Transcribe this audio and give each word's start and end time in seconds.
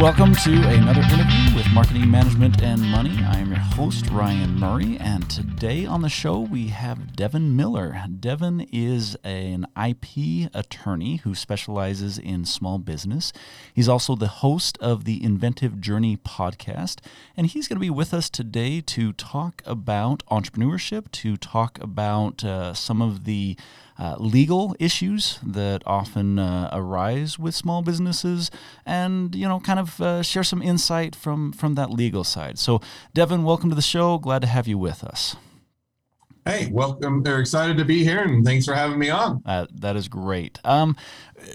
Welcome 0.00 0.34
to 0.34 0.52
another 0.66 1.02
interview 1.02 1.54
with 1.54 1.70
Marketing 1.74 2.10
Management 2.10 2.62
and 2.62 2.80
Money. 2.80 3.22
I 3.22 3.36
am 3.36 3.48
your 3.48 3.58
host, 3.58 4.08
Ryan 4.08 4.58
Murray, 4.58 4.96
and 4.98 5.28
today 5.28 5.84
on 5.84 6.00
the 6.00 6.08
show 6.08 6.40
we 6.40 6.68
have 6.68 7.14
Devin 7.14 7.54
Miller. 7.54 8.02
Devin 8.18 8.66
is 8.72 9.14
an 9.24 9.66
IP 9.76 10.50
attorney 10.54 11.16
who 11.16 11.34
specializes 11.34 12.16
in 12.16 12.46
small 12.46 12.78
business. 12.78 13.30
He's 13.74 13.90
also 13.90 14.16
the 14.16 14.26
host 14.26 14.78
of 14.78 15.04
the 15.04 15.22
Inventive 15.22 15.82
Journey 15.82 16.16
podcast, 16.16 17.00
and 17.36 17.48
he's 17.48 17.68
going 17.68 17.76
to 17.76 17.80
be 17.80 17.90
with 17.90 18.14
us 18.14 18.30
today 18.30 18.80
to 18.80 19.12
talk 19.12 19.60
about 19.66 20.24
entrepreneurship, 20.30 21.10
to 21.12 21.36
talk 21.36 21.78
about 21.78 22.42
uh, 22.42 22.72
some 22.72 23.02
of 23.02 23.24
the 23.24 23.54
uh, 24.00 24.16
legal 24.18 24.74
issues 24.78 25.38
that 25.42 25.82
often 25.86 26.38
uh, 26.38 26.70
arise 26.72 27.38
with 27.38 27.54
small 27.54 27.82
businesses, 27.82 28.50
and 28.86 29.34
you 29.34 29.46
know, 29.46 29.60
kind 29.60 29.78
of 29.78 30.00
uh, 30.00 30.22
share 30.22 30.42
some 30.42 30.62
insight 30.62 31.14
from 31.14 31.52
from 31.52 31.74
that 31.74 31.90
legal 31.90 32.24
side. 32.24 32.58
So, 32.58 32.80
Devin, 33.12 33.44
welcome 33.44 33.68
to 33.68 33.76
the 33.76 33.82
show. 33.82 34.18
Glad 34.18 34.40
to 34.40 34.48
have 34.48 34.66
you 34.66 34.78
with 34.78 35.04
us. 35.04 35.36
Hey, 36.50 36.68
welcome. 36.72 37.22
They're 37.22 37.38
excited 37.38 37.76
to 37.76 37.84
be 37.84 38.02
here, 38.02 38.24
and 38.24 38.44
thanks 38.44 38.64
for 38.66 38.74
having 38.74 38.98
me 38.98 39.08
on. 39.08 39.40
Uh, 39.46 39.66
that 39.72 39.94
is 39.94 40.08
great. 40.08 40.58
Um, 40.64 40.96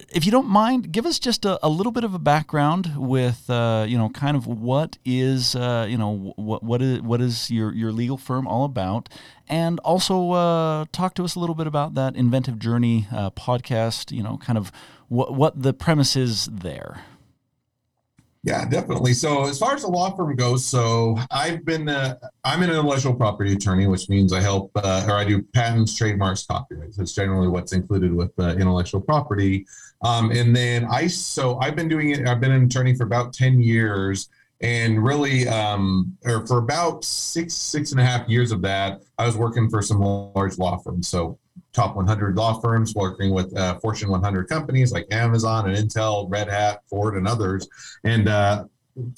if 0.08 0.26
you 0.26 0.32
don't 0.32 0.48
mind, 0.48 0.94
give 0.94 1.06
us 1.06 1.20
just 1.20 1.44
a, 1.44 1.60
a 1.62 1.68
little 1.68 1.92
bit 1.92 2.06
of 2.06 2.14
a 2.14 2.20
background 2.20 2.94
with, 2.96 3.50
uh, 3.50 3.86
you 3.86 3.98
know, 3.98 4.08
kind 4.08 4.38
of 4.38 4.48
what 4.48 4.98
is, 5.04 5.54
uh, 5.54 5.86
you 5.90 5.98
know, 5.98 6.34
what 6.38 6.64
what 6.64 6.82
is 6.82 7.02
what 7.02 7.20
is 7.20 7.52
your 7.52 7.74
your 7.74 7.92
legal 7.92 8.16
firm 8.16 8.48
all 8.48 8.64
about, 8.64 9.10
and 9.50 9.80
also 9.80 10.32
uh, 10.32 10.86
talk 10.94 11.14
to 11.16 11.26
us 11.26 11.36
a 11.36 11.42
little 11.42 11.56
bit 11.56 11.68
about 11.68 11.94
that 11.96 12.16
Inventive 12.16 12.58
Journey 12.58 13.06
uh, 13.12 13.32
podcast. 13.32 14.14
You 14.16 14.24
know, 14.24 14.38
kind 14.38 14.58
of 14.58 14.72
what 15.10 15.34
what 15.34 15.62
the 15.62 15.74
premise 15.74 16.16
is 16.16 16.46
there. 16.46 17.02
Yeah, 18.46 18.64
definitely. 18.70 19.14
So 19.14 19.46
as 19.46 19.58
far 19.58 19.74
as 19.74 19.82
the 19.82 19.88
law 19.88 20.16
firm 20.16 20.36
goes, 20.36 20.64
so 20.64 21.18
I've 21.32 21.66
been 21.66 21.90
uh, 21.90 22.20
I'm 22.44 22.62
an 22.62 22.70
intellectual 22.70 23.16
property 23.16 23.54
attorney, 23.54 23.88
which 23.88 24.08
means 24.08 24.32
I 24.32 24.40
help 24.40 24.70
uh, 24.76 25.04
or 25.08 25.16
I 25.16 25.26
do 25.26 25.42
patents, 25.42 25.98
trademarks, 25.98 26.46
copyrights. 26.46 26.98
That's 26.98 27.14
generally 27.14 27.48
what's 27.48 27.74
included 27.74 28.14
with 28.14 28.32
uh, 28.38 28.50
intellectual 28.50 29.02
property. 29.02 29.66
Um, 30.04 30.30
and 30.30 30.56
then 30.56 30.86
I 30.86 31.08
so 31.08 31.58
I've 31.60 31.76
been 31.76 31.88
doing 31.88 32.12
it. 32.12 32.28
I've 32.28 32.40
been 32.40 32.52
an 32.52 32.66
attorney 32.66 32.94
for 32.94 33.06
about 33.06 33.34
ten 33.34 33.60
years, 33.60 34.30
and 34.62 35.04
really, 35.04 35.48
um, 35.48 36.16
or 36.24 36.46
for 36.46 36.60
about 36.60 37.04
six 37.04 37.56
six 37.56 37.94
and 37.94 38.00
a 38.00 38.06
half 38.06 38.30
years 38.30 38.52
of 38.52 38.62
that, 38.62 39.02
I 39.18 39.26
was 39.26 39.36
working 39.36 39.72
for 39.72 39.82
some 39.82 40.00
large 40.00 40.60
law 40.60 40.78
firms. 40.78 41.08
So 41.08 41.40
top 41.76 41.96
100 41.96 42.36
law 42.36 42.60
firms 42.60 42.96
working 42.96 43.32
with 43.32 43.56
uh, 43.58 43.78
Fortune 43.80 44.10
100 44.10 44.48
companies 44.48 44.92
like 44.92 45.06
Amazon 45.12 45.70
and 45.70 45.78
Intel, 45.78 46.28
Red 46.32 46.48
Hat, 46.50 46.82
Ford, 46.90 47.16
and 47.16 47.28
others. 47.28 47.68
And 48.04 48.28
uh, 48.28 48.66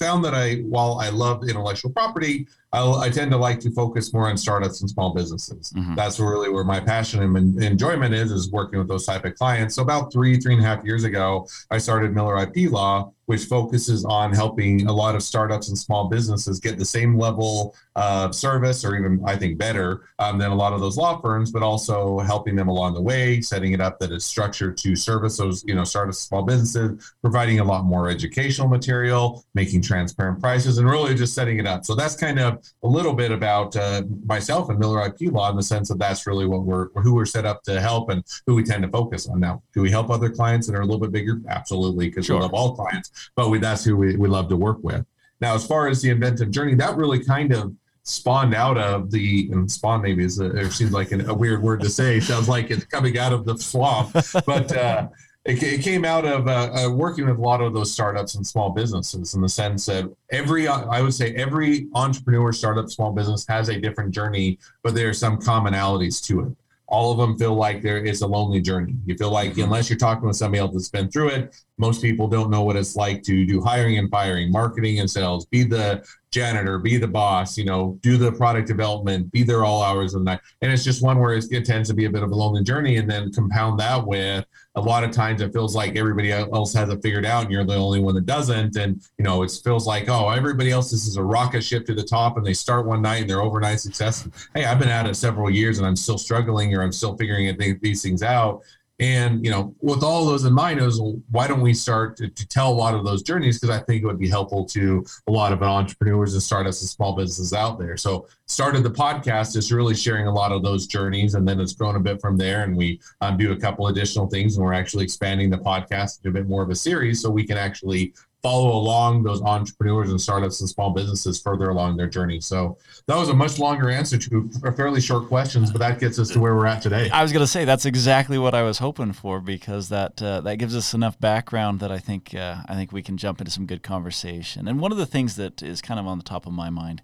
found 0.00 0.24
that 0.24 0.34
I, 0.34 0.56
while 0.56 0.98
I 1.00 1.10
love 1.10 1.48
intellectual 1.48 1.92
property, 1.92 2.48
I'll, 2.72 2.96
i 2.96 3.08
tend 3.08 3.30
to 3.30 3.36
like 3.36 3.60
to 3.60 3.70
focus 3.70 4.12
more 4.12 4.28
on 4.28 4.36
startups 4.36 4.82
and 4.82 4.90
small 4.90 5.14
businesses. 5.14 5.72
Mm-hmm. 5.74 5.94
That's 5.94 6.20
really 6.20 6.50
where 6.50 6.64
my 6.64 6.80
passion 6.80 7.22
and 7.22 7.62
enjoyment 7.62 8.14
is, 8.14 8.30
is 8.30 8.50
working 8.50 8.78
with 8.78 8.88
those 8.88 9.06
type 9.06 9.24
of 9.24 9.34
clients. 9.36 9.74
So 9.76 9.82
about 9.82 10.12
three, 10.12 10.38
three 10.38 10.54
and 10.54 10.62
a 10.62 10.66
half 10.66 10.84
years 10.84 11.04
ago, 11.04 11.48
I 11.70 11.78
started 11.78 12.14
Miller 12.14 12.36
IP 12.42 12.70
Law, 12.70 13.12
which 13.28 13.44
focuses 13.44 14.06
on 14.06 14.32
helping 14.32 14.86
a 14.86 14.92
lot 14.92 15.14
of 15.14 15.22
startups 15.22 15.68
and 15.68 15.76
small 15.76 16.08
businesses 16.08 16.60
get 16.60 16.78
the 16.78 16.84
same 16.84 17.18
level 17.18 17.76
of 17.94 18.34
service, 18.34 18.86
or 18.86 18.96
even 18.96 19.22
I 19.26 19.36
think 19.36 19.58
better 19.58 20.08
um, 20.18 20.38
than 20.38 20.50
a 20.50 20.54
lot 20.54 20.72
of 20.72 20.80
those 20.80 20.96
law 20.96 21.20
firms, 21.20 21.50
but 21.50 21.62
also 21.62 22.20
helping 22.20 22.56
them 22.56 22.68
along 22.68 22.94
the 22.94 23.02
way, 23.02 23.42
setting 23.42 23.72
it 23.72 23.82
up 23.82 23.98
that 23.98 24.12
it's 24.12 24.24
structured 24.24 24.78
to 24.78 24.96
service 24.96 25.36
those, 25.36 25.62
you 25.66 25.74
know, 25.74 25.84
startups, 25.84 26.20
small 26.20 26.42
businesses, 26.42 27.12
providing 27.20 27.60
a 27.60 27.64
lot 27.64 27.84
more 27.84 28.08
educational 28.08 28.66
material, 28.66 29.44
making 29.54 29.82
transparent 29.82 30.40
prices, 30.40 30.78
and 30.78 30.88
really 30.88 31.14
just 31.14 31.34
setting 31.34 31.58
it 31.58 31.66
up. 31.66 31.84
So 31.84 31.94
that's 31.94 32.16
kind 32.16 32.38
of 32.38 32.57
a 32.82 32.88
little 32.88 33.12
bit 33.12 33.30
about 33.30 33.76
uh, 33.76 34.02
myself 34.26 34.70
and 34.70 34.78
Miller 34.78 35.04
IP 35.06 35.32
Law 35.32 35.50
in 35.50 35.56
the 35.56 35.62
sense 35.62 35.88
that 35.88 35.98
that's 35.98 36.26
really 36.26 36.46
what 36.46 36.62
we're 36.62 36.88
who 37.02 37.14
we're 37.14 37.26
set 37.26 37.46
up 37.46 37.62
to 37.64 37.80
help 37.80 38.10
and 38.10 38.22
who 38.46 38.54
we 38.54 38.62
tend 38.62 38.82
to 38.82 38.88
focus 38.88 39.28
on. 39.28 39.40
Now, 39.40 39.62
do 39.74 39.82
we 39.82 39.90
help 39.90 40.10
other 40.10 40.30
clients 40.30 40.66
that 40.66 40.76
are 40.76 40.82
a 40.82 40.84
little 40.84 41.00
bit 41.00 41.12
bigger? 41.12 41.40
Absolutely, 41.48 42.08
because 42.08 42.26
sure. 42.26 42.36
we 42.36 42.42
love 42.42 42.54
all 42.54 42.74
clients, 42.74 43.30
but 43.34 43.48
we, 43.48 43.58
that's 43.58 43.84
who 43.84 43.96
we, 43.96 44.16
we 44.16 44.28
love 44.28 44.48
to 44.48 44.56
work 44.56 44.78
with. 44.82 45.04
Now, 45.40 45.54
as 45.54 45.66
far 45.66 45.88
as 45.88 46.02
the 46.02 46.10
inventive 46.10 46.50
journey, 46.50 46.74
that 46.74 46.96
really 46.96 47.24
kind 47.24 47.52
of 47.52 47.74
spawned 48.08 48.54
out 48.54 48.78
of 48.78 49.10
the 49.10 49.48
and 49.52 49.70
spawn 49.70 50.00
maybe 50.00 50.24
is 50.24 50.40
a, 50.40 50.56
it 50.56 50.72
seems 50.72 50.92
like 50.92 51.12
an, 51.12 51.28
a 51.28 51.34
weird 51.34 51.62
word 51.62 51.78
to 51.78 51.90
say 51.90 52.18
sounds 52.18 52.48
like 52.48 52.70
it's 52.70 52.86
coming 52.86 53.18
out 53.18 53.34
of 53.34 53.44
the 53.44 53.56
swamp 53.58 54.10
but 54.46 54.74
uh, 54.74 55.06
it, 55.48 55.62
it 55.62 55.82
came 55.82 56.04
out 56.04 56.26
of 56.26 56.46
uh, 56.46 56.70
uh, 56.74 56.90
working 56.90 57.26
with 57.26 57.38
a 57.38 57.40
lot 57.40 57.62
of 57.62 57.72
those 57.72 57.90
startups 57.90 58.34
and 58.34 58.46
small 58.46 58.70
businesses 58.70 59.34
in 59.34 59.40
the 59.40 59.48
sense 59.48 59.86
that 59.86 60.04
every 60.30 60.68
i 60.68 61.00
would 61.00 61.14
say 61.14 61.34
every 61.34 61.88
entrepreneur 61.94 62.52
startup 62.52 62.90
small 62.90 63.12
business 63.12 63.46
has 63.48 63.68
a 63.68 63.80
different 63.80 64.10
journey 64.10 64.58
but 64.82 64.94
there 64.94 65.08
are 65.08 65.14
some 65.14 65.38
commonalities 65.38 66.24
to 66.24 66.40
it 66.40 66.56
all 66.88 67.12
of 67.12 67.18
them 67.18 67.36
feel 67.36 67.54
like 67.54 67.82
there 67.82 67.98
is 67.98 68.22
a 68.22 68.26
lonely 68.26 68.60
journey. 68.60 68.94
You 69.04 69.14
feel 69.16 69.30
like 69.30 69.52
mm-hmm. 69.52 69.62
unless 69.62 69.90
you're 69.90 69.98
talking 69.98 70.26
with 70.26 70.36
somebody 70.36 70.60
else 70.60 70.72
that's 70.72 70.88
been 70.88 71.10
through 71.10 71.28
it, 71.28 71.54
most 71.76 72.00
people 72.00 72.26
don't 72.26 72.50
know 72.50 72.62
what 72.62 72.76
it's 72.76 72.96
like 72.96 73.22
to 73.24 73.46
do 73.46 73.60
hiring 73.60 73.98
and 73.98 74.10
firing, 74.10 74.50
marketing 74.50 75.00
and 75.00 75.10
sales, 75.10 75.44
be 75.46 75.64
the 75.64 76.02
janitor, 76.30 76.78
be 76.78 76.96
the 76.96 77.06
boss, 77.06 77.58
you 77.58 77.64
know, 77.64 77.98
do 78.02 78.16
the 78.16 78.32
product 78.32 78.66
development, 78.66 79.30
be 79.30 79.42
there 79.42 79.64
all 79.64 79.82
hours 79.82 80.14
of 80.14 80.20
the 80.20 80.24
night. 80.24 80.40
And 80.62 80.72
it's 80.72 80.82
just 80.82 81.02
one 81.02 81.18
where 81.18 81.34
it 81.34 81.64
tends 81.64 81.88
to 81.90 81.94
be 81.94 82.06
a 82.06 82.10
bit 82.10 82.22
of 82.22 82.30
a 82.30 82.34
lonely 82.34 82.64
journey. 82.64 82.96
And 82.96 83.08
then 83.08 83.32
compound 83.32 83.78
that 83.80 84.06
with 84.06 84.46
a 84.78 84.80
lot 84.80 85.02
of 85.02 85.10
times 85.10 85.42
it 85.42 85.52
feels 85.52 85.74
like 85.74 85.96
everybody 85.96 86.30
else 86.32 86.72
has 86.72 86.88
it 86.88 87.02
figured 87.02 87.26
out 87.26 87.42
and 87.42 87.52
you're 87.52 87.64
the 87.64 87.74
only 87.74 88.00
one 88.00 88.14
that 88.14 88.26
doesn't. 88.26 88.76
And, 88.76 89.02
you 89.18 89.24
know, 89.24 89.42
it 89.42 89.50
feels 89.62 89.86
like, 89.86 90.08
oh, 90.08 90.28
everybody 90.30 90.70
else, 90.70 90.90
this 90.90 91.06
is 91.06 91.16
a 91.16 91.22
rocket 91.22 91.62
ship 91.62 91.84
to 91.86 91.94
the 91.94 92.04
top 92.04 92.36
and 92.36 92.46
they 92.46 92.54
start 92.54 92.86
one 92.86 93.02
night 93.02 93.22
and 93.22 93.30
they're 93.30 93.42
overnight 93.42 93.80
success. 93.80 94.28
Hey, 94.54 94.64
I've 94.64 94.78
been 94.78 94.88
at 94.88 95.06
it 95.06 95.16
several 95.16 95.50
years 95.50 95.78
and 95.78 95.86
I'm 95.86 95.96
still 95.96 96.18
struggling 96.18 96.74
or 96.74 96.82
I'm 96.82 96.92
still 96.92 97.16
figuring 97.16 97.54
these 97.82 98.02
things 98.02 98.22
out. 98.22 98.62
And 99.00 99.44
you 99.44 99.50
know, 99.50 99.74
with 99.80 100.02
all 100.02 100.26
those 100.26 100.44
in 100.44 100.52
mind, 100.52 100.80
is 100.80 101.00
why 101.30 101.46
don't 101.46 101.60
we 101.60 101.72
start 101.72 102.16
to, 102.16 102.28
to 102.28 102.48
tell 102.48 102.72
a 102.72 102.74
lot 102.74 102.94
of 102.94 103.04
those 103.04 103.22
journeys? 103.22 103.60
Because 103.60 103.76
I 103.76 103.80
think 103.84 104.02
it 104.02 104.06
would 104.06 104.18
be 104.18 104.28
helpful 104.28 104.64
to 104.66 105.04
a 105.28 105.30
lot 105.30 105.52
of 105.52 105.62
entrepreneurs 105.62 106.34
and 106.34 106.42
startups 106.42 106.80
and 106.80 106.90
small 106.90 107.14
businesses 107.14 107.52
out 107.52 107.78
there. 107.78 107.96
So, 107.96 108.26
started 108.46 108.82
the 108.82 108.90
podcast 108.90 109.56
is 109.56 109.70
really 109.70 109.94
sharing 109.94 110.26
a 110.26 110.32
lot 110.32 110.50
of 110.50 110.62
those 110.62 110.86
journeys, 110.88 111.34
and 111.34 111.46
then 111.46 111.60
it's 111.60 111.74
grown 111.74 111.94
a 111.94 112.00
bit 112.00 112.20
from 112.20 112.36
there. 112.36 112.64
And 112.64 112.76
we 112.76 113.00
um, 113.20 113.36
do 113.36 113.52
a 113.52 113.56
couple 113.56 113.86
additional 113.86 114.26
things, 114.26 114.56
and 114.56 114.64
we're 114.64 114.72
actually 114.72 115.04
expanding 115.04 115.48
the 115.48 115.58
podcast 115.58 116.22
to 116.22 116.30
a 116.30 116.32
bit 116.32 116.48
more 116.48 116.62
of 116.62 116.70
a 116.70 116.74
series, 116.74 117.22
so 117.22 117.30
we 117.30 117.46
can 117.46 117.56
actually 117.56 118.14
follow 118.42 118.72
along 118.76 119.24
those 119.24 119.42
entrepreneurs 119.42 120.10
and 120.10 120.20
startups 120.20 120.60
and 120.60 120.68
small 120.68 120.90
businesses 120.90 121.40
further 121.40 121.70
along 121.70 121.96
their 121.96 122.06
journey. 122.06 122.40
So 122.40 122.78
that 123.06 123.16
was 123.16 123.28
a 123.28 123.34
much 123.34 123.58
longer 123.58 123.90
answer 123.90 124.16
to 124.16 124.48
fairly 124.76 125.00
short 125.00 125.26
questions, 125.26 125.72
but 125.72 125.80
that 125.80 125.98
gets 125.98 126.18
us 126.18 126.28
to 126.30 126.40
where 126.40 126.54
we're 126.54 126.66
at 126.66 126.80
today. 126.80 127.10
I 127.10 127.22
was 127.22 127.32
going 127.32 127.42
to 127.42 127.50
say 127.50 127.64
that's 127.64 127.84
exactly 127.84 128.38
what 128.38 128.54
I 128.54 128.62
was 128.62 128.78
hoping 128.78 129.12
for 129.12 129.40
because 129.40 129.88
that 129.88 130.22
uh, 130.22 130.40
that 130.42 130.56
gives 130.56 130.76
us 130.76 130.94
enough 130.94 131.18
background 131.18 131.80
that 131.80 131.90
I 131.90 131.98
think 131.98 132.34
uh, 132.34 132.62
I 132.68 132.74
think 132.74 132.92
we 132.92 133.02
can 133.02 133.16
jump 133.16 133.40
into 133.40 133.50
some 133.50 133.66
good 133.66 133.82
conversation. 133.82 134.68
And 134.68 134.80
one 134.80 134.92
of 134.92 134.98
the 134.98 135.06
things 135.06 135.36
that 135.36 135.62
is 135.62 135.82
kind 135.82 135.98
of 135.98 136.06
on 136.06 136.18
the 136.18 136.24
top 136.24 136.46
of 136.46 136.52
my 136.52 136.70
mind 136.70 137.02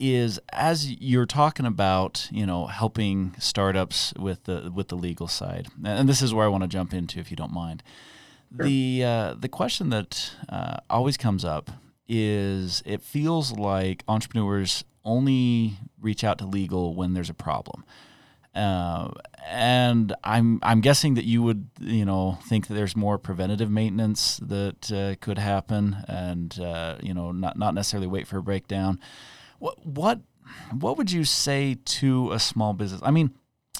is 0.00 0.38
as 0.52 0.92
you're 1.00 1.26
talking 1.26 1.66
about 1.66 2.28
you 2.30 2.46
know 2.46 2.66
helping 2.66 3.34
startups 3.38 4.14
with 4.16 4.44
the 4.44 4.70
with 4.72 4.88
the 4.88 4.96
legal 4.96 5.26
side 5.26 5.66
and 5.84 6.08
this 6.08 6.22
is 6.22 6.32
where 6.32 6.46
I 6.46 6.48
want 6.48 6.62
to 6.62 6.68
jump 6.68 6.94
into 6.94 7.18
if 7.18 7.32
you 7.32 7.36
don't 7.36 7.52
mind 7.52 7.82
Sure. 8.56 8.66
The 8.66 9.02
uh, 9.04 9.34
the 9.38 9.48
question 9.48 9.90
that 9.90 10.32
uh, 10.48 10.78
always 10.88 11.16
comes 11.16 11.44
up 11.44 11.70
is 12.08 12.82
it 12.86 13.02
feels 13.02 13.52
like 13.52 14.02
entrepreneurs 14.08 14.84
only 15.04 15.76
reach 16.00 16.24
out 16.24 16.38
to 16.38 16.46
legal 16.46 16.94
when 16.94 17.14
there's 17.14 17.30
a 17.30 17.34
problem. 17.34 17.84
Uh, 18.54 19.10
and 19.46 20.14
I'm 20.24 20.58
I'm 20.62 20.80
guessing 20.80 21.14
that 21.14 21.24
you 21.24 21.42
would 21.42 21.68
you 21.80 22.04
know 22.04 22.38
think 22.48 22.66
that 22.68 22.74
there's 22.74 22.96
more 22.96 23.18
preventative 23.18 23.70
maintenance 23.70 24.38
that 24.38 24.90
uh, 24.90 25.14
could 25.20 25.38
happen, 25.38 25.96
and 26.08 26.58
uh, 26.58 26.96
you 27.02 27.14
know 27.14 27.30
not 27.32 27.58
not 27.58 27.74
necessarily 27.74 28.06
wait 28.06 28.26
for 28.26 28.38
a 28.38 28.42
breakdown. 28.42 28.98
What 29.58 29.84
what 29.86 30.20
what 30.72 30.96
would 30.96 31.12
you 31.12 31.24
say 31.24 31.76
to 31.84 32.32
a 32.32 32.38
small 32.38 32.72
business? 32.72 33.00
I 33.04 33.10
mean, 33.10 33.34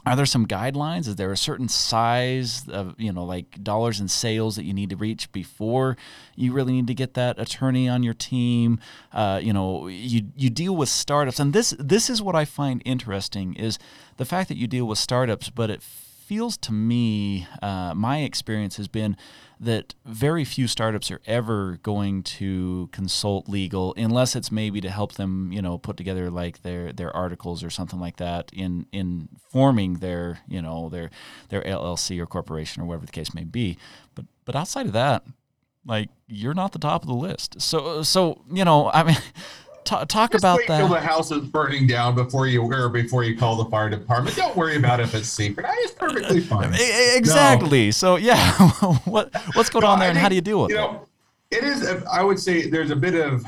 are 0.07 0.17
there 0.17 0.27
some 0.27 0.47
guidelines? 0.47 1.07
Is 1.09 1.17
there 1.17 1.33
a 1.33 1.37
certain 1.37 1.69
size 1.69 2.69
of 2.69 2.95
you 2.99 3.13
know 3.13 3.25
like 3.25 3.63
dollars 3.63 4.01
in 4.01 4.09
sales 4.09 4.57
that 4.57 4.65
you 4.65 4.73
need 4.73 4.91
to 4.91 4.97
reach 4.97 5.31
before 5.33 5.97
you 6.35 6.53
really 6.53 6.73
need 6.73 6.87
to 6.87 6.95
get 6.95 7.15
that 7.15 7.39
attorney 7.39 7.89
on 7.89 8.03
your 8.03 8.15
team? 8.15 8.79
Uh, 9.13 9.41
you 9.43 9.53
know 9.53 9.89
you 9.89 10.23
you 10.37 10.51
deal 10.51 10.77
with 10.77 10.89
startups. 10.89 11.41
And 11.41 11.53
this 11.53 11.75
this 11.79 12.09
is 12.09 12.23
what 12.23 12.35
i 12.35 12.45
find 12.45 12.83
interesting 12.85 13.55
is 13.55 13.79
the 14.17 14.25
fact 14.25 14.49
that 14.49 14.57
you 14.57 14.67
deal 14.67 14.87
with 14.87 14.99
startups 14.99 15.51
but 15.51 15.71
it 15.71 15.83
feels 16.29 16.59
to 16.59 16.73
me, 16.73 17.47
uh, 17.63 17.95
my 17.95 18.19
experience 18.19 18.77
has 18.77 18.87
been 18.87 19.17
that 19.59 19.95
very 20.05 20.45
few 20.45 20.69
startups 20.69 21.11
are 21.11 21.23
ever 21.27 21.79
going 21.83 22.23
to 22.23 22.91
consult 22.93 23.49
legal 23.49 23.95
unless 23.97 24.37
it's 24.37 24.53
maybe 24.53 24.79
to 24.79 24.91
help 24.91 25.15
them, 25.15 25.51
you 25.51 25.63
know, 25.63 25.79
put 25.79 25.97
together 25.97 26.31
like 26.31 26.63
their 26.63 26.93
their 26.93 27.15
articles 27.17 27.65
or 27.65 27.71
something 27.71 27.99
like 27.99 28.19
that 28.19 28.51
in 28.53 28.85
in 28.93 29.31
forming 29.51 29.95
their 29.95 30.41
you 30.47 30.61
know 30.61 30.91
their 30.91 31.09
their 31.49 31.63
LLC 31.63 32.21
or 32.21 32.27
corporation 32.27 32.83
or 32.83 32.85
whatever 32.85 33.07
the 33.07 33.13
case 33.13 33.33
may 33.33 33.45
be. 33.45 33.79
But 34.15 34.27
but 34.45 34.55
outside 34.55 34.85
of 34.85 34.93
that, 34.93 35.25
like 35.87 36.11
you're 36.27 36.55
not 36.55 36.73
the 36.73 36.79
top 36.79 37.03
of 37.03 37.09
the 37.09 37.15
list. 37.15 37.61
So 37.61 38.03
so 38.03 38.45
you 38.53 38.67
know, 38.67 38.91
I 38.93 39.03
mean. 39.03 39.17
Talk, 39.89 40.07
talk 40.07 40.33
Just 40.33 40.43
about 40.45 40.59
wait 40.59 40.69
that. 40.69 40.77
Till 40.81 40.89
the 40.89 41.01
house 41.01 41.31
is 41.31 41.41
burning 41.47 41.87
down 41.87 42.15
before 42.15 42.47
you 42.47 42.61
or 42.61 42.91
before 42.91 43.25
you 43.25 43.39
call 43.39 43.57
the 43.57 43.65
fire 43.71 43.89
department. 43.89 44.37
Don't 44.37 44.55
worry 44.55 44.77
about 44.77 45.01
if 45.01 45.15
it's 45.15 45.31
secret. 45.31 45.65
I 45.65 45.73
it's 45.79 45.93
perfectly 45.93 46.41
fine. 46.53 46.75
Exactly. 46.75 47.91
So 47.93 48.17
yeah, 48.17 48.53
what 49.07 49.35
what's 49.55 49.71
going 49.71 49.85
No, 49.85 49.89
on 49.89 49.99
there, 49.99 50.09
I 50.09 50.11
and 50.11 50.19
how 50.19 50.29
do 50.29 50.35
you 50.35 50.43
deal 50.43 50.61
with 50.61 50.73
you 50.73 50.77
it? 50.77 50.81
know, 50.81 51.07
it 51.51 51.65
is. 51.65 51.89
I 52.13 52.23
would 52.23 52.39
say 52.39 52.69
there's 52.69 52.91
a 52.91 52.97
bit 52.97 53.15
of 53.15 53.43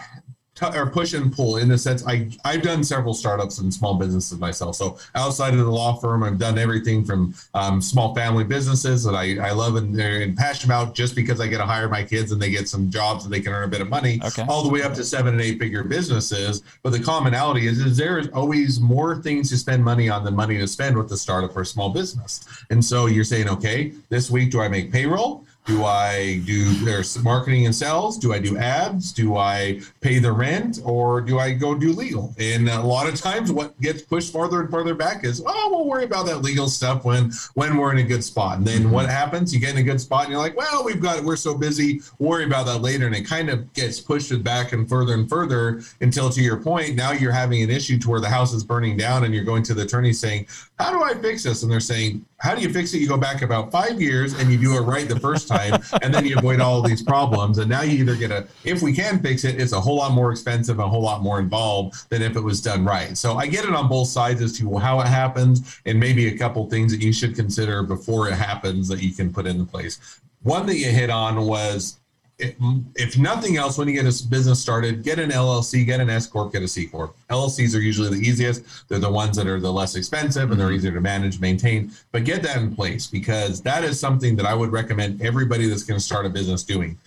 or 0.62 0.90
push 0.90 1.14
and 1.14 1.32
pull 1.32 1.56
in 1.56 1.68
the 1.68 1.78
sense 1.78 2.06
I 2.06 2.28
I've 2.44 2.62
done 2.62 2.84
several 2.84 3.14
startups 3.14 3.58
and 3.58 3.72
small 3.72 3.94
businesses 3.94 4.38
myself. 4.38 4.76
So 4.76 4.98
outside 5.14 5.54
of 5.54 5.60
the 5.60 5.70
law 5.70 5.96
firm, 5.96 6.22
I've 6.22 6.38
done 6.38 6.58
everything 6.58 7.04
from 7.04 7.34
um, 7.54 7.80
small 7.80 8.14
family 8.14 8.44
businesses 8.44 9.04
that 9.04 9.14
I, 9.14 9.38
I 9.38 9.52
love 9.52 9.76
and, 9.76 9.98
and 10.00 10.36
passionate 10.36 10.74
about 10.74 10.94
just 10.94 11.14
because 11.14 11.40
I 11.40 11.46
get 11.46 11.58
to 11.58 11.66
hire 11.66 11.88
my 11.88 12.02
kids 12.02 12.32
and 12.32 12.40
they 12.40 12.50
get 12.50 12.68
some 12.68 12.90
jobs 12.90 13.24
and 13.24 13.32
they 13.32 13.40
can 13.40 13.52
earn 13.52 13.64
a 13.64 13.68
bit 13.68 13.80
of 13.80 13.88
money. 13.88 14.20
Okay. 14.24 14.44
All 14.48 14.62
the 14.62 14.68
way 14.68 14.82
up 14.82 14.94
to 14.94 15.04
seven 15.04 15.34
and 15.34 15.42
eight 15.42 15.58
figure 15.58 15.84
businesses. 15.84 16.62
But 16.82 16.90
the 16.92 17.00
commonality 17.00 17.66
is, 17.66 17.78
is 17.78 17.96
there 17.96 18.18
is 18.18 18.28
always 18.28 18.80
more 18.80 19.16
things 19.16 19.48
to 19.50 19.58
spend 19.58 19.84
money 19.84 20.08
on 20.08 20.24
than 20.24 20.34
money 20.34 20.58
to 20.58 20.66
spend 20.66 20.96
with 20.96 21.08
the 21.08 21.16
startup 21.16 21.56
or 21.56 21.64
small 21.64 21.90
business. 21.90 22.44
And 22.70 22.84
so 22.84 23.06
you're 23.06 23.24
saying, 23.24 23.48
okay, 23.48 23.92
this 24.08 24.30
week 24.30 24.50
do 24.50 24.60
I 24.60 24.68
make 24.68 24.92
payroll? 24.92 25.44
Do 25.70 25.84
I 25.84 26.42
do 26.46 26.64
there's 26.84 27.16
marketing 27.22 27.64
and 27.64 27.72
sales? 27.72 28.18
Do 28.18 28.32
I 28.32 28.40
do 28.40 28.58
ads? 28.58 29.12
Do 29.12 29.36
I 29.36 29.80
pay 30.00 30.18
the 30.18 30.32
rent 30.32 30.80
or 30.84 31.20
do 31.20 31.38
I 31.38 31.52
go 31.52 31.76
do 31.76 31.92
legal? 31.92 32.34
And 32.40 32.68
a 32.68 32.82
lot 32.82 33.08
of 33.08 33.14
times 33.14 33.52
what 33.52 33.80
gets 33.80 34.02
pushed 34.02 34.32
farther 34.32 34.62
and 34.62 34.68
farther 34.68 34.96
back 34.96 35.22
is, 35.22 35.40
oh, 35.46 35.68
we'll 35.70 35.86
worry 35.86 36.02
about 36.02 36.26
that 36.26 36.38
legal 36.38 36.68
stuff 36.68 37.04
when 37.04 37.30
when 37.54 37.76
we're 37.76 37.92
in 37.92 37.98
a 37.98 38.02
good 38.02 38.24
spot. 38.24 38.58
And 38.58 38.66
then 38.66 38.90
what 38.90 39.06
mm-hmm. 39.06 39.14
happens? 39.14 39.54
You 39.54 39.60
get 39.60 39.70
in 39.70 39.78
a 39.78 39.84
good 39.84 40.00
spot 40.00 40.24
and 40.24 40.32
you're 40.32 40.40
like, 40.40 40.56
well, 40.56 40.84
we've 40.84 41.00
got 41.00 41.22
we're 41.22 41.36
so 41.36 41.56
busy, 41.56 42.00
worry 42.18 42.46
about 42.46 42.66
that 42.66 42.80
later. 42.80 43.06
And 43.06 43.14
it 43.14 43.22
kind 43.22 43.48
of 43.48 43.72
gets 43.72 44.00
pushed 44.00 44.42
back 44.42 44.72
and 44.72 44.88
further 44.88 45.14
and 45.14 45.28
further 45.28 45.82
until 46.00 46.30
to 46.30 46.42
your 46.42 46.56
point, 46.56 46.96
now 46.96 47.12
you're 47.12 47.30
having 47.30 47.62
an 47.62 47.70
issue 47.70 47.96
to 48.00 48.10
where 48.10 48.20
the 48.20 48.28
house 48.28 48.52
is 48.52 48.64
burning 48.64 48.96
down 48.96 49.22
and 49.22 49.32
you're 49.32 49.44
going 49.44 49.62
to 49.62 49.74
the 49.74 49.82
attorney 49.82 50.12
saying, 50.12 50.48
How 50.80 50.90
do 50.90 51.02
I 51.02 51.12
fix 51.14 51.42
this? 51.42 51.62
And 51.62 51.70
they're 51.70 51.78
saying, 51.78 52.24
How 52.38 52.54
do 52.54 52.62
you 52.62 52.72
fix 52.72 52.94
it? 52.94 52.98
You 52.98 53.08
go 53.08 53.18
back 53.18 53.42
about 53.42 53.70
five 53.70 54.00
years 54.00 54.32
and 54.32 54.50
you 54.50 54.58
do 54.58 54.76
it 54.76 54.80
right 54.80 55.06
the 55.06 55.20
first 55.20 55.46
time, 55.46 55.82
and 56.02 56.12
then 56.12 56.24
you 56.24 56.38
avoid 56.38 56.60
all 56.60 56.80
these 56.80 57.02
problems. 57.02 57.58
And 57.58 57.68
now 57.68 57.82
you 57.82 57.98
either 57.98 58.16
get 58.16 58.30
a, 58.30 58.46
if 58.64 58.80
we 58.80 58.94
can 58.94 59.20
fix 59.20 59.44
it, 59.44 59.60
it's 59.60 59.72
a 59.72 59.80
whole 59.80 59.96
lot 59.96 60.12
more 60.12 60.32
expensive, 60.32 60.78
a 60.78 60.88
whole 60.88 61.02
lot 61.02 61.20
more 61.20 61.38
involved 61.38 62.08
than 62.08 62.22
if 62.22 62.34
it 62.34 62.40
was 62.40 62.62
done 62.62 62.84
right. 62.84 63.16
So 63.16 63.36
I 63.36 63.46
get 63.46 63.66
it 63.66 63.74
on 63.74 63.88
both 63.88 64.08
sides 64.08 64.40
as 64.40 64.56
to 64.58 64.78
how 64.78 65.00
it 65.00 65.06
happens 65.06 65.80
and 65.84 66.00
maybe 66.00 66.28
a 66.28 66.38
couple 66.38 66.68
things 66.70 66.92
that 66.92 67.02
you 67.02 67.12
should 67.12 67.36
consider 67.36 67.82
before 67.82 68.28
it 68.28 68.34
happens 68.34 68.88
that 68.88 69.02
you 69.02 69.12
can 69.12 69.32
put 69.32 69.46
into 69.46 69.64
place. 69.64 70.20
One 70.42 70.64
that 70.66 70.76
you 70.76 70.90
hit 70.90 71.10
on 71.10 71.46
was 71.46 71.98
if, 72.40 72.56
if 72.96 73.18
nothing 73.18 73.56
else, 73.56 73.78
when 73.78 73.88
you 73.88 73.94
get 73.94 74.02
a 74.04 74.28
business 74.28 74.60
started, 74.60 75.02
get 75.02 75.18
an 75.18 75.30
LLC, 75.30 75.84
get 75.84 76.00
an 76.00 76.10
S 76.10 76.26
corp, 76.26 76.52
get 76.52 76.62
a 76.62 76.68
C 76.68 76.86
corp. 76.86 77.16
LLCs 77.28 77.74
are 77.74 77.80
usually 77.80 78.08
the 78.08 78.26
easiest. 78.26 78.88
They're 78.88 78.98
the 78.98 79.10
ones 79.10 79.36
that 79.36 79.46
are 79.46 79.60
the 79.60 79.72
less 79.72 79.94
expensive 79.94 80.50
and 80.50 80.58
they're 80.58 80.68
mm-hmm. 80.68 80.76
easier 80.76 80.92
to 80.92 81.00
manage, 81.00 81.40
maintain. 81.40 81.92
But 82.12 82.24
get 82.24 82.42
that 82.42 82.56
in 82.56 82.74
place 82.74 83.06
because 83.06 83.60
that 83.62 83.84
is 83.84 84.00
something 84.00 84.36
that 84.36 84.46
I 84.46 84.54
would 84.54 84.72
recommend 84.72 85.22
everybody 85.22 85.68
that's 85.68 85.82
going 85.82 85.98
to 85.98 86.04
start 86.04 86.26
a 86.26 86.30
business 86.30 86.62
doing. 86.62 86.98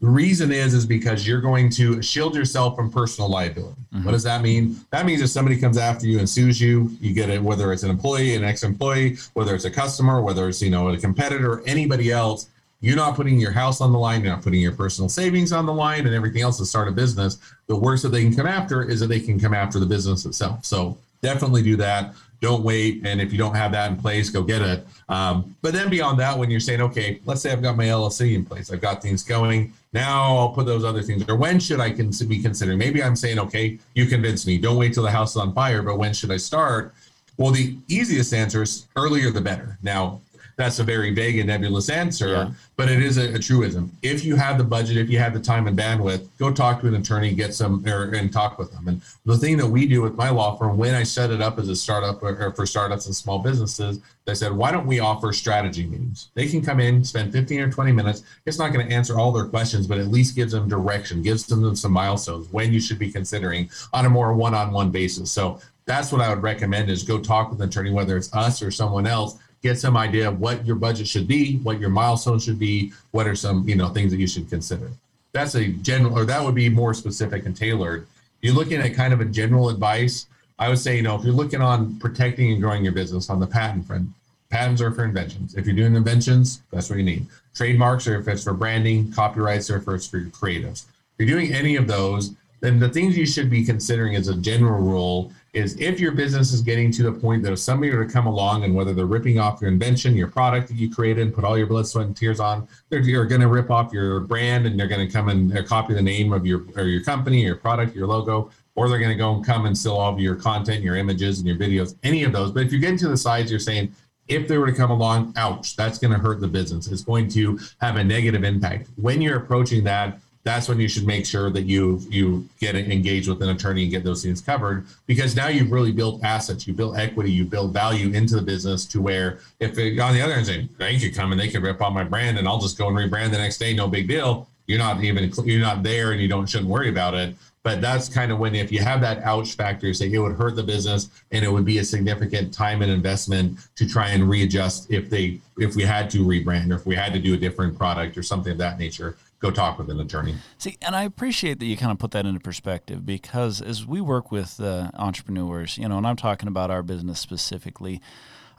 The 0.00 0.08
reason 0.08 0.52
is 0.52 0.74
is 0.74 0.86
because 0.86 1.26
you're 1.26 1.40
going 1.40 1.70
to 1.70 2.00
shield 2.02 2.36
yourself 2.36 2.76
from 2.76 2.90
personal 2.90 3.28
liability. 3.28 3.74
What 3.90 4.00
mm-hmm. 4.00 4.10
does 4.12 4.22
that 4.22 4.42
mean? 4.42 4.76
That 4.90 5.06
means 5.06 5.20
if 5.22 5.30
somebody 5.30 5.58
comes 5.58 5.76
after 5.76 6.06
you 6.06 6.20
and 6.20 6.30
sues 6.30 6.60
you, 6.60 6.96
you 7.00 7.12
get 7.12 7.30
it. 7.30 7.42
Whether 7.42 7.72
it's 7.72 7.82
an 7.82 7.90
employee, 7.90 8.36
an 8.36 8.44
ex-employee, 8.44 9.16
whether 9.34 9.56
it's 9.56 9.64
a 9.64 9.70
customer, 9.70 10.20
whether 10.20 10.48
it's 10.48 10.62
you 10.62 10.70
know 10.70 10.88
a 10.88 10.96
competitor, 10.96 11.62
anybody 11.66 12.12
else, 12.12 12.48
you're 12.80 12.96
not 12.96 13.16
putting 13.16 13.40
your 13.40 13.50
house 13.50 13.80
on 13.80 13.92
the 13.92 13.98
line. 13.98 14.22
You're 14.22 14.32
not 14.32 14.42
putting 14.42 14.60
your 14.60 14.72
personal 14.72 15.08
savings 15.08 15.52
on 15.52 15.66
the 15.66 15.72
line 15.72 16.06
and 16.06 16.14
everything 16.14 16.42
else 16.42 16.58
to 16.58 16.66
start 16.66 16.88
a 16.88 16.92
business. 16.92 17.38
The 17.66 17.76
worst 17.76 18.04
that 18.04 18.10
they 18.10 18.22
can 18.22 18.34
come 18.34 18.46
after 18.46 18.84
is 18.84 19.00
that 19.00 19.08
they 19.08 19.20
can 19.20 19.38
come 19.40 19.52
after 19.52 19.80
the 19.80 19.86
business 19.86 20.24
itself. 20.24 20.64
So 20.64 20.96
definitely 21.20 21.62
do 21.62 21.76
that. 21.76 22.14
Don't 22.40 22.62
wait. 22.62 23.04
And 23.04 23.20
if 23.20 23.32
you 23.32 23.38
don't 23.38 23.56
have 23.56 23.72
that 23.72 23.90
in 23.90 23.96
place, 23.96 24.30
go 24.30 24.44
get 24.44 24.62
it. 24.62 24.86
Um, 25.08 25.56
but 25.60 25.72
then 25.72 25.90
beyond 25.90 26.20
that, 26.20 26.38
when 26.38 26.50
you're 26.50 26.60
saying, 26.60 26.80
okay, 26.80 27.20
let's 27.26 27.40
say 27.40 27.50
I've 27.50 27.62
got 27.62 27.76
my 27.76 27.86
LLC 27.86 28.34
in 28.34 28.44
place, 28.44 28.70
I've 28.70 28.80
got 28.80 29.02
things 29.02 29.24
going. 29.24 29.72
Now 29.92 30.36
I'll 30.36 30.50
put 30.50 30.66
those 30.66 30.84
other 30.84 31.02
things. 31.02 31.28
Or 31.28 31.34
when 31.34 31.58
should 31.58 31.80
I 31.80 31.90
cons- 31.90 32.22
be 32.22 32.40
considering? 32.40 32.78
Maybe 32.78 33.02
I'm 33.02 33.16
saying, 33.16 33.40
okay, 33.40 33.78
you 33.94 34.06
convinced 34.06 34.46
me. 34.46 34.56
Don't 34.56 34.76
wait 34.76 34.94
till 34.94 35.02
the 35.02 35.10
house 35.10 35.32
is 35.32 35.38
on 35.38 35.52
fire. 35.52 35.82
But 35.82 35.98
when 35.98 36.14
should 36.14 36.30
I 36.30 36.36
start? 36.36 36.94
Well, 37.38 37.50
the 37.50 37.76
easiest 37.88 38.32
answer 38.32 38.62
is 38.62 38.86
earlier 38.94 39.30
the 39.30 39.40
better. 39.40 39.78
Now, 39.82 40.20
that's 40.58 40.80
a 40.80 40.84
very 40.84 41.14
vague 41.14 41.38
and 41.38 41.46
nebulous 41.46 41.88
answer, 41.88 42.28
Yeah. 42.30 42.50
but 42.74 42.90
it 42.90 43.00
is 43.00 43.16
a, 43.16 43.32
a 43.34 43.38
truism. 43.38 43.92
If 44.02 44.24
you 44.24 44.34
have 44.34 44.58
the 44.58 44.64
budget, 44.64 44.96
if 44.96 45.08
you 45.08 45.16
have 45.20 45.32
the 45.32 45.38
time 45.38 45.68
and 45.68 45.78
bandwidth, 45.78 46.26
go 46.36 46.52
talk 46.52 46.80
to 46.80 46.88
an 46.88 46.96
attorney, 46.96 47.32
get 47.32 47.54
some, 47.54 47.86
or, 47.86 48.12
and 48.12 48.32
talk 48.32 48.58
with 48.58 48.72
them. 48.72 48.88
And 48.88 49.00
the 49.24 49.38
thing 49.38 49.56
that 49.58 49.66
we 49.68 49.86
do 49.86 50.02
with 50.02 50.16
my 50.16 50.30
law 50.30 50.56
firm, 50.56 50.76
when 50.76 50.96
I 50.96 51.04
set 51.04 51.30
it 51.30 51.40
up 51.40 51.60
as 51.60 51.68
a 51.68 51.76
startup 51.76 52.20
or, 52.24 52.36
or 52.44 52.50
for 52.50 52.66
startups 52.66 53.06
and 53.06 53.14
small 53.14 53.38
businesses, 53.38 54.00
they 54.24 54.34
said, 54.34 54.50
why 54.52 54.72
don't 54.72 54.84
we 54.84 54.98
offer 54.98 55.32
strategy 55.32 55.86
meetings? 55.86 56.30
They 56.34 56.48
can 56.48 56.60
come 56.60 56.80
in, 56.80 57.04
spend 57.04 57.32
15 57.32 57.60
or 57.60 57.70
20 57.70 57.92
minutes. 57.92 58.24
It's 58.44 58.58
not 58.58 58.72
going 58.72 58.86
to 58.86 58.92
answer 58.92 59.16
all 59.16 59.30
their 59.30 59.46
questions, 59.46 59.86
but 59.86 59.98
at 59.98 60.08
least 60.08 60.34
gives 60.34 60.50
them 60.52 60.68
direction, 60.68 61.22
gives 61.22 61.46
them 61.46 61.76
some 61.76 61.92
milestones 61.92 62.48
when 62.50 62.72
you 62.72 62.80
should 62.80 62.98
be 62.98 63.12
considering 63.12 63.70
on 63.92 64.06
a 64.06 64.10
more 64.10 64.34
one-on-one 64.34 64.90
basis. 64.90 65.30
So 65.30 65.60
that's 65.86 66.10
what 66.10 66.20
I 66.20 66.28
would 66.34 66.42
recommend 66.42 66.90
is 66.90 67.04
go 67.04 67.20
talk 67.20 67.48
with 67.48 67.60
an 67.62 67.68
attorney, 67.68 67.92
whether 67.92 68.16
it's 68.16 68.34
us 68.34 68.60
or 68.60 68.72
someone 68.72 69.06
else, 69.06 69.38
get 69.62 69.78
some 69.78 69.96
idea 69.96 70.28
of 70.28 70.40
what 70.40 70.64
your 70.66 70.76
budget 70.76 71.08
should 71.08 71.26
be, 71.26 71.56
what 71.58 71.80
your 71.80 71.90
milestones 71.90 72.44
should 72.44 72.58
be, 72.58 72.92
what 73.10 73.26
are 73.26 73.34
some, 73.34 73.68
you 73.68 73.74
know, 73.74 73.88
things 73.88 74.10
that 74.12 74.18
you 74.18 74.26
should 74.26 74.48
consider. 74.48 74.90
That's 75.32 75.54
a 75.54 75.68
general, 75.68 76.18
or 76.18 76.24
that 76.24 76.42
would 76.42 76.54
be 76.54 76.68
more 76.68 76.94
specific 76.94 77.46
and 77.46 77.56
tailored. 77.56 78.06
You're 78.40 78.54
looking 78.54 78.80
at 78.80 78.94
kind 78.94 79.12
of 79.12 79.20
a 79.20 79.24
general 79.24 79.68
advice. 79.68 80.26
I 80.58 80.68
would 80.68 80.78
say, 80.78 80.96
you 80.96 81.02
know, 81.02 81.16
if 81.16 81.24
you're 81.24 81.34
looking 81.34 81.60
on 81.60 81.98
protecting 81.98 82.52
and 82.52 82.60
growing 82.60 82.84
your 82.84 82.92
business 82.92 83.30
on 83.30 83.40
the 83.40 83.46
patent 83.46 83.86
front, 83.86 84.08
patents 84.50 84.80
are 84.80 84.90
for 84.90 85.04
inventions. 85.04 85.54
If 85.54 85.66
you're 85.66 85.76
doing 85.76 85.94
inventions, 85.94 86.62
that's 86.70 86.88
what 86.88 86.98
you 86.98 87.04
need. 87.04 87.26
Trademarks 87.54 88.06
are 88.06 88.18
if 88.18 88.28
it's 88.28 88.44
for 88.44 88.54
branding, 88.54 89.12
copyrights 89.12 89.70
are 89.70 89.76
if 89.76 89.88
it's 89.88 90.06
for 90.06 90.18
your 90.18 90.30
creatives. 90.30 90.84
If 91.18 91.28
you're 91.28 91.38
doing 91.38 91.52
any 91.52 91.76
of 91.76 91.86
those, 91.86 92.34
then 92.60 92.78
the 92.78 92.88
things 92.88 93.16
you 93.16 93.26
should 93.26 93.50
be 93.50 93.64
considering 93.64 94.16
as 94.16 94.28
a 94.28 94.36
general 94.36 94.80
rule 94.80 95.32
is 95.52 95.76
if 95.80 95.98
your 95.98 96.12
business 96.12 96.52
is 96.52 96.60
getting 96.60 96.90
to 96.92 97.02
the 97.02 97.12
point 97.12 97.42
that 97.42 97.52
if 97.52 97.58
somebody 97.58 97.94
were 97.94 98.04
to 98.04 98.12
come 98.12 98.26
along 98.26 98.64
and 98.64 98.74
whether 98.74 98.92
they're 98.92 99.06
ripping 99.06 99.38
off 99.38 99.60
your 99.60 99.70
invention, 99.70 100.14
your 100.14 100.28
product 100.28 100.68
that 100.68 100.74
you 100.74 100.90
created 100.90 101.26
and 101.26 101.34
put 101.34 101.44
all 101.44 101.56
your 101.56 101.66
blood, 101.66 101.86
sweat, 101.86 102.06
and 102.06 102.16
tears 102.16 102.40
on, 102.40 102.68
they're, 102.90 103.02
they're 103.02 103.24
going 103.24 103.40
to 103.40 103.48
rip 103.48 103.70
off 103.70 103.92
your 103.92 104.20
brand 104.20 104.66
and 104.66 104.78
they're 104.78 104.88
going 104.88 105.06
to 105.06 105.12
come 105.12 105.28
and 105.28 105.56
uh, 105.56 105.62
copy 105.62 105.94
the 105.94 106.02
name 106.02 106.32
of 106.32 106.44
your 106.44 106.64
or 106.76 106.84
your 106.84 107.02
company, 107.02 107.42
your 107.42 107.56
product, 107.56 107.94
your 107.94 108.06
logo, 108.06 108.50
or 108.74 108.88
they're 108.88 108.98
going 108.98 109.10
to 109.10 109.16
go 109.16 109.34
and 109.34 109.44
come 109.44 109.66
and 109.66 109.76
steal 109.76 109.96
all 109.96 110.12
of 110.12 110.20
your 110.20 110.34
content, 110.34 110.82
your 110.82 110.96
images, 110.96 111.38
and 111.38 111.48
your 111.48 111.56
videos, 111.56 111.96
any 112.02 112.24
of 112.24 112.32
those. 112.32 112.50
But 112.50 112.64
if 112.64 112.72
you're 112.72 112.80
getting 112.80 112.98
to 112.98 113.08
the 113.08 113.16
size, 113.16 113.50
you're 113.50 113.58
saying 113.58 113.94
if 114.28 114.46
they 114.46 114.58
were 114.58 114.66
to 114.66 114.72
come 114.72 114.90
along, 114.90 115.32
ouch, 115.36 115.74
that's 115.74 115.98
going 115.98 116.12
to 116.12 116.18
hurt 116.18 116.40
the 116.40 116.48
business. 116.48 116.86
It's 116.86 117.02
going 117.02 117.28
to 117.30 117.58
have 117.80 117.96
a 117.96 118.04
negative 118.04 118.44
impact. 118.44 118.88
When 118.96 119.22
you're 119.22 119.38
approaching 119.38 119.84
that, 119.84 120.20
that's 120.48 120.66
when 120.66 120.80
you 120.80 120.88
should 120.88 121.06
make 121.06 121.26
sure 121.26 121.50
that 121.50 121.62
you 121.62 122.00
you 122.08 122.48
get 122.58 122.74
engaged 122.74 123.28
with 123.28 123.42
an 123.42 123.50
attorney 123.50 123.82
and 123.82 123.90
get 123.90 124.02
those 124.02 124.22
things 124.22 124.40
covered 124.40 124.86
because 125.06 125.36
now 125.36 125.48
you've 125.48 125.70
really 125.70 125.92
built 125.92 126.24
assets, 126.24 126.66
you 126.66 126.72
build 126.72 126.96
equity, 126.96 127.30
you 127.30 127.44
build 127.44 127.72
value 127.74 128.10
into 128.12 128.34
the 128.34 128.42
business 128.42 128.86
to 128.86 129.02
where 129.02 129.40
if 129.60 129.76
it, 129.76 129.98
on 129.98 130.14
the 130.14 130.22
other 130.22 130.32
hand, 130.32 130.46
saying 130.46 130.68
they 130.78 130.98
could 130.98 131.14
come 131.14 131.32
and 131.32 131.40
they 131.40 131.48
could 131.48 131.62
rip 131.62 131.82
on 131.82 131.92
my 131.92 132.02
brand 132.02 132.38
and 132.38 132.48
I'll 132.48 132.58
just 132.58 132.78
go 132.78 132.88
and 132.88 132.96
rebrand 132.96 133.30
the 133.30 133.38
next 133.38 133.58
day, 133.58 133.74
no 133.74 133.88
big 133.88 134.08
deal. 134.08 134.48
You're 134.66 134.78
not 134.78 135.04
even 135.04 135.30
you're 135.44 135.60
not 135.60 135.82
there 135.82 136.12
and 136.12 136.20
you 136.20 136.28
don't 136.28 136.48
shouldn't 136.48 136.70
worry 136.70 136.88
about 136.88 137.14
it. 137.14 137.34
But 137.62 137.82
that's 137.82 138.08
kind 138.08 138.32
of 138.32 138.38
when 138.38 138.54
if 138.54 138.72
you 138.72 138.78
have 138.78 139.02
that 139.02 139.22
ouch 139.24 139.52
factor, 139.52 139.92
say 139.92 140.10
it 140.10 140.18
would 140.18 140.36
hurt 140.36 140.56
the 140.56 140.62
business 140.62 141.10
and 141.30 141.44
it 141.44 141.52
would 141.52 141.66
be 141.66 141.78
a 141.78 141.84
significant 141.84 142.54
time 142.54 142.80
and 142.80 142.90
investment 142.90 143.58
to 143.76 143.86
try 143.86 144.08
and 144.08 144.30
readjust 144.30 144.90
if 144.90 145.10
they 145.10 145.40
if 145.58 145.76
we 145.76 145.82
had 145.82 146.08
to 146.10 146.24
rebrand 146.24 146.70
or 146.70 146.76
if 146.76 146.86
we 146.86 146.94
had 146.94 147.12
to 147.12 147.18
do 147.18 147.34
a 147.34 147.36
different 147.36 147.76
product 147.76 148.16
or 148.16 148.22
something 148.22 148.52
of 148.52 148.58
that 148.58 148.78
nature 148.78 149.16
go 149.40 149.50
talk 149.50 149.78
with 149.78 149.90
an 149.90 150.00
attorney. 150.00 150.34
See, 150.58 150.76
and 150.82 150.96
I 150.96 151.02
appreciate 151.04 151.58
that 151.60 151.66
you 151.66 151.76
kind 151.76 151.92
of 151.92 151.98
put 151.98 152.10
that 152.12 152.26
into 152.26 152.40
perspective 152.40 153.06
because 153.06 153.60
as 153.60 153.86
we 153.86 154.00
work 154.00 154.30
with 154.30 154.60
uh, 154.60 154.90
entrepreneurs, 154.94 155.78
you 155.78 155.88
know, 155.88 155.98
and 155.98 156.06
I'm 156.06 156.16
talking 156.16 156.48
about 156.48 156.70
our 156.70 156.82
business 156.82 157.20
specifically, 157.20 158.00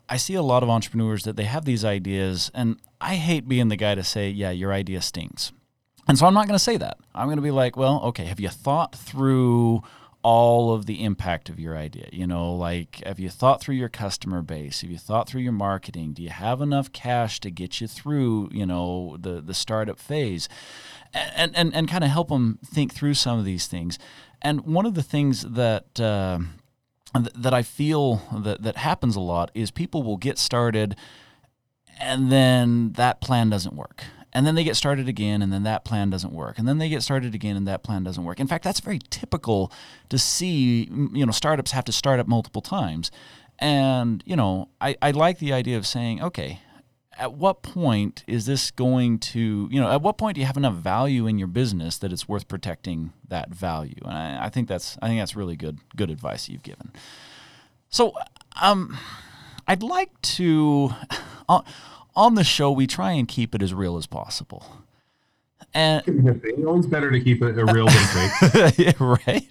I 0.07 0.17
see 0.17 0.33
a 0.33 0.41
lot 0.41 0.63
of 0.63 0.69
entrepreneurs 0.69 1.23
that 1.23 1.35
they 1.35 1.43
have 1.43 1.65
these 1.65 1.85
ideas, 1.85 2.49
and 2.53 2.77
I 2.99 3.15
hate 3.15 3.47
being 3.47 3.67
the 3.67 3.75
guy 3.75 3.93
to 3.95 4.03
say, 4.03 4.29
yeah, 4.29 4.49
your 4.49 4.73
idea 4.73 5.01
stinks. 5.01 5.51
And 6.07 6.17
so 6.17 6.25
I'm 6.25 6.33
not 6.33 6.47
going 6.47 6.57
to 6.57 6.63
say 6.63 6.77
that. 6.77 6.97
I'm 7.13 7.27
going 7.27 7.37
to 7.37 7.43
be 7.43 7.51
like, 7.51 7.77
well, 7.77 8.01
okay, 8.05 8.25
have 8.25 8.39
you 8.39 8.49
thought 8.49 8.95
through 8.95 9.83
all 10.21 10.73
of 10.73 10.85
the 10.85 11.03
impact 11.03 11.49
of 11.49 11.59
your 11.59 11.77
idea? 11.77 12.09
You 12.11 12.27
know, 12.27 12.53
like 12.53 13.01
have 13.05 13.19
you 13.19 13.29
thought 13.29 13.61
through 13.61 13.75
your 13.75 13.89
customer 13.89 14.41
base? 14.41 14.81
Have 14.81 14.91
you 14.91 14.97
thought 14.97 15.27
through 15.27 15.41
your 15.41 15.51
marketing? 15.51 16.13
Do 16.13 16.23
you 16.23 16.29
have 16.29 16.61
enough 16.61 16.91
cash 16.91 17.39
to 17.41 17.51
get 17.51 17.81
you 17.81 17.87
through, 17.87 18.49
you 18.51 18.65
know, 18.65 19.17
the 19.19 19.41
the 19.41 19.53
startup 19.53 19.99
phase? 19.99 20.49
And 21.13 21.55
and 21.55 21.73
and 21.73 21.87
kind 21.87 22.03
of 22.03 22.09
help 22.09 22.29
them 22.29 22.59
think 22.65 22.93
through 22.93 23.15
some 23.15 23.39
of 23.39 23.45
these 23.45 23.67
things. 23.67 23.97
And 24.41 24.61
one 24.61 24.85
of 24.85 24.93
the 24.93 25.03
things 25.03 25.41
that 25.41 25.99
uh, 25.99 26.39
that 27.13 27.53
I 27.53 27.63
feel 27.63 28.21
that 28.43 28.61
that 28.61 28.77
happens 28.77 29.15
a 29.15 29.21
lot 29.21 29.51
is 29.53 29.71
people 29.71 30.03
will 30.03 30.17
get 30.17 30.37
started 30.37 30.95
and 31.99 32.31
then 32.31 32.93
that 32.93 33.19
plan 33.19 33.49
doesn't 33.49 33.75
work 33.75 34.05
and 34.33 34.45
then 34.45 34.55
they 34.55 34.63
get 34.63 34.75
started 34.75 35.07
again 35.07 35.41
and 35.41 35.51
then 35.51 35.63
that 35.63 35.83
plan 35.83 36.09
doesn't 36.09 36.33
work. 36.33 36.59
And 36.59 36.67
then 36.67 36.77
they 36.77 36.89
get 36.89 37.03
started 37.03 37.33
again 37.33 37.55
and 37.55 37.67
that 37.67 37.83
plan 37.83 38.03
doesn't 38.03 38.23
work. 38.23 38.39
In 38.39 38.47
fact 38.47 38.63
that's 38.63 38.79
very 38.79 38.99
typical 39.09 39.71
to 40.09 40.17
see 40.17 40.89
you 41.13 41.25
know 41.25 41.31
startups 41.31 41.71
have 41.71 41.85
to 41.85 41.91
start 41.91 42.19
up 42.19 42.27
multiple 42.27 42.61
times. 42.61 43.11
And 43.59 44.23
you 44.25 44.35
know 44.35 44.69
i, 44.79 44.95
I 45.01 45.11
like 45.11 45.39
the 45.39 45.53
idea 45.53 45.77
of 45.77 45.85
saying 45.85 46.21
okay 46.21 46.61
at 47.19 47.33
what 47.33 47.61
point 47.61 48.23
is 48.25 48.45
this 48.45 48.71
going 48.71 49.19
to 49.19 49.67
you 49.69 49.79
know 49.79 49.91
at 49.91 50.01
what 50.01 50.17
point 50.17 50.35
do 50.35 50.41
you 50.41 50.47
have 50.47 50.57
enough 50.57 50.75
value 50.75 51.27
in 51.27 51.37
your 51.37 51.49
business 51.49 51.97
that 51.97 52.13
it's 52.13 52.27
worth 52.27 52.47
protecting 52.47 53.11
that 53.27 53.49
value? 53.49 53.99
And 54.05 54.13
i, 54.13 54.45
I 54.45 54.49
think 54.49 54.67
that's 54.67 54.97
i 55.01 55.07
think 55.07 55.19
that's 55.19 55.35
really 55.35 55.57
good 55.57 55.79
good 55.95 56.09
advice 56.09 56.49
you've 56.49 56.63
given. 56.63 56.91
So 57.89 58.13
um 58.61 58.97
i'd 59.67 59.83
like 59.83 60.19
to 60.21 60.91
on 62.15 62.35
the 62.35 62.43
show, 62.43 62.71
we 62.71 62.87
try 62.87 63.11
and 63.11 63.27
keep 63.27 63.55
it 63.55 63.61
as 63.61 63.73
real 63.73 63.97
as 63.97 64.05
possible. 64.05 64.83
And 65.73 66.03
it's 66.07 66.65
always 66.65 66.87
better 66.87 67.11
to 67.11 67.19
keep 67.19 67.41
it 67.41 67.55
real 67.55 67.87
than 67.87 68.71
fake, 68.71 68.99
right? 68.99 69.47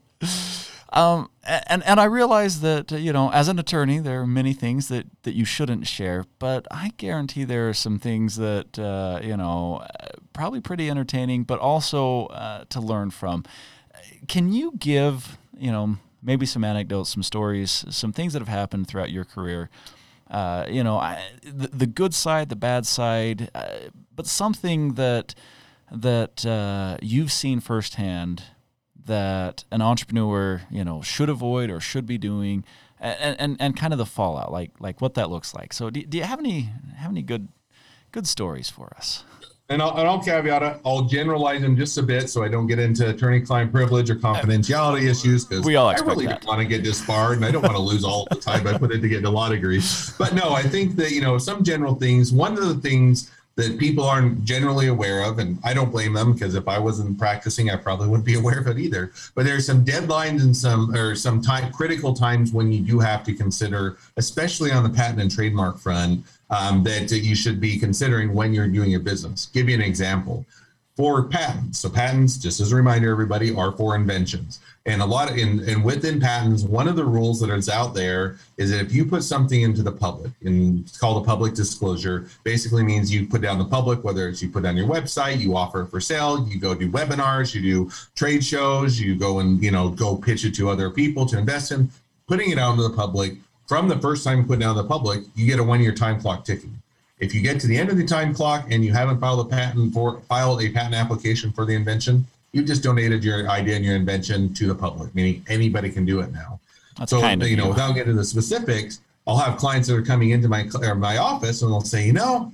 Um, 0.93 1.31
and 1.45 1.85
and 1.85 2.01
I 2.01 2.05
realize 2.05 2.61
that 2.61 2.91
you 2.91 3.13
know, 3.13 3.31
as 3.31 3.49
an 3.49 3.59
attorney, 3.59 3.99
there 3.99 4.23
are 4.23 4.27
many 4.27 4.53
things 4.53 4.89
that 4.89 5.07
that 5.23 5.35
you 5.35 5.45
shouldn't 5.45 5.87
share, 5.87 6.25
but 6.39 6.67
I 6.71 6.93
guarantee 6.97 7.45
there 7.45 7.69
are 7.69 7.75
some 7.75 7.99
things 7.99 8.37
that 8.37 8.79
uh, 8.79 9.21
you 9.23 9.37
know, 9.37 9.87
probably 10.33 10.61
pretty 10.61 10.91
entertaining, 10.91 11.45
but 11.45 11.61
also 11.61 12.27
uh, 12.27 12.65
to 12.71 12.81
learn 12.81 13.11
from. 13.11 13.45
Can 14.27 14.53
you 14.53 14.73
give 14.79 15.39
you 15.57 15.71
know 15.71 15.99
maybe 16.23 16.47
some 16.47 16.65
anecdotes, 16.65 17.11
some 17.11 17.23
stories, 17.23 17.85
some 17.91 18.13
things 18.13 18.33
that 18.33 18.41
have 18.41 18.49
happened 18.49 18.89
throughout 18.89 19.11
your 19.11 19.25
career 19.25 19.71
uh, 20.31 20.67
you 20.69 20.85
know, 20.85 20.99
I, 20.99 21.23
the, 21.43 21.69
the, 21.69 21.87
good 21.87 22.15
side, 22.15 22.49
the 22.49 22.57
bad 22.57 22.87
side, 22.87 23.51
uh, 23.55 23.69
but 24.15 24.27
something 24.27 24.95
that 24.95 25.35
that 25.91 26.45
uh, 26.45 26.99
you've 27.01 27.33
seen 27.33 27.61
firsthand 27.61 28.43
that 29.07 29.65
an 29.73 29.81
entrepreneur, 29.81 30.63
you 30.71 30.85
know, 30.85 31.01
should 31.01 31.31
avoid 31.31 31.71
or 31.71 31.81
should 31.81 32.05
be 32.05 32.19
doing, 32.19 32.63
and, 33.01 33.41
and, 33.41 33.57
and 33.59 33.77
kind 33.77 33.95
of 33.95 33.99
the 33.99 34.05
fallout, 34.07 34.53
like 34.53 34.73
like 34.81 35.01
what 35.01 35.15
that 35.15 35.31
looks 35.31 35.55
like. 35.55 35.73
So, 35.73 35.89
do, 35.89 36.03
do 36.03 36.19
you 36.19 36.25
have 36.25 36.39
any 36.39 36.71
have 36.97 37.11
any 37.11 37.23
good 37.23 37.49
good 38.13 38.27
stories 38.27 38.69
for 38.69 38.93
us? 38.97 39.25
And 39.71 39.83
I'll, 39.83 39.97
and 39.99 40.09
I'll 40.09 40.23
caveat 40.23 40.63
it. 40.63 40.81
I'll 40.85 41.03
generalize 41.03 41.61
them 41.61 41.77
just 41.77 41.99
a 41.99 42.03
bit 42.03 42.31
so 42.31 42.43
I 42.43 42.49
don't 42.49 42.67
get 42.67 42.79
into 42.79 43.11
attorney-client 43.11 43.71
privilege 43.71 44.09
or 44.09 44.17
confidentiality 44.17 45.11
issues 45.11 45.45
because 45.45 45.65
we 45.65 45.77
all 45.77 45.89
I 45.89 45.95
really 45.95 46.27
that. 46.27 46.41
don't 46.41 46.49
want 46.49 46.61
to 46.61 46.67
get 46.67 46.83
disbarred 46.83 47.37
and 47.37 47.45
I 47.45 47.51
don't 47.51 47.63
want 47.63 47.77
to 47.77 47.83
lose 47.83 48.05
all 48.05 48.27
the 48.31 48.37
time 48.37 48.67
I 48.67 48.79
put 48.79 48.93
into 48.93 49.09
getting 49.09 49.27
a 49.27 49.31
law 49.31 49.49
degree. 49.49 49.83
But 50.19 50.35
no, 50.35 50.53
I 50.53 50.63
think 50.63 50.97
that 50.97 51.11
you 51.13 51.21
know 51.21 51.39
some 51.39 51.63
general 51.63 51.95
things. 51.95 52.33
One 52.33 52.57
of 52.57 52.67
the 52.69 52.77
things 52.77 53.31
that 53.57 53.77
people 53.77 54.05
aren't 54.05 54.45
generally 54.45 54.87
aware 54.87 55.25
of, 55.25 55.41
and 55.41 55.59
I 55.65 55.75
don't 55.75 55.91
blame 55.91 56.13
them 56.13 56.33
because 56.33 56.55
if 56.55 56.69
I 56.69 56.79
wasn't 56.79 57.19
practicing, 57.19 57.71
I 57.71 57.77
probably 57.77 58.07
wouldn't 58.07 58.25
be 58.25 58.35
aware 58.39 58.61
of 58.61 58.69
it 58.69 58.79
either. 58.79 59.13
But 59.35 59.45
there's 59.45 59.67
some 59.67 59.85
deadlines 59.85 60.43
and 60.43 60.57
some 60.57 60.95
or 60.95 61.15
some 61.15 61.43
time 61.43 61.73
critical 61.73 62.15
times 62.15 62.53
when 62.53 62.73
you 62.73 62.81
do 62.81 63.01
have 63.01 63.23
to 63.25 63.35
consider, 63.35 63.99
especially 64.17 64.71
on 64.73 64.85
the 64.85 64.91
patent 64.91 65.21
and 65.21 65.31
trademark 65.31 65.79
front, 65.79 66.25
um, 66.51 66.83
that 66.85 67.11
you 67.11 67.35
should 67.35 67.61
be 67.61 67.79
considering 67.79 68.33
when 68.35 68.53
you're 68.55 68.69
doing 68.69 68.91
your 68.91 69.01
business. 69.01 69.47
Give 69.53 69.69
you 69.69 69.75
an 69.75 69.83
example 69.83 70.47
for 70.99 71.23
patents. 71.23 71.79
So 71.79 71.89
patents, 71.89 72.37
just 72.37 72.59
as 72.61 72.73
a 72.73 72.77
reminder, 72.77 73.11
everybody, 73.13 73.55
are 73.55 73.71
for 73.71 73.95
inventions. 73.95 74.59
And 74.85 75.03
a 75.03 75.07
lot 75.07 75.31
of 75.31 75.37
in 75.37 75.61
and 75.69 75.85
within 75.85 76.19
patents, 76.19 76.65
one 76.65 76.89
of 76.89 76.97
the 76.97 77.05
rules 77.05 77.41
that 77.41 77.51
is 77.51 77.69
out 77.69 77.95
there 77.95 78.37
is 78.57 78.71
that 78.71 78.81
if 78.81 78.93
you 78.93 79.05
put 79.05 79.23
something 79.23 79.61
into 79.61 79.83
the 79.83 79.93
public, 79.93 80.33
and 80.43 80.81
it's 80.81 80.97
called 80.99 81.23
a 81.23 81.27
public 81.27 81.55
disclosure, 81.55 82.27
basically 82.43 82.83
means 82.83 83.13
you 83.13 83.29
put 83.29 83.43
down 83.43 83.59
the 83.59 83.65
public, 83.65 84.03
whether 84.03 84.29
it's 84.29 84.43
you 84.43 84.49
put 84.49 84.65
on 84.65 84.77
your 84.77 84.89
website, 84.89 85.39
you 85.39 85.55
offer 85.57 85.83
it 85.83 85.87
for 85.89 86.01
sale, 86.01 86.49
you 86.49 86.59
go 86.59 86.75
do 86.75 86.91
webinars, 86.91 87.55
you 87.55 87.61
do 87.61 87.91
trade 88.17 88.43
shows, 88.43 88.99
you 88.99 89.15
go 89.15 89.41
and 89.41 89.63
you 89.63 89.71
know 89.71 89.91
go 89.91 90.17
pitch 90.17 90.45
it 90.45 90.55
to 90.55 90.69
other 90.69 90.91
people 90.91 91.27
to 91.27 91.39
invest 91.39 91.71
in, 91.71 91.91
putting 92.27 92.51
it 92.51 92.59
out 92.59 92.73
into 92.73 92.89
the 92.89 92.97
public 92.97 93.35
from 93.69 93.87
the 93.87 93.99
first 93.99 94.25
time 94.25 94.39
you 94.39 94.45
put 94.45 94.61
it 94.61 94.65
out 94.65 94.73
in 94.73 94.79
the 94.79 94.85
public, 94.85 95.25
you 95.37 95.47
get 95.47 95.61
a 95.61 95.63
one-year 95.63 95.93
time 95.93 96.19
clock 96.21 96.45
ticking. 96.45 96.77
If 97.21 97.35
you 97.35 97.43
get 97.43 97.61
to 97.61 97.67
the 97.67 97.77
end 97.77 97.91
of 97.91 97.97
the 97.97 98.07
time 98.07 98.35
clock 98.35 98.67
and 98.71 98.85
you 98.85 98.93
haven't 98.93 99.21
filed 99.21 99.47
a 99.47 99.49
patent 99.49 99.93
for 99.93 100.21
filed 100.23 100.63
a 100.63 100.71
patent 100.71 100.95
application 100.95 101.53
for 101.53 101.67
the 101.67 101.75
invention, 101.75 102.27
you've 102.53 102.67
just 102.67 102.83
donated 102.83 103.23
your 103.23 103.49
idea 103.49 103.77
and 103.77 103.85
your 103.85 103.97
invention 103.97 104.55
to 104.55 104.67
the 104.67 104.75
public, 104.75 105.15
meaning 105.15 105.45
anybody 105.49 105.91
can 105.91 106.07
do 106.07 106.21
it 106.21 106.33
now. 106.33 106.59
That's 106.97 107.11
so 107.11 107.21
kind 107.21 107.43
of 107.43 107.49
you 107.49 107.57
know, 107.57 107.65
you. 107.65 107.71
without 107.71 107.95
getting 107.95 108.11
into 108.11 108.23
the 108.23 108.25
specifics, 108.25 109.01
I'll 109.27 109.37
have 109.37 109.59
clients 109.59 109.89
that 109.89 109.97
are 109.97 110.03
coming 110.03 110.31
into 110.31 110.49
my 110.49 110.65
my 110.95 111.19
office 111.19 111.61
and 111.63 111.71
they'll 111.71 111.81
say, 111.83 112.07
you 112.07 112.15
know, 112.15 112.53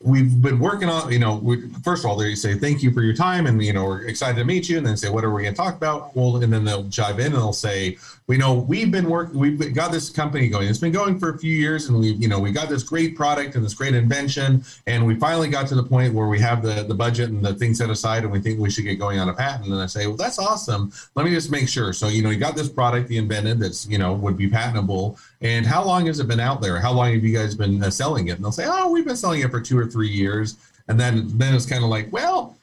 we've 0.00 0.42
been 0.42 0.58
working 0.58 0.88
on, 0.88 1.10
you 1.10 1.18
know, 1.18 1.36
we, 1.36 1.68
first 1.82 2.04
of 2.04 2.10
all, 2.10 2.16
they 2.16 2.34
say, 2.34 2.54
thank 2.54 2.82
you 2.82 2.90
for 2.90 3.02
your 3.02 3.14
time. 3.14 3.46
And, 3.46 3.62
you 3.62 3.72
know, 3.72 3.84
we're 3.84 4.02
excited 4.02 4.36
to 4.38 4.44
meet 4.44 4.68
you. 4.68 4.78
And 4.78 4.86
then 4.86 4.96
say, 4.96 5.08
what 5.08 5.24
are 5.24 5.30
we 5.30 5.42
going 5.42 5.54
to 5.54 5.56
talk 5.56 5.74
about? 5.74 6.14
Well, 6.14 6.36
and 6.36 6.52
then 6.52 6.64
they'll 6.64 6.84
jive 6.84 7.18
in 7.18 7.26
and 7.26 7.34
they'll 7.36 7.52
say, 7.52 7.96
we 8.26 8.36
know 8.36 8.54
we've 8.54 8.90
been 8.90 9.08
working, 9.08 9.38
we've 9.38 9.72
got 9.74 9.92
this 9.92 10.10
company 10.10 10.48
going. 10.48 10.68
It's 10.68 10.78
been 10.78 10.92
going 10.92 11.18
for 11.18 11.30
a 11.30 11.38
few 11.38 11.54
years 11.54 11.88
and 11.88 11.98
we've 11.98 12.20
you 12.20 12.28
know, 12.28 12.40
we 12.40 12.50
got 12.50 12.68
this 12.68 12.82
great 12.82 13.14
product 13.14 13.54
and 13.54 13.64
this 13.64 13.74
great 13.74 13.94
invention. 13.94 14.64
And 14.86 15.06
we 15.06 15.14
finally 15.14 15.48
got 15.48 15.68
to 15.68 15.74
the 15.74 15.82
point 15.82 16.12
where 16.12 16.26
we 16.26 16.40
have 16.40 16.62
the, 16.62 16.82
the 16.82 16.94
budget 16.94 17.30
and 17.30 17.44
the 17.44 17.54
thing 17.54 17.74
set 17.74 17.88
aside 17.88 18.24
and 18.24 18.32
we 18.32 18.40
think 18.40 18.58
we 18.58 18.70
should 18.70 18.84
get 18.84 18.98
going 18.98 19.20
on 19.20 19.28
a 19.28 19.34
patent. 19.34 19.70
And 19.70 19.80
I 19.80 19.86
say, 19.86 20.06
well, 20.06 20.16
that's 20.16 20.38
awesome. 20.38 20.92
Let 21.14 21.24
me 21.24 21.30
just 21.30 21.50
make 21.50 21.68
sure. 21.68 21.92
So, 21.92 22.08
you 22.08 22.22
know, 22.22 22.30
you 22.30 22.38
got 22.38 22.56
this 22.56 22.68
product 22.68 23.10
you 23.10 23.20
invented 23.20 23.60
that's, 23.60 23.86
you 23.86 23.98
know, 23.98 24.14
would 24.14 24.36
be 24.36 24.48
patentable. 24.48 25.18
And 25.40 25.64
how 25.64 25.84
long 25.84 26.06
has 26.06 26.18
it 26.18 26.26
been 26.26 26.40
out 26.40 26.60
there? 26.60 26.80
How 26.80 26.92
long 26.92 27.12
have 27.12 27.22
you 27.22 27.36
guys 27.36 27.54
been 27.54 27.82
uh, 27.82 27.90
selling 27.90 28.28
it? 28.28 28.32
And 28.36 28.44
they'll 28.44 28.52
say, 28.52 28.66
oh, 28.66 28.90
we've 28.90 29.06
been 29.06 29.16
selling 29.16 29.42
it 29.42 29.50
for 29.50 29.60
two 29.60 29.78
or 29.78 29.86
three 29.86 30.08
years. 30.08 30.56
And 30.88 30.98
then, 30.98 31.28
then 31.38 31.54
it's 31.54 31.66
kind 31.66 31.84
of 31.84 31.90
like, 31.90 32.12
well, 32.12 32.55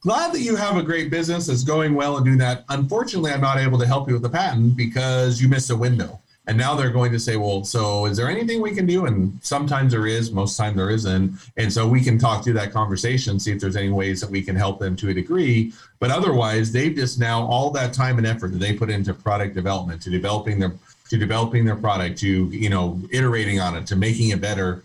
glad 0.00 0.32
that 0.32 0.40
you 0.40 0.56
have 0.56 0.76
a 0.76 0.82
great 0.82 1.10
business 1.10 1.46
that's 1.46 1.64
going 1.64 1.94
well 1.94 2.16
and 2.16 2.24
doing 2.24 2.38
that. 2.38 2.64
Unfortunately, 2.68 3.32
I'm 3.32 3.40
not 3.40 3.58
able 3.58 3.78
to 3.78 3.86
help 3.86 4.08
you 4.08 4.14
with 4.14 4.22
the 4.22 4.30
patent 4.30 4.76
because 4.76 5.40
you 5.40 5.48
missed 5.48 5.70
a 5.70 5.76
window. 5.76 6.20
And 6.48 6.56
now 6.56 6.76
they're 6.76 6.90
going 6.90 7.10
to 7.10 7.18
say, 7.18 7.36
well, 7.36 7.64
so 7.64 8.06
is 8.06 8.16
there 8.16 8.28
anything 8.28 8.62
we 8.62 8.72
can 8.72 8.86
do? 8.86 9.06
And 9.06 9.36
sometimes 9.42 9.90
there 9.90 10.06
is, 10.06 10.30
most 10.30 10.56
time 10.56 10.76
there 10.76 10.90
isn't. 10.90 11.36
And 11.56 11.72
so 11.72 11.88
we 11.88 12.00
can 12.00 12.18
talk 12.18 12.44
through 12.44 12.52
that 12.52 12.72
conversation, 12.72 13.40
see 13.40 13.50
if 13.50 13.60
there's 13.60 13.74
any 13.74 13.88
ways 13.88 14.20
that 14.20 14.30
we 14.30 14.42
can 14.42 14.54
help 14.54 14.78
them 14.78 14.94
to 14.96 15.08
a 15.08 15.14
degree. 15.14 15.72
But 15.98 16.12
otherwise, 16.12 16.70
they've 16.70 16.94
just 16.94 17.18
now 17.18 17.44
all 17.44 17.70
that 17.70 17.92
time 17.92 18.18
and 18.18 18.26
effort 18.26 18.52
that 18.52 18.58
they 18.58 18.74
put 18.74 18.90
into 18.90 19.12
product 19.12 19.56
development, 19.56 20.02
to 20.02 20.10
developing 20.10 20.60
their 20.60 20.72
to 21.08 21.16
developing 21.16 21.64
their 21.64 21.76
product, 21.76 22.18
to 22.18 22.46
you 22.46 22.68
know, 22.68 23.00
iterating 23.12 23.60
on 23.60 23.76
it, 23.76 23.86
to 23.86 23.94
making 23.94 24.30
it 24.30 24.40
better 24.40 24.82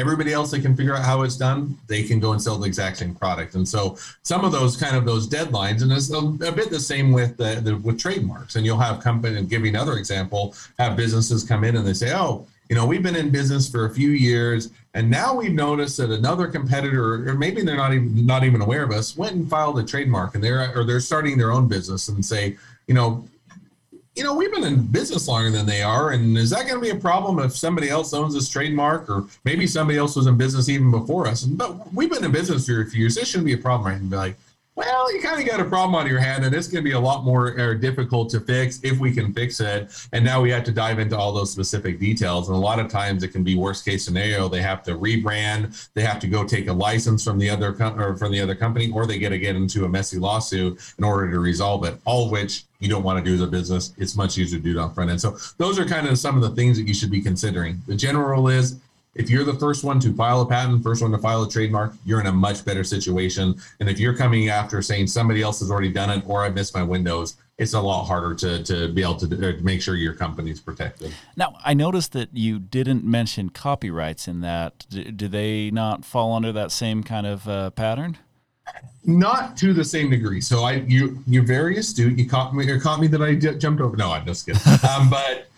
everybody 0.00 0.32
else 0.32 0.50
that 0.50 0.62
can 0.62 0.74
figure 0.74 0.96
out 0.96 1.04
how 1.04 1.22
it's 1.22 1.36
done 1.36 1.76
they 1.86 2.02
can 2.02 2.18
go 2.18 2.32
and 2.32 2.42
sell 2.42 2.56
the 2.58 2.66
exact 2.66 2.96
same 2.96 3.14
product. 3.14 3.54
And 3.54 3.68
so 3.68 3.96
some 4.22 4.44
of 4.44 4.52
those 4.52 4.76
kind 4.76 4.96
of 4.96 5.04
those 5.04 5.28
deadlines 5.28 5.82
and 5.82 5.92
it's 5.92 6.10
a, 6.10 6.18
a 6.48 6.52
bit 6.52 6.70
the 6.70 6.80
same 6.80 7.12
with 7.12 7.36
the, 7.36 7.60
the, 7.62 7.76
with 7.76 8.00
trademarks. 8.00 8.56
And 8.56 8.64
you'll 8.64 8.78
have 8.78 9.00
company 9.00 9.36
and 9.36 9.48
giving 9.48 9.74
another 9.74 9.96
example 9.96 10.54
have 10.78 10.96
businesses 10.96 11.44
come 11.44 11.64
in 11.64 11.76
and 11.76 11.86
they 11.86 11.92
say 11.92 12.12
oh 12.14 12.46
you 12.70 12.76
know 12.76 12.86
we've 12.86 13.02
been 13.02 13.16
in 13.16 13.30
business 13.30 13.68
for 13.68 13.86
a 13.86 13.90
few 13.90 14.10
years 14.10 14.70
and 14.94 15.10
now 15.10 15.34
we've 15.34 15.52
noticed 15.52 15.98
that 15.98 16.10
another 16.10 16.46
competitor 16.46 17.28
or 17.28 17.34
maybe 17.34 17.62
they're 17.62 17.76
not 17.76 17.92
even 17.92 18.24
not 18.24 18.44
even 18.44 18.62
aware 18.62 18.84
of 18.84 18.92
us 18.92 19.16
went 19.16 19.34
and 19.34 19.50
filed 19.50 19.78
a 19.78 19.84
trademark 19.84 20.34
and 20.34 20.42
they're 20.42 20.72
or 20.76 20.84
they're 20.84 21.00
starting 21.00 21.36
their 21.36 21.52
own 21.52 21.68
business 21.68 22.08
and 22.08 22.24
say 22.24 22.56
you 22.86 22.94
know 22.94 23.28
you 24.16 24.24
know, 24.24 24.34
we've 24.34 24.52
been 24.52 24.64
in 24.64 24.86
business 24.86 25.28
longer 25.28 25.50
than 25.50 25.66
they 25.66 25.82
are. 25.82 26.10
And 26.10 26.36
is 26.36 26.50
that 26.50 26.66
going 26.66 26.74
to 26.74 26.80
be 26.80 26.90
a 26.90 27.00
problem 27.00 27.38
if 27.38 27.56
somebody 27.56 27.88
else 27.88 28.12
owns 28.12 28.34
this 28.34 28.48
trademark 28.48 29.08
or 29.08 29.26
maybe 29.44 29.66
somebody 29.66 29.98
else 29.98 30.16
was 30.16 30.26
in 30.26 30.36
business 30.36 30.68
even 30.68 30.90
before 30.90 31.26
us? 31.26 31.44
But 31.44 31.92
we've 31.92 32.10
been 32.10 32.24
in 32.24 32.32
business 32.32 32.66
for 32.66 32.82
a 32.82 32.86
few 32.86 33.00
years. 33.00 33.14
This 33.14 33.28
shouldn't 33.28 33.46
be 33.46 33.52
a 33.52 33.58
problem, 33.58 33.92
right? 33.92 34.00
And 34.00 34.10
be 34.10 34.16
like, 34.16 34.36
well, 34.80 35.12
you 35.12 35.20
kind 35.20 35.38
of 35.38 35.46
got 35.46 35.60
a 35.60 35.64
problem 35.64 35.94
on 35.94 36.06
your 36.06 36.20
hand, 36.20 36.42
and 36.42 36.54
it's 36.54 36.66
going 36.66 36.82
to 36.82 36.88
be 36.88 36.94
a 36.94 37.00
lot 37.00 37.22
more 37.22 37.60
uh, 37.60 37.74
difficult 37.74 38.30
to 38.30 38.40
fix 38.40 38.80
if 38.82 38.98
we 38.98 39.12
can 39.12 39.30
fix 39.30 39.60
it. 39.60 39.90
And 40.14 40.24
now 40.24 40.40
we 40.40 40.50
have 40.52 40.64
to 40.64 40.72
dive 40.72 40.98
into 40.98 41.18
all 41.18 41.34
those 41.34 41.52
specific 41.52 42.00
details. 42.00 42.48
And 42.48 42.56
a 42.56 42.58
lot 42.58 42.78
of 42.78 42.88
times 42.88 43.22
it 43.22 43.28
can 43.28 43.44
be 43.44 43.56
worst 43.56 43.84
case 43.84 44.06
scenario. 44.06 44.48
They 44.48 44.62
have 44.62 44.82
to 44.84 44.92
rebrand, 44.92 45.90
they 45.92 46.00
have 46.00 46.18
to 46.20 46.26
go 46.26 46.44
take 46.44 46.68
a 46.68 46.72
license 46.72 47.22
from 47.22 47.38
the 47.38 47.50
other 47.50 47.74
com- 47.74 48.00
or 48.00 48.16
from 48.16 48.32
the 48.32 48.40
other 48.40 48.54
company, 48.54 48.90
or 48.90 49.04
they 49.04 49.18
get 49.18 49.28
to 49.28 49.38
get 49.38 49.54
into 49.54 49.84
a 49.84 49.88
messy 49.88 50.18
lawsuit 50.18 50.80
in 50.96 51.04
order 51.04 51.30
to 51.30 51.40
resolve 51.40 51.84
it. 51.84 52.00
All 52.06 52.24
of 52.24 52.30
which 52.30 52.64
you 52.78 52.88
don't 52.88 53.02
want 53.02 53.22
to 53.22 53.30
do 53.30 53.34
as 53.34 53.42
a 53.42 53.46
business. 53.46 53.92
It's 53.98 54.16
much 54.16 54.38
easier 54.38 54.58
to 54.58 54.64
do 54.64 54.78
it 54.78 54.80
on 54.80 54.94
front 54.94 55.10
end. 55.10 55.20
So 55.20 55.36
those 55.58 55.78
are 55.78 55.84
kind 55.84 56.06
of 56.06 56.18
some 56.18 56.36
of 56.36 56.42
the 56.42 56.56
things 56.56 56.78
that 56.78 56.88
you 56.88 56.94
should 56.94 57.10
be 57.10 57.20
considering. 57.20 57.82
The 57.86 57.96
general 57.96 58.30
rule 58.30 58.48
is 58.48 58.76
if 59.14 59.28
you're 59.28 59.44
the 59.44 59.54
first 59.54 59.82
one 59.82 59.98
to 60.00 60.12
file 60.14 60.40
a 60.40 60.46
patent, 60.46 60.82
first 60.82 61.02
one 61.02 61.10
to 61.10 61.18
file 61.18 61.42
a 61.42 61.50
trademark, 61.50 61.94
you're 62.04 62.20
in 62.20 62.26
a 62.26 62.32
much 62.32 62.64
better 62.64 62.84
situation. 62.84 63.54
And 63.80 63.88
if 63.88 63.98
you're 63.98 64.16
coming 64.16 64.48
after 64.48 64.80
saying 64.82 65.08
somebody 65.08 65.42
else 65.42 65.60
has 65.60 65.70
already 65.70 65.92
done 65.92 66.10
it 66.10 66.22
or 66.26 66.44
I 66.44 66.50
missed 66.50 66.74
my 66.74 66.82
windows, 66.82 67.36
it's 67.58 67.74
a 67.74 67.80
lot 67.80 68.04
harder 68.04 68.34
to, 68.36 68.62
to 68.64 68.88
be 68.88 69.02
able 69.02 69.16
to, 69.16 69.28
to 69.28 69.52
make 69.62 69.82
sure 69.82 69.94
your 69.94 70.14
company's 70.14 70.60
protected. 70.60 71.12
Now, 71.36 71.56
I 71.64 71.74
noticed 71.74 72.12
that 72.12 72.30
you 72.32 72.58
didn't 72.58 73.04
mention 73.04 73.50
copyrights 73.50 74.28
in 74.28 74.40
that. 74.40 74.86
Do, 74.88 75.04
do 75.04 75.28
they 75.28 75.70
not 75.70 76.04
fall 76.04 76.34
under 76.34 76.52
that 76.52 76.70
same 76.70 77.02
kind 77.02 77.26
of 77.26 77.48
uh, 77.48 77.70
pattern? 77.70 78.16
Not 79.04 79.56
to 79.58 79.74
the 79.74 79.84
same 79.84 80.08
degree. 80.08 80.40
So 80.40 80.62
I, 80.62 80.74
you, 80.74 81.22
you're 81.26 81.42
very 81.42 81.76
astute. 81.76 82.16
You 82.16 82.28
caught 82.28 82.54
me, 82.54 82.70
or 82.70 82.78
caught 82.78 83.00
me 83.00 83.08
that 83.08 83.20
I 83.20 83.34
j- 83.34 83.58
jumped 83.58 83.82
over. 83.82 83.96
No, 83.96 84.12
I'm 84.12 84.24
just 84.24 84.46
kidding. 84.46 84.62
um, 84.88 85.10
but 85.10 85.48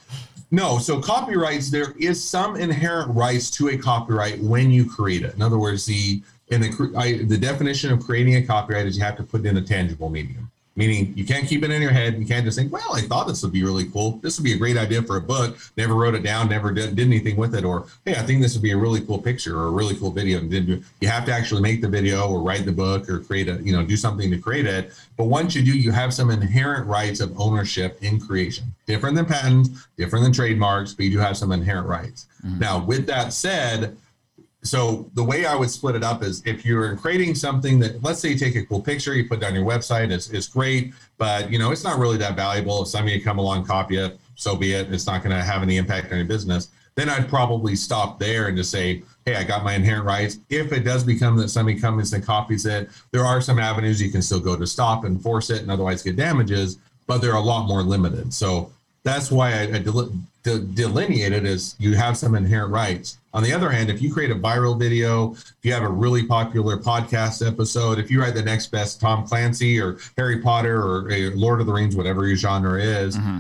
No, 0.53 0.79
so 0.79 1.01
copyrights, 1.01 1.71
there 1.71 1.95
is 1.99 2.23
some 2.23 2.57
inherent 2.57 3.15
rights 3.17 3.51
to 3.53 3.71
a 3.71 3.79
copyright 3.79 4.39
when 4.39 4.71
you 4.71 4.89
create 4.89 5.23
it. 5.23 5.35
In 5.35 5.41
other 5.41 5.59
words, 5.59 5.87
the 5.87 6.23
in 6.49 6.61
the 6.61 6.93
I, 6.95 7.25
the 7.25 7.39
definition 7.39 7.91
of 7.91 8.05
creating 8.05 8.37
a 8.37 8.43
copyright 8.43 8.87
is 8.87 8.99
you 8.99 9.03
have 9.03 9.17
to 9.17 9.23
put 9.23 9.41
it 9.41 9.47
in 9.47 9.57
a 9.57 9.63
tangible 9.63 10.11
medium 10.11 10.52
meaning 10.75 11.13
you 11.17 11.25
can't 11.25 11.47
keep 11.47 11.63
it 11.63 11.71
in 11.71 11.83
your 11.83 11.91
head. 11.91 12.19
You 12.19 12.27
can't 12.27 12.45
just 12.45 12.59
think, 12.59 12.73
well, 12.73 12.95
I 12.95 13.03
thought 13.03 13.27
this 13.27 13.43
would 13.43 13.53
be 13.53 13.63
really 13.63 13.85
cool. 13.87 14.13
This 14.23 14.39
would 14.39 14.45
be 14.45 14.55
a 14.55 14.57
great 14.57 14.77
idea 14.77 15.03
for 15.03 15.17
a 15.17 15.21
book. 15.21 15.59
Never 15.77 15.95
wrote 15.95 16.15
it 16.15 16.23
down, 16.23 16.49
never 16.49 16.73
did, 16.73 16.97
did 16.97 17.07
anything 17.07 17.37
with 17.37 17.55
it. 17.55 17.65
Or, 17.65 17.87
hey, 18.05 18.15
I 18.15 18.23
think 18.23 18.41
this 18.41 18.55
would 18.55 18.63
be 18.63 18.73
a 18.73 18.77
really 18.77 19.01
cool 19.01 19.19
picture 19.19 19.59
or 19.59 19.67
a 19.67 19.71
really 19.71 19.97
cool 19.97 20.11
video. 20.11 20.39
And 20.39 20.51
then 20.51 20.85
you 21.01 21.09
have 21.09 21.25
to 21.27 21.33
actually 21.33 21.61
make 21.61 21.83
the 21.83 21.89
video 21.89 22.29
or 22.29 22.41
write 22.41 22.65
the 22.65 22.73
book 22.73 23.09
or 23.09 23.21
create 23.21 23.49
a, 23.49 23.63
you 23.63 23.73
know, 23.73 23.85
do 23.85 23.97
something 23.97 24.31
to 24.31 24.39
create 24.39 24.67
it. 24.67 24.93
But 25.17 25.25
once 25.25 25.55
you 25.55 25.63
do, 25.63 25.77
you 25.77 25.93
have 25.93 26.15
some 26.15 26.31
inherent 26.31 26.87
rights 26.87 27.21
of 27.21 27.39
ownership 27.39 27.99
in 28.03 28.19
creation. 28.19 28.75
Different 28.87 29.17
than 29.17 29.27
patents, 29.27 29.87
different 29.97 30.25
than 30.25 30.33
trademarks, 30.33 30.95
but 30.95 31.05
you 31.05 31.13
do 31.13 31.19
have 31.19 31.37
some 31.37 31.53
inherent 31.53 31.87
rights. 31.87 32.27
Mm-hmm. 32.45 32.59
Now, 32.59 32.85
with 32.85 33.07
that 33.07 33.33
said, 33.33 33.97
so 34.65 35.11
the 35.15 35.25
way 35.25 35.45
I 35.45 35.57
would 35.57 35.71
split 35.71 35.97
it 35.97 36.05
up 36.05 36.23
is 36.23 36.43
if 36.47 36.65
you're 36.65 36.97
creating 36.97 37.35
something 37.35 37.81
that 37.81 38.03
let's 38.03 38.21
say 38.21 38.31
you 38.31 38.39
take 38.39 38.55
a 38.55 38.65
cool 38.65 38.81
picture, 38.81 39.15
you 39.15 39.29
put 39.29 39.43
it 39.43 39.45
on 39.45 39.55
your 39.55 39.65
website, 39.65 40.11
it's, 40.11 40.31
it's 40.31 40.47
great, 40.47 40.95
but 41.19 41.51
you 41.51 41.59
know 41.59 41.73
it's 41.73 41.85
not 41.85 41.99
really 41.99 42.17
that 42.19 42.37
valuable. 42.37 42.83
If 42.83 42.89
somebody 42.89 43.19
come 43.21 43.39
along 43.39 43.67
copy 43.67 43.97
it, 43.97 44.19
so 44.37 44.55
be 44.55 44.75
it. 44.75 44.93
It's 44.93 45.07
not 45.07 45.23
going 45.23 45.37
to 45.37 45.43
have 45.43 45.63
any 45.63 45.77
impact 45.79 46.13
on 46.13 46.19
your 46.19 46.27
business. 46.27 46.69
Then 46.95 47.09
I'd 47.09 47.29
probably 47.29 47.75
stop 47.75 48.19
there 48.19 48.49
and 48.49 48.57
just 48.57 48.71
say, 48.71 49.03
hey, 49.25 49.37
I 49.37 49.45
got 49.45 49.65
my 49.65 49.75
inherent 49.75 50.05
rights. 50.05 50.39
If 50.51 50.73
it 50.73 50.81
does 50.81 51.05
become 51.05 51.37
that 51.39 51.49
somebody 51.49 51.81
comes 51.81 52.13
and 52.13 52.25
copies 52.25 52.67
it, 52.67 52.91
there 53.13 53.25
are 53.25 53.41
some 53.41 53.59
avenues 53.59 54.01
you 54.01 54.11
can 54.11 54.21
still 54.21 54.41
go 54.41 54.57
to 54.57 54.67
stop 54.67 55.05
and 55.05 55.21
force 55.21 55.49
it 55.49 55.63
and 55.63 55.71
otherwise 55.71 56.03
get 56.03 56.17
damages, 56.17 56.79
but 57.07 57.19
they're 57.19 57.35
a 57.35 57.41
lot 57.41 57.67
more 57.67 57.83
limited. 57.83 58.33
So 58.35 58.71
that's 59.05 59.31
why 59.31 59.53
I, 59.53 59.63
I 59.63 59.79
del- 59.79 60.13
de- 60.43 60.61
delineated 60.61 61.47
as 61.47 61.75
you 61.79 61.95
have 61.95 62.17
some 62.17 62.35
inherent 62.35 62.73
rights. 62.73 63.19
On 63.35 63.43
the 63.43 63.53
other 63.53 63.71
hand, 63.71 63.89
if 63.89 64.03
you 64.03 64.13
create 64.13 64.31
a 64.31 64.35
viral 64.35 64.79
video, 64.79 65.33
if 65.33 65.55
you 65.63 65.73
have 65.73 65.83
a 65.83 65.89
really 65.89 66.27
popular 66.27 66.77
podcast 66.77 67.47
episode, 67.47 67.99
if 67.99 68.11
you 68.11 68.21
write 68.21 68.35
the 68.35 68.43
next 68.43 68.67
best 68.67 69.01
Tom 69.01 69.27
Clancy 69.27 69.81
or 69.81 69.99
Harry 70.19 70.39
Potter 70.39 70.83
or 70.83 71.11
Lord 71.35 71.61
of 71.61 71.67
the 71.67 71.73
Rings, 71.73 71.97
whatever 71.97 72.27
your 72.27 72.37
genre 72.37 72.81
is, 72.81 73.17
mm-hmm. 73.17 73.39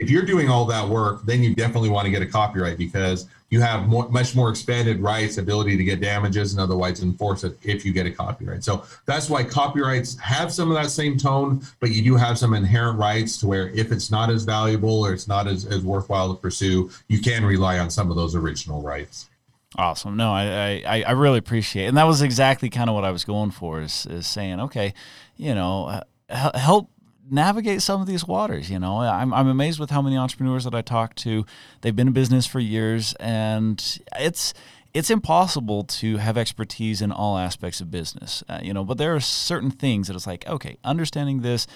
If 0.00 0.08
you're 0.08 0.24
doing 0.24 0.48
all 0.48 0.64
that 0.64 0.88
work, 0.88 1.22
then 1.24 1.42
you 1.42 1.54
definitely 1.54 1.90
want 1.90 2.06
to 2.06 2.10
get 2.10 2.22
a 2.22 2.26
copyright 2.26 2.78
because 2.78 3.26
you 3.50 3.60
have 3.60 3.86
more, 3.86 4.08
much 4.08 4.34
more 4.34 4.48
expanded 4.48 5.00
rights, 5.00 5.36
ability 5.36 5.76
to 5.76 5.84
get 5.84 6.00
damages, 6.00 6.52
and 6.52 6.60
otherwise 6.60 7.02
enforce 7.02 7.44
it 7.44 7.58
if 7.62 7.84
you 7.84 7.92
get 7.92 8.06
a 8.06 8.10
copyright. 8.10 8.64
So 8.64 8.84
that's 9.04 9.28
why 9.28 9.44
copyrights 9.44 10.18
have 10.18 10.52
some 10.52 10.70
of 10.70 10.82
that 10.82 10.90
same 10.90 11.18
tone, 11.18 11.62
but 11.80 11.90
you 11.90 12.02
do 12.02 12.16
have 12.16 12.38
some 12.38 12.54
inherent 12.54 12.98
rights 12.98 13.36
to 13.38 13.46
where 13.46 13.68
if 13.70 13.92
it's 13.92 14.10
not 14.10 14.30
as 14.30 14.44
valuable 14.44 15.04
or 15.04 15.12
it's 15.12 15.28
not 15.28 15.46
as, 15.46 15.66
as 15.66 15.82
worthwhile 15.82 16.34
to 16.34 16.40
pursue, 16.40 16.90
you 17.08 17.20
can 17.20 17.44
rely 17.44 17.78
on 17.78 17.90
some 17.90 18.10
of 18.10 18.16
those 18.16 18.34
original 18.34 18.80
rights. 18.80 19.28
Awesome. 19.76 20.16
No, 20.16 20.32
I, 20.32 20.82
I, 20.86 21.02
I 21.08 21.10
really 21.12 21.38
appreciate 21.38 21.84
it. 21.84 21.88
And 21.88 21.96
that 21.98 22.06
was 22.06 22.22
exactly 22.22 22.70
kind 22.70 22.88
of 22.88 22.94
what 22.94 23.04
I 23.04 23.10
was 23.10 23.24
going 23.24 23.50
for 23.50 23.82
is, 23.82 24.06
is 24.06 24.26
saying, 24.26 24.60
okay, 24.60 24.94
you 25.36 25.54
know, 25.54 26.00
uh, 26.28 26.58
help 26.58 26.88
navigate 27.30 27.82
some 27.82 28.00
of 28.00 28.06
these 28.06 28.26
waters. 28.26 28.70
You 28.70 28.78
know, 28.78 28.98
I'm, 28.98 29.32
I'm 29.32 29.48
amazed 29.48 29.78
with 29.78 29.90
how 29.90 30.02
many 30.02 30.16
entrepreneurs 30.16 30.64
that 30.64 30.74
I 30.74 30.82
talk 30.82 31.14
to. 31.16 31.46
They've 31.80 31.94
been 31.94 32.08
in 32.08 32.12
business 32.12 32.46
for 32.46 32.60
years, 32.60 33.14
and 33.20 33.98
it's 34.18 34.52
it's 34.92 35.10
impossible 35.10 35.84
to 35.84 36.16
have 36.16 36.36
expertise 36.36 37.00
in 37.00 37.12
all 37.12 37.38
aspects 37.38 37.80
of 37.80 37.90
business. 37.90 38.42
Uh, 38.48 38.58
you 38.62 38.74
know, 38.74 38.84
but 38.84 38.98
there 38.98 39.14
are 39.14 39.20
certain 39.20 39.70
things 39.70 40.08
that 40.08 40.16
it's 40.16 40.26
like, 40.26 40.46
okay, 40.48 40.78
understanding 40.82 41.42
this, 41.42 41.66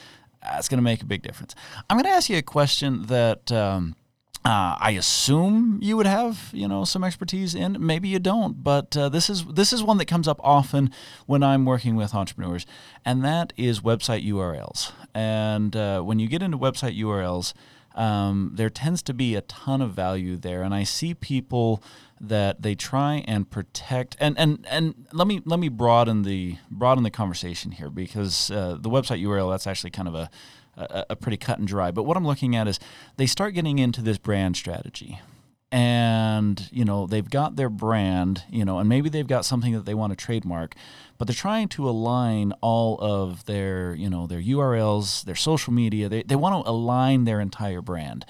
that's 0.42 0.68
going 0.68 0.78
to 0.78 0.82
make 0.82 1.00
a 1.00 1.06
big 1.06 1.22
difference. 1.22 1.54
I'm 1.88 1.96
going 1.96 2.04
to 2.04 2.10
ask 2.10 2.28
you 2.28 2.36
a 2.38 2.42
question 2.42 3.06
that. 3.06 3.52
Um, 3.52 3.96
uh, 4.44 4.76
I 4.78 4.90
assume 4.90 5.78
you 5.80 5.96
would 5.96 6.06
have, 6.06 6.50
you 6.52 6.68
know, 6.68 6.84
some 6.84 7.02
expertise 7.02 7.54
in. 7.54 7.78
Maybe 7.80 8.08
you 8.08 8.18
don't, 8.18 8.62
but 8.62 8.94
uh, 8.94 9.08
this 9.08 9.30
is 9.30 9.46
this 9.46 9.72
is 9.72 9.82
one 9.82 9.96
that 9.96 10.04
comes 10.04 10.28
up 10.28 10.38
often 10.44 10.90
when 11.24 11.42
I'm 11.42 11.64
working 11.64 11.96
with 11.96 12.14
entrepreneurs, 12.14 12.66
and 13.06 13.24
that 13.24 13.54
is 13.56 13.80
website 13.80 14.26
URLs. 14.28 14.92
And 15.14 15.74
uh, 15.74 16.02
when 16.02 16.18
you 16.18 16.28
get 16.28 16.42
into 16.42 16.58
website 16.58 16.98
URLs, 16.98 17.54
um, 17.94 18.50
there 18.54 18.68
tends 18.68 19.02
to 19.04 19.14
be 19.14 19.34
a 19.34 19.40
ton 19.40 19.80
of 19.80 19.92
value 19.92 20.36
there, 20.36 20.62
and 20.62 20.74
I 20.74 20.84
see 20.84 21.14
people 21.14 21.82
that 22.20 22.62
they 22.62 22.74
try 22.74 23.24
and 23.26 23.50
protect. 23.50 24.16
And 24.20 24.38
and 24.38 24.66
and 24.70 25.06
let 25.12 25.26
me 25.26 25.40
let 25.44 25.58
me 25.58 25.68
broaden 25.68 26.22
the 26.22 26.56
broaden 26.70 27.04
the 27.04 27.10
conversation 27.10 27.72
here 27.72 27.90
because 27.90 28.50
uh, 28.50 28.76
the 28.80 28.90
website 28.90 29.22
URL 29.22 29.50
that's 29.50 29.66
actually 29.66 29.90
kind 29.90 30.08
of 30.08 30.14
a 30.14 30.30
a, 30.76 31.06
a 31.10 31.16
pretty 31.16 31.36
cut 31.36 31.58
and 31.58 31.68
dry. 31.68 31.90
But 31.90 32.04
what 32.04 32.16
I'm 32.16 32.26
looking 32.26 32.56
at 32.56 32.68
is 32.68 32.80
they 33.16 33.26
start 33.26 33.54
getting 33.54 33.78
into 33.78 34.02
this 34.02 34.18
brand 34.18 34.56
strategy 34.56 35.20
and 35.74 36.68
you 36.70 36.84
know 36.84 37.04
they've 37.04 37.30
got 37.30 37.56
their 37.56 37.68
brand 37.68 38.44
you 38.48 38.64
know 38.64 38.78
and 38.78 38.88
maybe 38.88 39.08
they've 39.08 39.26
got 39.26 39.44
something 39.44 39.72
that 39.72 39.84
they 39.84 39.92
want 39.92 40.12
to 40.12 40.16
trademark 40.16 40.76
but 41.18 41.26
they're 41.26 41.34
trying 41.34 41.66
to 41.66 41.88
align 41.88 42.52
all 42.60 42.96
of 43.00 43.44
their 43.46 43.92
you 43.94 44.08
know 44.08 44.28
their 44.28 44.40
urls 44.40 45.24
their 45.24 45.34
social 45.34 45.72
media 45.72 46.08
they, 46.08 46.22
they 46.22 46.36
want 46.36 46.64
to 46.64 46.70
align 46.70 47.24
their 47.24 47.40
entire 47.40 47.82
brand 47.82 48.24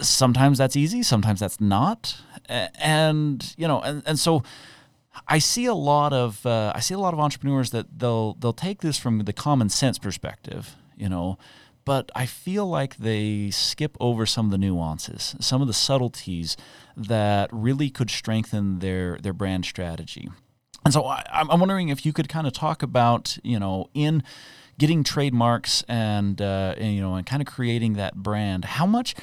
sometimes 0.00 0.58
that's 0.58 0.76
easy 0.76 1.02
sometimes 1.02 1.40
that's 1.40 1.60
not 1.60 2.20
and 2.48 3.54
you 3.56 3.66
know 3.68 3.80
and, 3.80 4.02
and 4.06 4.18
so 4.18 4.42
I 5.28 5.38
see 5.38 5.66
a 5.66 5.74
lot 5.74 6.12
of 6.12 6.44
uh, 6.44 6.72
I 6.74 6.80
see 6.80 6.94
a 6.94 6.98
lot 6.98 7.14
of 7.14 7.20
entrepreneurs 7.20 7.70
that 7.70 7.98
they'll 7.98 8.34
they'll 8.34 8.52
take 8.52 8.80
this 8.80 8.98
from 8.98 9.20
the 9.20 9.32
common 9.32 9.68
sense 9.68 9.98
perspective, 9.98 10.76
you 10.96 11.08
know, 11.08 11.38
but 11.84 12.10
I 12.14 12.26
feel 12.26 12.66
like 12.66 12.96
they 12.96 13.50
skip 13.50 13.96
over 14.00 14.26
some 14.26 14.46
of 14.46 14.52
the 14.52 14.58
nuances, 14.58 15.36
some 15.40 15.60
of 15.60 15.66
the 15.66 15.72
subtleties 15.72 16.56
that 16.96 17.48
really 17.52 17.90
could 17.90 18.10
strengthen 18.10 18.80
their 18.80 19.18
their 19.22 19.32
brand 19.32 19.64
strategy. 19.64 20.28
And 20.84 20.92
so 20.92 21.04
I, 21.04 21.22
I'm 21.32 21.60
wondering 21.60 21.88
if 21.88 22.04
you 22.04 22.12
could 22.12 22.28
kind 22.28 22.46
of 22.46 22.52
talk 22.52 22.82
about, 22.82 23.38
you 23.42 23.58
know, 23.58 23.88
in 23.94 24.22
getting 24.78 25.04
trademarks 25.04 25.82
and, 25.88 26.42
uh, 26.42 26.74
and 26.76 26.94
you 26.94 27.00
know 27.00 27.14
and 27.14 27.24
kind 27.24 27.40
of 27.40 27.46
creating 27.46 27.94
that 27.94 28.16
brand, 28.16 28.64
how 28.64 28.86
much 28.86 29.14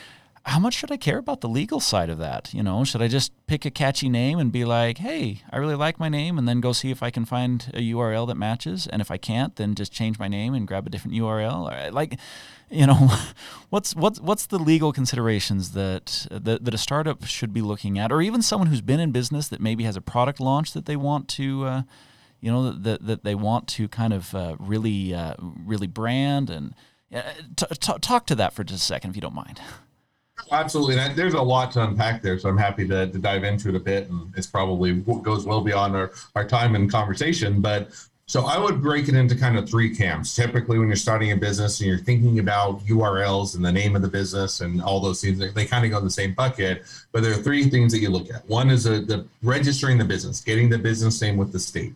how 0.45 0.59
much 0.59 0.73
should 0.73 0.91
I 0.91 0.97
care 0.97 1.19
about 1.19 1.41
the 1.41 1.49
legal 1.49 1.79
side 1.79 2.09
of 2.09 2.17
that? 2.17 2.51
You 2.53 2.63
know, 2.63 2.83
should 2.83 3.01
I 3.01 3.07
just 3.07 3.31
pick 3.45 3.63
a 3.63 3.71
catchy 3.71 4.09
name 4.09 4.39
and 4.39 4.51
be 4.51 4.65
like, 4.65 4.97
hey, 4.97 5.43
I 5.51 5.57
really 5.57 5.75
like 5.75 5.99
my 5.99 6.09
name, 6.09 6.37
and 6.37 6.47
then 6.47 6.61
go 6.61 6.71
see 6.71 6.89
if 6.89 7.03
I 7.03 7.11
can 7.11 7.25
find 7.25 7.69
a 7.75 7.79
URL 7.79 8.27
that 8.27 8.35
matches? 8.35 8.87
And 8.87 9.01
if 9.01 9.11
I 9.11 9.17
can't, 9.17 9.55
then 9.55 9.75
just 9.75 9.91
change 9.91 10.17
my 10.17 10.27
name 10.27 10.53
and 10.55 10.67
grab 10.67 10.87
a 10.87 10.89
different 10.89 11.15
URL. 11.15 11.91
Like, 11.93 12.17
you 12.71 12.87
know, 12.87 13.09
what's 13.69 13.95
what's 13.95 14.19
what's 14.19 14.47
the 14.47 14.57
legal 14.57 14.91
considerations 14.91 15.71
that, 15.71 16.25
that 16.31 16.65
that 16.65 16.73
a 16.73 16.77
startup 16.77 17.23
should 17.25 17.53
be 17.53 17.61
looking 17.61 17.99
at, 17.99 18.11
or 18.11 18.21
even 18.21 18.41
someone 18.41 18.67
who's 18.67 18.81
been 18.81 18.99
in 18.99 19.11
business 19.11 19.47
that 19.49 19.61
maybe 19.61 19.83
has 19.83 19.95
a 19.95 20.01
product 20.01 20.39
launch 20.39 20.73
that 20.73 20.85
they 20.85 20.95
want 20.95 21.27
to. 21.29 21.65
Uh, 21.65 21.81
you 22.39 22.51
know 22.51 22.71
that, 22.71 23.05
that 23.05 23.23
they 23.23 23.35
want 23.35 23.67
to 23.67 23.87
kind 23.87 24.13
of 24.13 24.33
uh, 24.33 24.55
really 24.57 25.13
uh, 25.13 25.35
really 25.39 25.85
brand 25.85 26.49
and 26.49 26.73
uh, 27.13 27.21
t- 27.55 27.67
t- 27.79 27.99
talk 28.01 28.25
to 28.25 28.33
that 28.33 28.51
for 28.51 28.63
just 28.63 28.81
a 28.81 28.85
second 28.85 29.11
if 29.11 29.15
you 29.15 29.21
don't 29.21 29.35
mind 29.35 29.61
Absolutely. 30.51 30.95
there's 31.13 31.33
a 31.33 31.41
lot 31.41 31.71
to 31.71 31.83
unpack 31.83 32.21
there. 32.21 32.37
So 32.37 32.49
I'm 32.49 32.57
happy 32.57 32.87
to, 32.87 33.07
to 33.07 33.19
dive 33.19 33.43
into 33.43 33.69
it 33.69 33.75
a 33.75 33.79
bit. 33.79 34.09
And 34.09 34.33
it's 34.35 34.47
probably 34.47 34.93
goes 34.93 35.45
well 35.45 35.61
beyond 35.61 35.95
our, 35.95 36.11
our 36.35 36.47
time 36.47 36.75
and 36.75 36.91
conversation. 36.91 37.61
But 37.61 37.91
so 38.31 38.45
I 38.45 38.57
would 38.57 38.81
break 38.81 39.09
it 39.09 39.15
into 39.15 39.35
kind 39.35 39.57
of 39.57 39.69
three 39.69 39.93
camps. 39.93 40.33
Typically, 40.33 40.79
when 40.79 40.87
you're 40.87 40.95
starting 40.95 41.33
a 41.33 41.35
business 41.35 41.81
and 41.81 41.89
you're 41.89 41.97
thinking 41.97 42.39
about 42.39 42.79
URLs 42.85 43.55
and 43.55 43.65
the 43.65 43.71
name 43.71 43.93
of 43.93 44.01
the 44.01 44.07
business 44.07 44.61
and 44.61 44.81
all 44.81 45.01
those 45.01 45.19
things, 45.21 45.37
they, 45.53 45.65
kind 45.65 45.83
of 45.83 45.91
go 45.91 45.97
in 45.97 46.05
the 46.05 46.09
same 46.09 46.33
bucket. 46.33 46.83
But 47.11 47.23
there 47.23 47.33
are 47.33 47.43
three 47.43 47.65
things 47.65 47.91
that 47.91 47.99
you 47.99 48.09
look 48.09 48.29
at. 48.33 48.47
One 48.47 48.69
is 48.69 48.85
a, 48.85 49.01
the 49.01 49.25
registering 49.43 49.97
the 49.97 50.05
business, 50.05 50.39
getting 50.39 50.69
the 50.69 50.77
business 50.77 51.21
name 51.21 51.35
with 51.35 51.51
the 51.51 51.59
state. 51.59 51.93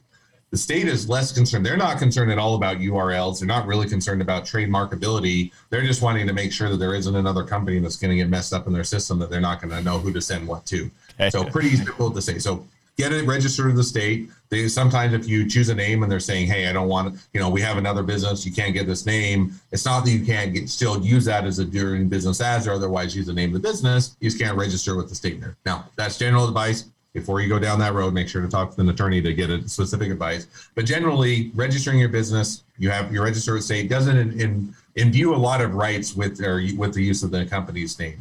The 0.55 0.59
state 0.59 0.87
is 0.87 1.09
less 1.09 1.33
concerned. 1.33 1.65
They're 1.65 1.75
not 1.75 1.97
concerned 1.97 2.31
at 2.31 2.37
all 2.37 2.55
about 2.55 2.77
URLs. 2.77 3.39
They're 3.39 3.45
not 3.45 3.67
really 3.67 3.89
concerned 3.89 4.21
about 4.21 4.45
trademarkability. 4.45 5.51
They're 5.69 5.81
just 5.81 6.01
wanting 6.01 6.27
to 6.27 6.33
make 6.33 6.53
sure 6.53 6.69
that 6.69 6.77
there 6.77 6.95
isn't 6.95 7.13
another 7.13 7.43
company 7.43 7.77
that's 7.79 7.97
going 7.97 8.11
to 8.11 8.15
get 8.15 8.29
messed 8.29 8.53
up 8.53 8.65
in 8.65 8.71
their 8.71 8.85
system 8.85 9.19
that 9.19 9.29
they're 9.29 9.41
not 9.41 9.61
going 9.61 9.71
to 9.71 9.81
know 9.81 9.99
who 9.99 10.13
to 10.13 10.21
send 10.21 10.47
what 10.47 10.65
to. 10.67 10.89
Okay. 11.15 11.29
So 11.29 11.43
pretty 11.43 11.75
simple 11.75 12.09
to 12.09 12.21
say. 12.21 12.39
So 12.39 12.65
get 12.95 13.11
it 13.11 13.25
registered 13.25 13.65
with 13.65 13.75
the 13.75 13.83
state. 13.83 14.29
They 14.47 14.69
sometimes 14.69 15.11
if 15.11 15.27
you 15.27 15.45
choose 15.45 15.67
a 15.67 15.75
name 15.75 16.03
and 16.03 16.09
they're 16.09 16.21
saying, 16.21 16.47
"Hey, 16.47 16.67
I 16.67 16.71
don't 16.71 16.87
want, 16.87 17.19
you 17.33 17.41
know, 17.41 17.49
we 17.49 17.59
have 17.59 17.77
another 17.77 18.03
business, 18.03 18.45
you 18.45 18.53
can't 18.53 18.73
get 18.73 18.87
this 18.87 19.05
name." 19.05 19.59
It's 19.73 19.83
not 19.83 20.05
that 20.05 20.11
you 20.11 20.23
can't 20.25 20.53
get, 20.53 20.69
still 20.69 21.03
use 21.03 21.25
that 21.25 21.43
as 21.43 21.59
a 21.59 21.65
doing 21.65 22.07
business 22.07 22.39
as 22.39 22.65
or 22.65 22.71
otherwise 22.71 23.13
use 23.13 23.25
the 23.25 23.33
name 23.33 23.53
of 23.53 23.61
the 23.61 23.67
business. 23.67 24.15
You 24.21 24.29
just 24.29 24.41
can't 24.41 24.57
register 24.57 24.95
with 24.95 25.09
the 25.09 25.15
state 25.15 25.41
there. 25.41 25.57
Now, 25.65 25.89
that's 25.97 26.17
general 26.17 26.47
advice 26.47 26.85
before 27.15 27.39
you 27.39 27.47
go 27.47 27.57
down 27.57 27.79
that 27.79 27.93
road, 27.93 28.13
make 28.13 28.27
sure 28.27 28.41
to 28.41 28.47
talk 28.49 28.75
to 28.75 28.81
an 28.81 28.89
attorney 28.89 29.21
to 29.21 29.33
get 29.33 29.49
a 29.49 29.67
specific 29.69 30.11
advice. 30.11 30.47
But 30.75 30.85
generally, 30.85 31.49
registering 31.55 31.97
your 31.97 32.09
business, 32.09 32.63
you 32.77 32.89
have 32.89 33.11
your 33.11 33.23
register 33.23 33.53
with 33.53 33.63
state 33.63 33.89
doesn't 33.89 34.17
in, 34.17 34.39
in, 34.39 34.75
imbue 34.95 35.33
a 35.33 35.37
lot 35.37 35.61
of 35.61 35.73
rights 35.75 36.13
with 36.13 36.41
or 36.41 36.61
with 36.77 36.93
the 36.93 37.01
use 37.01 37.23
of 37.23 37.31
the 37.31 37.45
company's 37.45 37.97
name. 37.97 38.19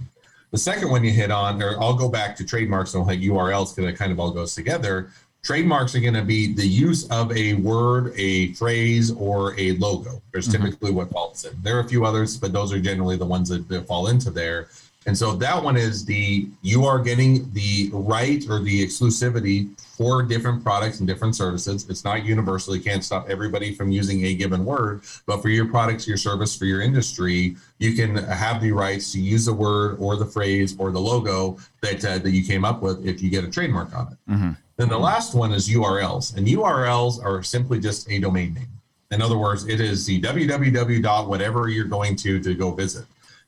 The 0.52 0.58
second 0.58 0.90
one 0.90 1.02
you 1.02 1.10
hit 1.10 1.32
on, 1.32 1.60
or 1.60 1.76
I'll 1.82 1.94
go 1.94 2.08
back 2.08 2.36
to 2.36 2.44
trademarks 2.44 2.94
and 2.94 3.10
hit 3.10 3.20
URLs 3.20 3.74
because 3.74 3.90
it 3.90 3.98
kind 3.98 4.12
of 4.12 4.20
all 4.20 4.30
goes 4.30 4.54
together. 4.54 5.10
Trademarks 5.42 5.96
are 5.96 6.00
going 6.00 6.14
to 6.14 6.22
be 6.22 6.54
the 6.54 6.66
use 6.66 7.10
of 7.10 7.36
a 7.36 7.54
word, 7.54 8.12
a 8.16 8.52
phrase, 8.54 9.10
or 9.10 9.58
a 9.58 9.72
logo. 9.72 10.22
There's 10.30 10.46
mm-hmm. 10.46 10.66
typically 10.66 10.92
what 10.92 11.10
falls 11.10 11.44
in. 11.44 11.52
There 11.62 11.76
are 11.76 11.80
a 11.80 11.88
few 11.88 12.04
others, 12.04 12.36
but 12.36 12.52
those 12.52 12.72
are 12.72 12.78
generally 12.78 13.16
the 13.16 13.26
ones 13.26 13.48
that, 13.48 13.68
that 13.68 13.88
fall 13.88 14.06
into 14.06 14.30
there. 14.30 14.68
And 15.06 15.16
so 15.16 15.34
that 15.34 15.62
one 15.62 15.76
is 15.76 16.04
the 16.04 16.48
you 16.62 16.84
are 16.86 16.98
getting 16.98 17.52
the 17.52 17.90
right 17.92 18.42
or 18.48 18.60
the 18.60 18.84
exclusivity 18.84 19.78
for 19.80 20.22
different 20.22 20.62
products 20.62 20.98
and 20.98 21.06
different 21.06 21.36
services. 21.36 21.86
It's 21.88 22.04
not 22.04 22.24
universal. 22.24 22.74
You 22.74 22.82
can't 22.82 23.04
stop 23.04 23.28
everybody 23.28 23.74
from 23.74 23.90
using 23.90 24.24
a 24.24 24.34
given 24.34 24.64
word, 24.64 25.02
but 25.26 25.42
for 25.42 25.50
your 25.50 25.66
products, 25.66 26.08
your 26.08 26.16
service, 26.16 26.56
for 26.56 26.64
your 26.64 26.80
industry, 26.80 27.56
you 27.78 27.94
can 27.94 28.16
have 28.16 28.62
the 28.62 28.72
rights 28.72 29.12
to 29.12 29.20
use 29.20 29.44
the 29.44 29.52
word 29.52 29.98
or 30.00 30.16
the 30.16 30.26
phrase 30.26 30.74
or 30.78 30.90
the 30.90 31.00
logo 31.00 31.58
that 31.82 32.04
uh, 32.04 32.18
that 32.18 32.30
you 32.30 32.44
came 32.44 32.64
up 32.64 32.80
with 32.80 33.06
if 33.06 33.22
you 33.22 33.30
get 33.30 33.44
a 33.44 33.50
trademark 33.50 33.94
on 33.94 34.12
it. 34.12 34.30
Mm-hmm. 34.30 34.50
Then 34.76 34.88
the 34.88 34.98
last 34.98 35.34
one 35.34 35.52
is 35.52 35.68
URLs, 35.68 36.36
and 36.36 36.46
URLs 36.46 37.24
are 37.24 37.42
simply 37.42 37.78
just 37.78 38.10
a 38.10 38.18
domain 38.18 38.54
name. 38.54 38.68
In 39.12 39.22
other 39.22 39.38
words, 39.38 39.68
it 39.68 39.80
is 39.80 40.06
the 40.06 40.20
www 40.20 41.02
dot 41.02 41.28
whatever 41.28 41.68
you're 41.68 41.84
going 41.84 42.16
to 42.16 42.40
to 42.40 42.54
go 42.54 42.72
visit. 42.72 43.04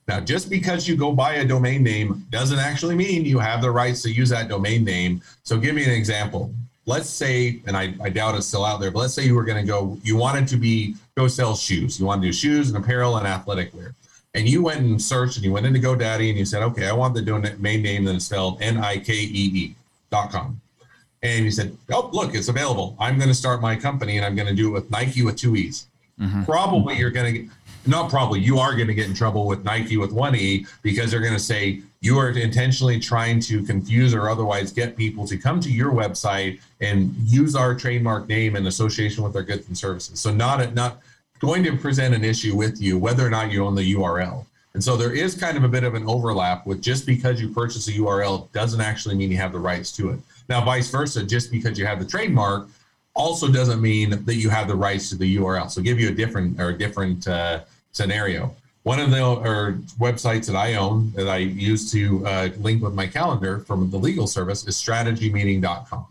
Now, 0.07 0.21
just 0.21 0.49
because 0.49 0.87
you 0.87 0.95
go 0.95 1.11
buy 1.11 1.33
a 1.33 1.45
domain 1.45 1.83
name 1.83 2.25
doesn't 2.29 2.59
actually 2.59 2.95
mean 2.95 3.25
you 3.25 3.39
have 3.39 3.61
the 3.61 3.69
rights 3.69 4.01
to 4.03 4.11
use 4.11 4.29
that 4.29 4.47
domain 4.47 4.85
name. 4.85 5.21
So, 5.43 5.57
give 5.57 5.75
me 5.75 5.83
an 5.83 5.91
example. 5.91 6.53
Let's 6.85 7.09
say, 7.09 7.61
and 7.67 7.75
I, 7.75 7.93
I 8.01 8.09
doubt 8.09 8.35
it's 8.35 8.47
still 8.47 8.63
out 8.63 8.79
there, 8.79 8.91
but 8.91 8.99
let's 8.99 9.13
say 9.13 9.25
you 9.25 9.35
were 9.35 9.43
going 9.43 9.61
to 9.61 9.67
go, 9.67 9.97
you 10.03 10.15
wanted 10.15 10.47
to 10.47 10.55
be 10.55 10.95
go 11.17 11.27
sell 11.27 11.53
shoes. 11.55 11.99
You 11.99 12.05
want 12.05 12.21
to 12.21 12.29
do 12.29 12.31
shoes 12.31 12.69
and 12.69 12.77
apparel 12.77 13.17
and 13.17 13.27
athletic 13.27 13.73
wear. 13.73 13.93
And 14.33 14.47
you 14.47 14.63
went 14.63 14.79
and 14.79 15.01
searched 15.01 15.35
and 15.35 15.43
you 15.43 15.51
went 15.51 15.65
into 15.65 15.79
GoDaddy 15.79 16.29
and 16.29 16.37
you 16.37 16.45
said, 16.45 16.63
okay, 16.63 16.87
I 16.87 16.93
want 16.93 17.13
the 17.13 17.21
domain 17.21 17.81
name 17.81 18.05
that 18.05 18.15
is 18.15 18.25
spelled 18.25 18.61
N 18.61 18.77
I 18.77 18.99
K 18.99 19.13
E 19.13 19.51
E 19.53 19.75
dot 20.11 20.31
com. 20.31 20.61
And 21.23 21.43
you 21.43 21.51
said, 21.51 21.75
oh, 21.91 22.09
look, 22.13 22.35
it's 22.35 22.47
available. 22.47 22.95
I'm 22.99 23.17
going 23.17 23.29
to 23.29 23.35
start 23.35 23.61
my 23.61 23.75
company 23.75 24.17
and 24.17 24.25
I'm 24.25 24.35
going 24.35 24.47
to 24.47 24.53
do 24.53 24.69
it 24.69 24.71
with 24.71 24.91
Nike 24.91 25.23
with 25.23 25.35
two 25.35 25.55
E's. 25.55 25.87
Mm-hmm. 26.19 26.43
Probably 26.43 26.97
you're 26.97 27.09
going 27.11 27.33
to 27.33 27.49
not 27.87 28.09
probably 28.09 28.39
you 28.39 28.59
are 28.59 28.75
going 28.75 28.87
to 28.87 28.93
get 28.93 29.07
in 29.07 29.13
trouble 29.13 29.47
with 29.47 29.63
Nike 29.63 29.97
with 29.97 30.11
one 30.11 30.35
E 30.35 30.65
because 30.81 31.11
they're 31.11 31.21
going 31.21 31.33
to 31.33 31.39
say 31.39 31.81
you 32.01 32.17
are 32.17 32.29
intentionally 32.29 32.99
trying 32.99 33.39
to 33.41 33.63
confuse 33.63 34.13
or 34.13 34.29
otherwise 34.29 34.71
get 34.71 34.95
people 34.95 35.27
to 35.27 35.37
come 35.37 35.59
to 35.61 35.71
your 35.71 35.91
website 35.91 36.59
and 36.81 37.15
use 37.23 37.55
our 37.55 37.73
trademark 37.73 38.27
name 38.27 38.55
in 38.55 38.67
association 38.67 39.23
with 39.23 39.35
our 39.35 39.43
goods 39.43 39.67
and 39.67 39.77
services. 39.77 40.19
So 40.19 40.33
not 40.33 40.73
not 40.73 41.01
going 41.39 41.63
to 41.63 41.75
present 41.77 42.15
an 42.15 42.23
issue 42.23 42.55
with 42.55 42.81
you 42.81 42.97
whether 42.97 43.25
or 43.25 43.29
not 43.29 43.51
you 43.51 43.65
own 43.65 43.75
the 43.75 43.93
URL. 43.93 44.45
And 44.73 44.83
so 44.83 44.95
there 44.95 45.11
is 45.11 45.33
kind 45.33 45.57
of 45.57 45.63
a 45.63 45.67
bit 45.67 45.83
of 45.83 45.95
an 45.95 46.07
overlap 46.07 46.67
with 46.67 46.81
just 46.81 47.05
because 47.05 47.41
you 47.41 47.49
purchase 47.49 47.87
a 47.87 47.93
URL 47.93 48.51
doesn't 48.51 48.81
actually 48.81 49.15
mean 49.15 49.31
you 49.31 49.37
have 49.37 49.51
the 49.51 49.59
rights 49.59 49.91
to 49.93 50.11
it. 50.11 50.19
Now, 50.49 50.63
vice 50.63 50.89
versa, 50.89 51.23
just 51.23 51.51
because 51.51 51.79
you 51.79 51.85
have 51.85 51.99
the 51.99 52.05
trademark 52.05 52.67
also 53.15 53.51
doesn't 53.51 53.81
mean 53.81 54.23
that 54.25 54.35
you 54.35 54.49
have 54.49 54.67
the 54.67 54.75
rights 54.75 55.09
to 55.09 55.15
the 55.15 55.37
URL. 55.37 55.69
So 55.71 55.81
give 55.81 55.99
you 55.99 56.09
a 56.09 56.11
different 56.11 56.59
or 56.61 56.69
a 56.69 56.77
different 56.77 57.27
uh, 57.27 57.61
scenario. 57.97 58.55
One 58.83 58.99
of 59.01 59.11
the 59.11 59.21
or 59.21 59.73
websites 59.99 60.45
that 60.45 60.55
I 60.55 60.75
own 60.75 61.11
that 61.15 61.27
I 61.27 61.37
use 61.37 61.91
to 61.91 62.25
uh, 62.25 62.49
link 62.59 62.81
with 62.81 62.93
my 62.93 63.07
calendar 63.07 63.59
from 63.59 63.89
the 63.89 63.97
legal 63.97 64.27
service 64.27 64.65
is 64.65 64.81
strategymeeting.com. 64.81 66.05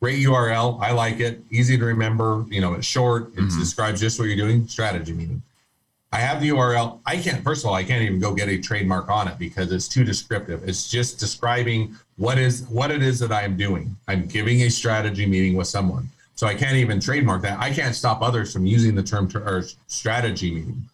Great 0.00 0.24
URL. 0.24 0.80
I 0.80 0.92
like 0.92 1.20
it. 1.20 1.40
Easy 1.50 1.78
to 1.78 1.84
remember. 1.84 2.44
You 2.48 2.60
know, 2.60 2.74
it's 2.74 2.86
short. 2.86 3.28
It 3.34 3.40
mm-hmm. 3.40 3.60
describes 3.60 4.00
just 4.00 4.18
what 4.18 4.26
you're 4.26 4.36
doing. 4.36 4.66
Strategy 4.66 5.12
meeting. 5.12 5.42
I 6.10 6.18
have 6.18 6.40
the 6.40 6.48
URL. 6.48 7.00
I 7.04 7.18
can't, 7.18 7.44
first 7.44 7.62
of 7.62 7.68
all, 7.68 7.74
I 7.74 7.84
can't 7.84 8.02
even 8.02 8.18
go 8.18 8.34
get 8.34 8.48
a 8.48 8.58
trademark 8.58 9.08
on 9.10 9.28
it 9.28 9.38
because 9.38 9.70
it's 9.70 9.86
too 9.86 10.04
descriptive. 10.04 10.66
It's 10.66 10.90
just 10.90 11.18
describing 11.18 11.94
what 12.16 12.38
is 12.38 12.62
what 12.68 12.90
it 12.90 13.02
is 13.02 13.18
that 13.18 13.30
I 13.30 13.42
am 13.42 13.56
doing. 13.56 13.94
I'm 14.08 14.26
giving 14.26 14.62
a 14.62 14.70
strategy 14.70 15.26
meeting 15.26 15.54
with 15.54 15.66
someone. 15.68 16.08
So 16.34 16.46
I 16.46 16.54
can't 16.54 16.76
even 16.76 16.98
trademark 16.98 17.42
that. 17.42 17.58
I 17.60 17.70
can't 17.70 17.94
stop 17.94 18.22
others 18.22 18.52
from 18.52 18.64
using 18.64 18.94
the 18.94 19.02
term 19.02 19.28
or 19.34 19.64
strategy 19.86 20.50
meeting 20.52 20.88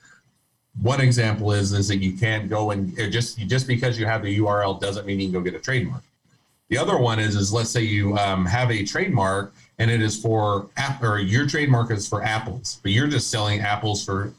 one 0.82 1.00
example 1.00 1.52
is 1.52 1.72
is 1.72 1.88
that 1.88 1.98
you 1.98 2.12
can't 2.16 2.48
go 2.48 2.70
and 2.70 2.96
just 3.12 3.38
just 3.38 3.66
because 3.66 3.98
you 3.98 4.06
have 4.06 4.22
the 4.22 4.38
URL 4.38 4.80
doesn't 4.80 5.06
mean 5.06 5.20
you 5.20 5.26
can 5.26 5.32
go 5.32 5.40
get 5.40 5.54
a 5.54 5.60
trademark. 5.60 6.02
The 6.68 6.78
other 6.78 6.98
one 6.98 7.18
is 7.18 7.36
is 7.36 7.52
let's 7.52 7.70
say 7.70 7.82
you 7.82 8.16
um, 8.18 8.44
have 8.46 8.70
a 8.70 8.84
trademark 8.84 9.54
and 9.78 9.90
it 9.90 10.00
is 10.00 10.20
for 10.20 10.68
app 10.76 11.02
or 11.02 11.18
your 11.18 11.46
trademark 11.46 11.90
is 11.90 12.08
for 12.08 12.22
apples, 12.22 12.80
but 12.82 12.92
you're 12.92 13.06
just 13.06 13.30
selling 13.30 13.60
apples 13.60 14.04
for 14.04 14.32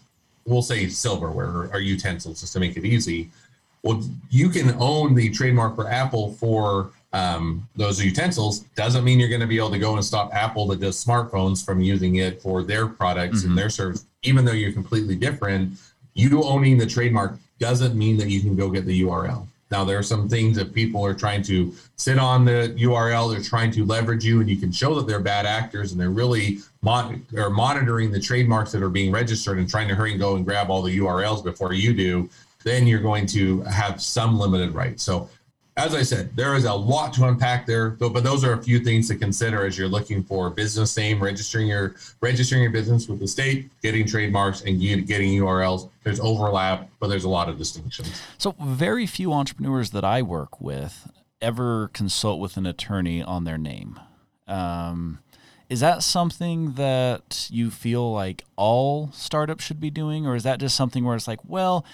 we'll 0.46 0.62
say 0.62 0.88
silverware 0.88 1.48
or, 1.48 1.70
or 1.74 1.80
utensils 1.80 2.42
just 2.42 2.54
to 2.54 2.60
make 2.60 2.78
it 2.78 2.86
easy. 2.86 3.30
Well, 3.84 4.04
you 4.30 4.50
can 4.50 4.76
own 4.80 5.14
the 5.14 5.30
trademark 5.30 5.76
for 5.76 5.88
Apple 5.88 6.34
for 6.34 6.92
um, 7.14 7.68
those 7.76 8.04
utensils. 8.04 8.62
Doesn't 8.76 9.04
mean 9.04 9.20
you're 9.20 9.30
going 9.30 9.42
to 9.42 9.48
be 9.48 9.58
able 9.58 9.72
to 9.72 9.80
go 9.80 9.96
and 9.96 10.04
stop 10.04 10.34
Apple 10.34 10.68
that 10.68 10.80
does 10.80 11.04
smartphones 11.04 11.64
from 11.64 11.82
using 11.82 12.16
it 12.16 12.42
for 12.42 12.64
their 12.64 12.88
products 12.88 13.40
mm-hmm. 13.40 13.50
and 13.50 13.58
their 13.58 13.70
service, 13.70 14.06
even 14.24 14.44
though 14.44 14.54
you're 14.54 14.72
completely 14.72 15.16
different 15.16 15.78
you 16.16 16.44
owning 16.44 16.78
the 16.78 16.86
trademark 16.86 17.38
doesn't 17.60 17.96
mean 17.96 18.18
that 18.18 18.30
you 18.30 18.42
can 18.42 18.56
go 18.56 18.70
get 18.70 18.86
the 18.86 19.02
URL. 19.04 19.46
Now, 19.72 19.84
there 19.84 19.98
are 19.98 20.04
some 20.04 20.30
things 20.30 20.56
that 20.58 20.74
people 20.74 21.04
are 21.06 21.14
trying 21.14 21.42
to 21.44 21.74
sit 21.96 22.18
on 22.20 22.46
the 22.46 22.76
URL, 22.78 23.32
they're 23.32 23.42
trying 23.42 23.72
to 23.72 23.86
leverage 23.86 24.24
you, 24.24 24.40
and 24.40 24.50
you 24.50 24.58
can 24.58 24.72
show 24.72 24.94
that 24.96 25.08
they're 25.08 25.20
bad 25.20 25.46
actors 25.46 25.92
and 25.92 26.00
they're 26.00 26.12
really 26.12 26.60
mon- 26.82 27.26
or 27.36 27.50
monitoring 27.50 28.12
the 28.12 28.20
trademarks 28.20 28.72
that 28.72 28.84
are 28.84 28.90
being 28.90 29.12
registered 29.12 29.58
and 29.58 29.70
trying 29.70 29.88
to 29.88 29.96
hurry 29.96 30.12
and 30.12 30.20
go 30.20 30.36
and 30.36 30.46
grab 30.46 30.70
all 30.70 30.82
the 30.82 30.98
URLs 31.00 31.44
before 31.44 31.74
you 31.74 31.94
do. 31.94 32.30
Then 32.64 32.88
you're 32.88 33.02
going 33.02 33.26
to 33.28 33.62
have 33.62 34.02
some 34.02 34.40
limited 34.40 34.74
rights. 34.74 35.04
So 35.04 35.30
as 35.78 35.94
I 35.94 36.04
said, 36.04 36.34
there 36.36 36.56
is 36.56 36.64
a 36.64 36.74
lot 36.74 37.12
to 37.14 37.26
unpack 37.26 37.66
there, 37.66 37.90
but 37.90 38.24
those 38.24 38.46
are 38.46 38.54
a 38.54 38.64
few 38.64 38.80
things 38.80 39.10
to 39.10 39.16
consider 39.16 39.66
as 39.66 39.78
you're 39.78 39.90
looking 39.90 40.24
for 40.24 40.50
business 40.50 40.96
name, 40.96 41.22
registering 41.22 41.68
your 41.68 41.96
registering 42.22 42.62
your 42.62 42.72
business 42.72 43.10
with 43.10 43.20
the 43.20 43.28
state, 43.28 43.70
getting 43.82 44.08
trademarks, 44.08 44.62
and 44.62 44.80
getting 44.80 45.32
URLs. 45.32 45.90
There's 46.04 46.22
overlap, 46.22 46.90
but 47.00 47.08
there's 47.08 47.26
a 47.26 47.30
lot 47.30 47.50
of 47.50 47.58
distinctions. 47.58 48.22
So 48.38 48.56
very 48.60 49.06
few 49.06 49.34
entrepreneurs 49.34 49.90
that 49.90 50.06
I 50.06 50.22
work 50.22 50.62
with 50.62 51.12
ever 51.42 51.90
consult 51.90 52.40
with 52.40 52.56
an 52.56 52.66
attorney 52.66 53.22
on 53.22 53.44
their 53.44 53.58
name. 53.58 54.00
Um, 54.48 55.20
is 55.68 55.82
that 55.82 56.04
something 56.04 56.74
that 56.74 57.48
you 57.52 57.70
feel 57.70 58.14
like 58.14 58.46
all 58.56 59.12
startups 59.12 59.66
should 59.66 59.82
be 59.82 59.90
doing, 59.90 60.26
or 60.26 60.36
is 60.36 60.44
that 60.44 60.60
just 60.60 60.76
something 60.76 61.04
where 61.04 61.16
it's 61.16 61.28
like, 61.28 61.40
well, 61.44 61.86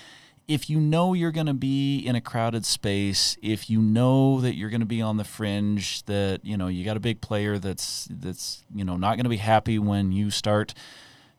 if 0.52 0.70
you 0.70 0.82
know 0.82 1.14
you're 1.14 1.32
going 1.32 1.48
to 1.48 1.54
be 1.54 2.00
in 2.00 2.14
a 2.16 2.22
crowded 2.22 2.66
space, 2.66 3.38
if 3.42 3.70
you 3.70 3.82
know 3.82 4.42
that 4.42 4.56
you're 4.56 4.70
going 4.70 4.82
to 4.82 4.86
be 4.86 5.02
on 5.02 5.16
the 5.16 5.24
fringe, 5.24 6.04
that 6.06 6.42
you 6.44 6.58
know 6.58 6.68
you 6.68 6.84
got 6.84 6.98
a 6.98 7.00
big 7.00 7.22
player 7.22 7.58
that's 7.58 8.08
that's 8.12 8.66
you 8.76 8.84
know 8.84 8.98
not 8.98 9.16
going 9.16 9.24
to 9.24 9.30
be 9.30 9.38
happy 9.38 9.80
when 9.80 10.12
you 10.12 10.30
start, 10.30 10.74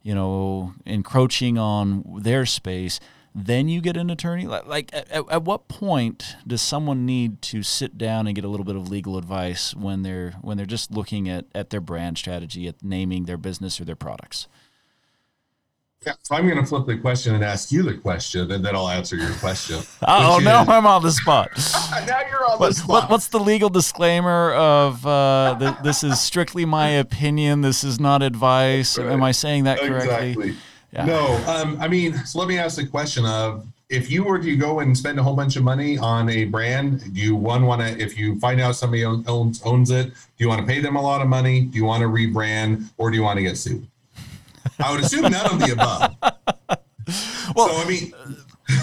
you 0.03 0.14
know, 0.14 0.72
encroaching 0.87 1.59
on 1.59 2.20
their 2.22 2.46
space, 2.46 3.01
then 3.35 3.68
you 3.68 3.83
get 3.83 3.98
an 3.98 4.09
attorney. 4.09 4.46
Like, 4.46 4.88
at, 4.94 5.11
at 5.11 5.42
what 5.42 5.68
point 5.68 6.37
does 6.46 6.62
someone 6.62 7.05
need 7.05 7.42
to 7.42 7.62
sit 7.62 7.98
down 7.98 8.27
and 8.27 8.35
get 8.35 8.44
a 8.44 8.48
little 8.48 8.64
bit 8.64 8.77
of 8.77 8.88
legal 8.88 9.18
advice 9.18 9.75
when 9.75 10.03
they're 10.03 10.33
when 10.40 10.57
they're 10.57 10.64
just 10.64 10.90
looking 10.90 11.29
at 11.29 11.44
at 11.55 11.68
their 11.68 11.83
brand 11.83 12.16
strategy, 12.16 12.66
at 12.66 12.83
naming 12.83 13.25
their 13.25 13.37
business 13.37 13.79
or 13.79 13.85
their 13.85 13.94
products? 13.94 14.48
Yeah, 16.05 16.15
so 16.23 16.35
I'm 16.35 16.49
going 16.49 16.59
to 16.59 16.67
flip 16.67 16.87
the 16.87 16.97
question 16.99 17.35
and 17.35 17.45
ask 17.45 17.71
you 17.71 17.83
the 17.83 17.95
question, 17.95 18.51
and 18.51 18.65
then 18.65 18.75
I'll 18.75 18.88
answer 18.88 19.15
your 19.15 19.33
question. 19.35 19.81
oh, 20.07 20.41
now 20.43 20.62
I'm 20.62 20.87
on 20.87 21.03
the 21.03 21.12
spot. 21.12 21.51
now 22.07 22.21
you're 22.29 22.45
on 22.45 22.59
what, 22.59 22.69
the 22.69 22.75
spot. 22.75 22.88
What, 22.88 23.11
what's 23.11 23.29
the 23.29 23.38
legal 23.38 23.69
disclaimer 23.69 24.53
of 24.53 25.07
uh, 25.07 25.55
the, 25.59 25.77
this 25.85 26.03
is 26.03 26.21
strictly 26.21 26.65
my 26.65 26.88
opinion? 26.88 27.61
This 27.61 27.85
is 27.85 28.01
not 28.01 28.23
advice. 28.23 28.99
Right. 28.99 29.12
Am 29.12 29.23
I 29.23 29.31
saying 29.31 29.65
that 29.65 29.79
correctly? 29.79 30.31
Exactly. 30.31 30.57
Yeah. 30.93 31.05
No, 31.07 31.45
um, 31.47 31.81
I 31.81 31.88
mean, 31.88 32.17
so 32.27 32.38
let 32.38 32.49
me 32.49 32.59
ask 32.59 32.77
the 32.77 32.87
question 32.87 33.25
of 33.25 33.67
if 33.88 34.11
you 34.11 34.25
were 34.25 34.38
to 34.38 34.57
go 34.57 34.81
and 34.81 34.97
spend 34.97 35.19
a 35.19 35.23
whole 35.23 35.37
bunch 35.37 35.57
of 35.57 35.62
money 35.62 35.99
on 35.99 36.29
a 36.31 36.45
brand, 36.47 37.15
do 37.15 37.21
you 37.21 37.37
one 37.37 37.67
want 37.67 37.81
to, 37.83 38.03
if 38.03 38.19
you 38.19 38.38
find 38.41 38.61
out 38.61 38.75
somebody 38.75 39.05
owns 39.05 39.62
owns 39.65 39.91
it, 39.91 40.07
do 40.07 40.15
you 40.38 40.49
want 40.49 40.61
to 40.61 40.67
pay 40.67 40.81
them 40.81 40.97
a 40.97 41.01
lot 41.01 41.21
of 41.21 41.29
money? 41.29 41.62
Do 41.62 41.77
you 41.77 41.85
want 41.85 42.01
to 42.01 42.09
rebrand, 42.09 42.91
or 42.97 43.11
do 43.11 43.17
you 43.17 43.23
want 43.23 43.37
to 43.37 43.43
get 43.43 43.57
sued? 43.57 43.87
I 44.79 44.92
would 44.92 45.05
assume 45.05 45.22
none 45.22 45.46
of 45.46 45.59
the 45.59 45.72
above. 45.72 46.16
well, 47.57 47.68
so 47.68 47.77
I 47.77 47.88
mean, 47.88 48.12
uh, 48.14 48.33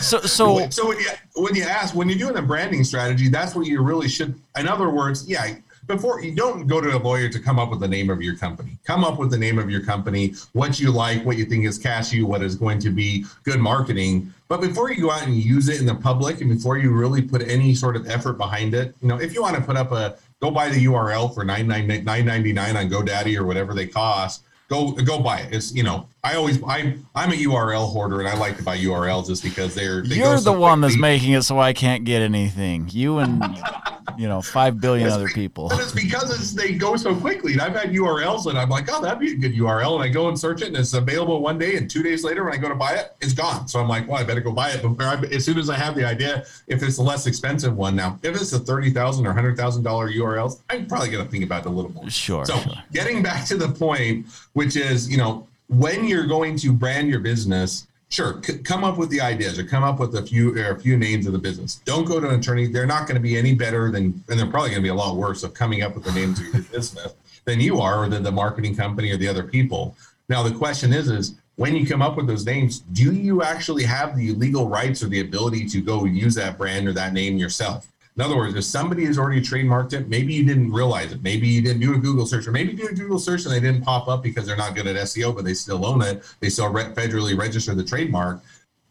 so 0.01 0.19
so 0.21 0.69
so 0.69 0.87
when 0.87 0.99
you 0.99 1.09
when 1.35 1.55
you 1.55 1.63
ask 1.63 1.95
when 1.95 2.09
you're 2.09 2.17
doing 2.17 2.37
a 2.37 2.41
branding 2.41 2.83
strategy, 2.83 3.29
that's 3.29 3.55
what 3.55 3.65
you 3.65 3.81
really 3.81 4.09
should. 4.09 4.39
In 4.57 4.67
other 4.67 4.89
words, 4.89 5.29
yeah. 5.29 5.55
Before 5.87 6.21
you 6.21 6.35
don't 6.35 6.67
go 6.67 6.79
to 6.79 6.95
a 6.95 6.99
lawyer 6.99 7.29
to 7.29 7.39
come 7.39 7.57
up 7.57 7.71
with 7.71 7.79
the 7.79 7.87
name 7.87 8.11
of 8.11 8.21
your 8.21 8.35
company. 8.35 8.77
Come 8.83 9.03
up 9.03 9.17
with 9.17 9.31
the 9.31 9.39
name 9.39 9.57
of 9.57 9.71
your 9.71 9.83
company, 9.83 10.35
what 10.53 10.79
you 10.79 10.91
like, 10.91 11.25
what 11.25 11.35
you 11.35 11.45
think 11.45 11.65
is 11.65 11.79
cashy, 11.79 12.21
what 12.21 12.43
is 12.43 12.53
going 12.53 12.77
to 12.81 12.91
be 12.91 13.25
good 13.43 13.59
marketing. 13.59 14.31
But 14.49 14.61
before 14.61 14.91
you 14.91 15.01
go 15.01 15.09
out 15.09 15.25
and 15.25 15.33
use 15.33 15.67
it 15.67 15.79
in 15.79 15.87
the 15.87 15.95
public, 15.95 16.41
and 16.41 16.49
before 16.51 16.77
you 16.77 16.91
really 16.91 17.23
put 17.23 17.41
any 17.41 17.73
sort 17.73 17.95
of 17.95 18.07
effort 18.07 18.33
behind 18.33 18.75
it, 18.75 18.93
you 19.01 19.07
know, 19.07 19.19
if 19.19 19.33
you 19.33 19.41
want 19.41 19.55
to 19.55 19.63
put 19.63 19.77
up 19.77 19.91
a 19.91 20.15
go 20.39 20.51
buy 20.51 20.69
the 20.69 20.85
URL 20.85 21.33
for 21.33 21.43
nine 21.43 21.67
ninety 21.67 22.53
nine 22.53 22.77
on 22.77 22.87
GoDaddy 22.87 23.35
or 23.35 23.47
whatever 23.47 23.73
they 23.73 23.87
cost, 23.87 24.43
go 24.69 24.91
go 24.91 25.19
buy 25.19 25.39
it. 25.39 25.53
It's 25.53 25.73
you 25.73 25.83
know 25.83 26.07
I 26.23 26.35
always 26.35 26.61
I 26.63 26.95
I'm 27.15 27.31
a 27.31 27.35
URL 27.35 27.91
hoarder 27.91 28.19
and 28.19 28.27
I 28.27 28.35
like 28.37 28.57
to 28.57 28.63
buy 28.63 28.77
URLs 28.77 29.27
just 29.27 29.41
because 29.43 29.73
they're 29.73 30.01
they 30.01 30.15
you're 30.17 30.39
the 30.39 30.51
one 30.51 30.81
that's 30.81 30.97
making 30.97 31.31
it 31.33 31.43
so 31.43 31.59
I 31.59 31.71
can't 31.73 32.03
get 32.03 32.21
anything. 32.21 32.89
You 32.91 33.19
and 33.19 33.41
you 34.17 34.27
know 34.27 34.41
five 34.41 34.81
billion 34.81 35.07
It's 35.07 35.15
other 35.15 35.27
be- 35.27 35.33
people. 35.33 35.69
But 35.69 35.79
it's 35.79 35.93
because 35.93 36.29
it's, 36.37 36.51
they 36.51 36.73
go 36.73 36.97
so 36.97 37.15
quickly. 37.15 37.53
And 37.53 37.61
I've 37.61 37.73
had 37.73 37.91
URLs 37.93 38.47
and 38.47 38.59
I'm 38.59 38.67
like, 38.69 38.89
oh, 38.91 39.01
that'd 39.01 39.19
be 39.19 39.31
a 39.31 39.35
good 39.37 39.53
URL. 39.53 39.95
And 39.95 40.03
I 40.03 40.09
go 40.09 40.27
and 40.27 40.37
search 40.37 40.61
it 40.61 40.67
and 40.67 40.75
it's 40.77 40.93
available 40.93 41.41
one 41.41 41.57
day. 41.57 41.77
And 41.77 41.89
two 41.89 42.03
days 42.03 42.25
later, 42.25 42.43
when 42.43 42.53
I 42.53 42.57
go 42.57 42.67
to 42.67 42.75
buy 42.75 42.95
it, 42.95 43.15
it's 43.21 43.33
gone. 43.33 43.69
So 43.69 43.79
I'm 43.79 43.87
like, 43.87 44.05
well, 44.05 44.17
I 44.19 44.23
better 44.25 44.41
go 44.41 44.51
buy 44.51 44.71
it. 44.71 44.81
But 44.83 45.01
I, 45.01 45.15
as 45.33 45.45
soon 45.45 45.57
as 45.57 45.69
I 45.69 45.75
have 45.77 45.95
the 45.95 46.03
idea, 46.05 46.43
if 46.67 46.83
it's 46.83 46.97
a 46.97 47.01
less 47.03 47.27
expensive 47.27 47.77
one 47.77 47.95
now, 47.95 48.19
if 48.23 48.35
it's 48.35 48.51
a 48.51 48.59
30,000 48.59 49.25
or 49.25 49.33
$100,000 49.33 49.83
URLs, 49.85 50.59
I'm 50.69 50.85
probably 50.85 51.11
going 51.11 51.23
to 51.23 51.31
think 51.31 51.45
about 51.45 51.61
it 51.61 51.67
a 51.67 51.71
little 51.71 51.91
more. 51.93 52.09
Sure, 52.09 52.45
So 52.45 52.57
sure. 52.57 52.73
getting 52.91 53.23
back 53.23 53.45
to 53.45 53.55
the 53.55 53.69
point, 53.69 54.25
which 54.51 54.75
is, 54.75 55.09
you 55.09 55.15
know, 55.17 55.47
when 55.69 56.05
you're 56.05 56.25
going 56.25 56.57
to 56.57 56.73
brand 56.73 57.09
your 57.09 57.19
business, 57.19 57.87
sure, 58.09 58.41
c- 58.43 58.57
come 58.57 58.83
up 58.83 58.97
with 58.97 59.09
the 59.09 59.21
ideas 59.21 59.57
or 59.57 59.63
come 59.63 59.83
up 59.83 59.99
with 59.99 60.15
a 60.15 60.23
few 60.23 60.59
a 60.59 60.77
few 60.77 60.97
names 60.97 61.25
of 61.25 61.33
the 61.33 61.39
business. 61.39 61.75
Don't 61.85 62.05
go 62.05 62.19
to 62.19 62.27
an 62.27 62.39
attorney; 62.39 62.67
they're 62.67 62.87
not 62.87 63.07
going 63.07 63.15
to 63.15 63.21
be 63.21 63.37
any 63.37 63.55
better 63.55 63.91
than, 63.91 64.21
and 64.27 64.39
they're 64.39 64.47
probably 64.47 64.71
going 64.71 64.81
to 64.81 64.85
be 64.85 64.89
a 64.89 64.93
lot 64.93 65.15
worse 65.15 65.43
of 65.43 65.53
coming 65.53 65.83
up 65.83 65.95
with 65.95 66.03
the 66.03 66.11
names 66.11 66.39
of 66.39 66.53
your 66.53 66.63
business 66.73 67.13
than 67.45 67.59
you 67.59 67.79
are, 67.79 68.03
or 68.03 68.09
than 68.09 68.23
the 68.23 68.31
marketing 68.31 68.75
company 68.75 69.11
or 69.11 69.17
the 69.17 69.27
other 69.27 69.43
people. 69.43 69.95
Now, 70.27 70.43
the 70.43 70.53
question 70.53 70.91
is, 70.91 71.09
is 71.09 71.35
when 71.55 71.75
you 71.75 71.85
come 71.85 72.01
up 72.01 72.17
with 72.17 72.27
those 72.27 72.45
names, 72.45 72.79
do 72.79 73.13
you 73.13 73.41
actually 73.43 73.83
have 73.83 74.15
the 74.15 74.31
legal 74.33 74.67
rights 74.67 75.03
or 75.03 75.07
the 75.07 75.21
ability 75.21 75.67
to 75.69 75.81
go 75.81 76.05
use 76.05 76.35
that 76.35 76.57
brand 76.57 76.87
or 76.87 76.93
that 76.93 77.13
name 77.13 77.37
yourself? 77.37 77.87
In 78.19 78.25
other 78.25 78.35
words, 78.35 78.53
if 78.53 78.65
somebody 78.65 79.05
has 79.05 79.17
already 79.17 79.39
trademarked 79.39 79.93
it, 79.93 80.09
maybe 80.09 80.33
you 80.33 80.45
didn't 80.45 80.73
realize 80.73 81.13
it. 81.13 81.23
Maybe 81.23 81.47
you 81.47 81.61
didn't 81.61 81.79
do 81.79 81.95
a 81.95 81.97
Google 81.97 82.25
search, 82.25 82.47
or 82.47 82.51
maybe 82.51 82.73
you 82.73 82.77
did 82.77 82.91
a 82.91 82.93
Google 82.93 83.17
search 83.17 83.45
and 83.45 83.53
they 83.53 83.61
didn't 83.61 83.81
pop 83.81 84.09
up 84.09 84.21
because 84.21 84.45
they're 84.45 84.57
not 84.57 84.75
good 84.75 84.87
at 84.87 84.97
SEO, 84.97 85.33
but 85.33 85.45
they 85.45 85.53
still 85.53 85.85
own 85.85 86.01
it. 86.01 86.21
They 86.41 86.49
still 86.49 86.67
re- 86.67 86.83
federally 86.83 87.39
register 87.39 87.73
the 87.73 87.83
trademark. 87.85 88.41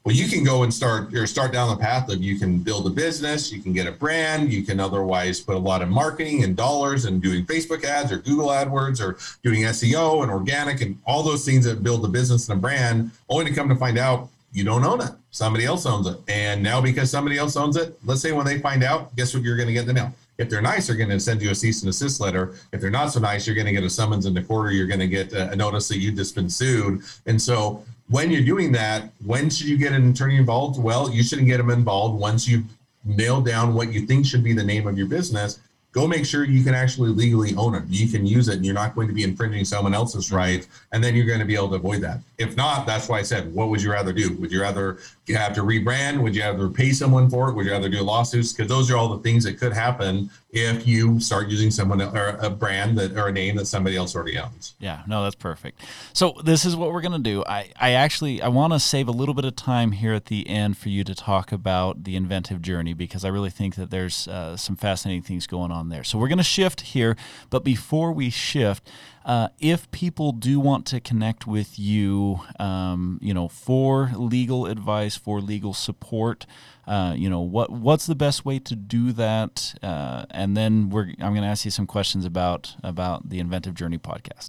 Well, 0.07 0.17
you 0.17 0.29
can 0.29 0.45
go 0.45 0.63
and 0.63 0.73
start 0.73 1.13
or 1.13 1.27
start 1.27 1.53
down 1.53 1.69
the 1.69 1.77
path 1.77 2.11
of 2.11 2.23
you 2.23 2.39
can 2.39 2.61
build 2.61 2.87
a 2.87 2.91
business, 2.91 3.53
you 3.53 3.61
can 3.61 3.75
get 3.75 3.87
a 3.87 3.93
brand, 3.93 4.51
you 4.51 4.63
can 4.63 4.81
otherwise 4.81 5.43
put 5.43 5.57
a 5.57 5.59
lot 5.59 5.83
of 5.83 5.91
marketing 5.91 6.43
and 6.45 6.57
dollars 6.57 7.05
and 7.05 7.21
doing 7.21 7.45
Facebook 7.45 7.85
ads 7.85 8.11
or 8.11 8.17
Google 8.17 8.49
AdWords 8.49 8.99
or 8.99 9.19
doing 9.43 9.65
SEO 9.65 10.23
and 10.23 10.33
organic 10.33 10.81
and 10.81 10.97
all 11.07 11.23
those 11.23 11.45
things 11.45 11.67
that 11.67 11.83
build 11.83 12.03
a 12.03 12.09
business 12.09 12.49
and 12.49 12.57
a 12.57 12.63
brand, 12.63 13.11
only 13.29 13.45
to 13.45 13.53
come 13.53 13.69
to 13.69 13.77
find 13.77 13.99
out 13.99 14.31
you 14.53 14.65
don't 14.65 14.85
own 14.85 15.01
it. 15.01 15.11
Somebody 15.31 15.65
else 15.65 15.87
owns 15.87 16.07
it. 16.07 16.17
And 16.29 16.63
now 16.63 16.81
because 16.81 17.11
somebody 17.11 17.39
else 17.39 17.57
owns 17.57 17.77
it, 17.77 17.99
let's 18.05 18.21
say 18.21 18.33
when 18.33 18.47
they 18.47 18.59
find 18.59 18.83
out, 18.83 19.15
guess 19.17 19.35
what 19.35 19.43
you're 19.43 19.57
going 19.57 19.69
to 19.69 19.73
get 19.73 19.83
in 19.83 19.89
the 19.89 19.95
mail? 19.95 20.15
If 20.39 20.49
they're 20.49 20.63
nice, 20.63 20.87
they're 20.87 20.97
going 20.97 21.11
to 21.11 21.21
send 21.21 21.43
you 21.43 21.51
a 21.51 21.55
cease 21.55 21.83
and 21.83 21.89
desist 21.89 22.21
letter. 22.21 22.55
If 22.73 22.81
they're 22.81 22.91
not 22.91 23.09
so 23.13 23.21
nice, 23.21 23.47
you're 23.47 23.57
going 23.57 23.67
to 23.67 23.73
get 23.73 23.83
a 23.83 23.91
summons 23.91 24.25
in 24.25 24.35
the 24.35 24.43
quarter. 24.43 24.71
You're 24.71 24.87
going 24.87 25.01
to 25.01 25.09
get 25.09 25.33
a 25.33 25.57
notice 25.57 25.89
that 25.89 25.99
you've 25.99 26.15
just 26.15 26.35
been 26.35 26.49
sued. 26.49 27.03
And 27.27 27.41
so 27.41 27.85
when 28.09 28.31
you're 28.31 28.45
doing 28.45 28.73
that, 28.73 29.11
when 29.25 29.51
should 29.51 29.67
you 29.67 29.77
get 29.77 29.93
an 29.93 30.11
attorney 30.11 30.37
involved? 30.37 30.81
Well, 30.81 31.11
you 31.11 31.23
shouldn't 31.25 31.49
get 31.49 31.59
them 31.59 31.71
involved 31.71 32.21
once 32.21 32.49
you've 32.49 32.67
nailed 33.05 33.47
down 33.47 33.75
what 33.75 33.93
you 33.93 34.07
think 34.07 34.27
should 34.27 34.45
be 34.45 34.53
the 34.53 34.65
name 34.65 34.87
of 34.87 34.97
your 34.97 35.09
business. 35.09 35.59
Go 35.93 36.07
make 36.07 36.27
sure 36.27 36.45
you 36.45 36.63
can 36.63 36.75
actually 36.75 37.09
legally 37.09 37.55
own 37.57 37.75
it. 37.75 37.83
You 37.89 38.09
can 38.09 38.27
use 38.27 38.49
it 38.49 38.57
and 38.57 38.65
you're 38.65 38.75
not 38.75 38.95
going 38.95 39.09
to 39.09 39.15
be 39.15 39.23
infringing 39.25 39.65
someone 39.65 39.95
else's 39.95 40.31
rights. 40.31 40.69
And 40.93 41.03
then 41.03 41.17
you're 41.17 41.27
going 41.27 41.39
to 41.39 41.47
be 41.47 41.57
able 41.57 41.71
to 41.71 41.77
avoid 41.77 42.03
that. 42.03 42.21
If 42.37 42.57
not, 42.57 42.87
that's 42.87 43.09
why 43.09 43.19
I 43.19 43.23
said, 43.23 43.53
what 43.55 43.69
would 43.71 43.83
you 43.83 43.91
rather 43.91 44.13
do? 44.13 44.35
Would 44.35 44.53
you 44.53 44.61
rather 44.61 44.99
you 45.29 45.37
have 45.37 45.55
to 45.55 45.63
rebrand? 45.63 46.23
Would 46.23 46.35
you 46.35 46.43
have 46.43 46.57
to 46.59 46.71
pay 46.71 46.93
someone 46.93 47.29
for 47.29 47.49
it? 47.49 47.55
Would 47.55 47.67
you 47.67 47.73
rather 47.73 47.89
do 47.89 48.03
lawsuits? 48.03 48.53
Because 48.53 48.69
those 48.69 48.91
are 48.91 48.97
all 48.97 49.09
the 49.09 49.23
things 49.23 49.45
that 49.45 49.59
could 49.59 49.73
happen 49.73 50.31
if 50.51 50.87
you 50.87 51.21
start 51.21 51.49
using 51.49 51.71
someone 51.71 52.01
or 52.01 52.29
a 52.41 52.49
brand 52.49 52.97
that 52.97 53.13
or 53.13 53.29
a 53.29 53.33
name 53.33 53.57
that 53.57 53.67
somebody 53.67 53.97
else 53.97 54.17
already 54.17 54.39
owns. 54.39 54.75
Yeah, 54.79 55.03
no, 55.07 55.23
that's 55.23 55.35
perfect. 55.35 55.83
So 56.15 56.41
this 56.43 56.65
is 56.65 56.75
what 56.75 56.93
we're 56.93 57.03
gonna 57.03 57.19
do. 57.19 57.45
I, 57.47 57.71
I 57.79 57.93
actually 57.93 58.41
I 58.41 58.49
want 58.49 58.73
to 58.73 58.81
save 58.81 59.09
a 59.09 59.13
little 59.13 59.35
bit 59.35 59.45
of 59.45 59.57
time 59.57 59.93
here 59.93 60.15
at 60.15 60.27
the 60.27 60.49
end 60.49 60.79
for 60.79 60.89
you 60.89 61.05
to 61.05 61.15
talk 61.15 61.53
about 61.53 62.05
the 62.05 62.17
inventive 62.17 62.63
journey 62.63 62.95
because 62.95 63.25
I 63.25 63.29
really 63.29 63.51
think 63.51 63.75
that 63.75 63.91
there's 63.91 64.27
uh, 64.27 64.57
some 64.57 64.77
fascinating 64.77 65.23
things 65.23 65.47
going 65.47 65.71
on 65.71 65.91
there. 65.91 66.03
So 66.03 66.19
we're 66.19 66.29
gonna 66.29 66.43
shift 66.43 66.81
here, 66.81 67.17
but 67.51 67.63
before 67.63 68.13
we 68.13 68.31
shift, 68.31 68.89
uh, 69.29 69.49
if 69.61 69.91
people 69.91 70.33
do 70.33 70.59
want 70.59 70.87
to 70.87 71.01
connect 71.01 71.47
with 71.47 71.79
you, 71.79 72.41
um, 72.59 73.19
you 73.21 73.35
know, 73.35 73.47
for 73.47 74.11
legal 74.17 74.65
advice, 74.65 75.17
for 75.19 75.43
legal 75.43 75.75
support, 75.75 76.47
uh, 76.87 77.13
you 77.15 77.29
know, 77.29 77.41
what 77.41 77.71
what's 77.71 78.07
the 78.07 78.15
best 78.15 78.47
way 78.47 78.59
to 78.59 78.75
do 78.75 79.13
that? 79.13 79.75
Uh, 79.83 80.25
and 80.31 80.57
then 80.57 80.89
we're 80.89 81.11
I'm 81.21 81.35
going 81.35 81.43
to 81.43 81.47
ask 81.47 81.67
you 81.67 81.71
some 81.71 81.87
questions 81.87 82.25
about 82.25 82.75
about 82.83 83.29
the 83.29 83.39
Inventive 83.39 83.75
Journey 83.75 83.99
podcast. 83.99 84.49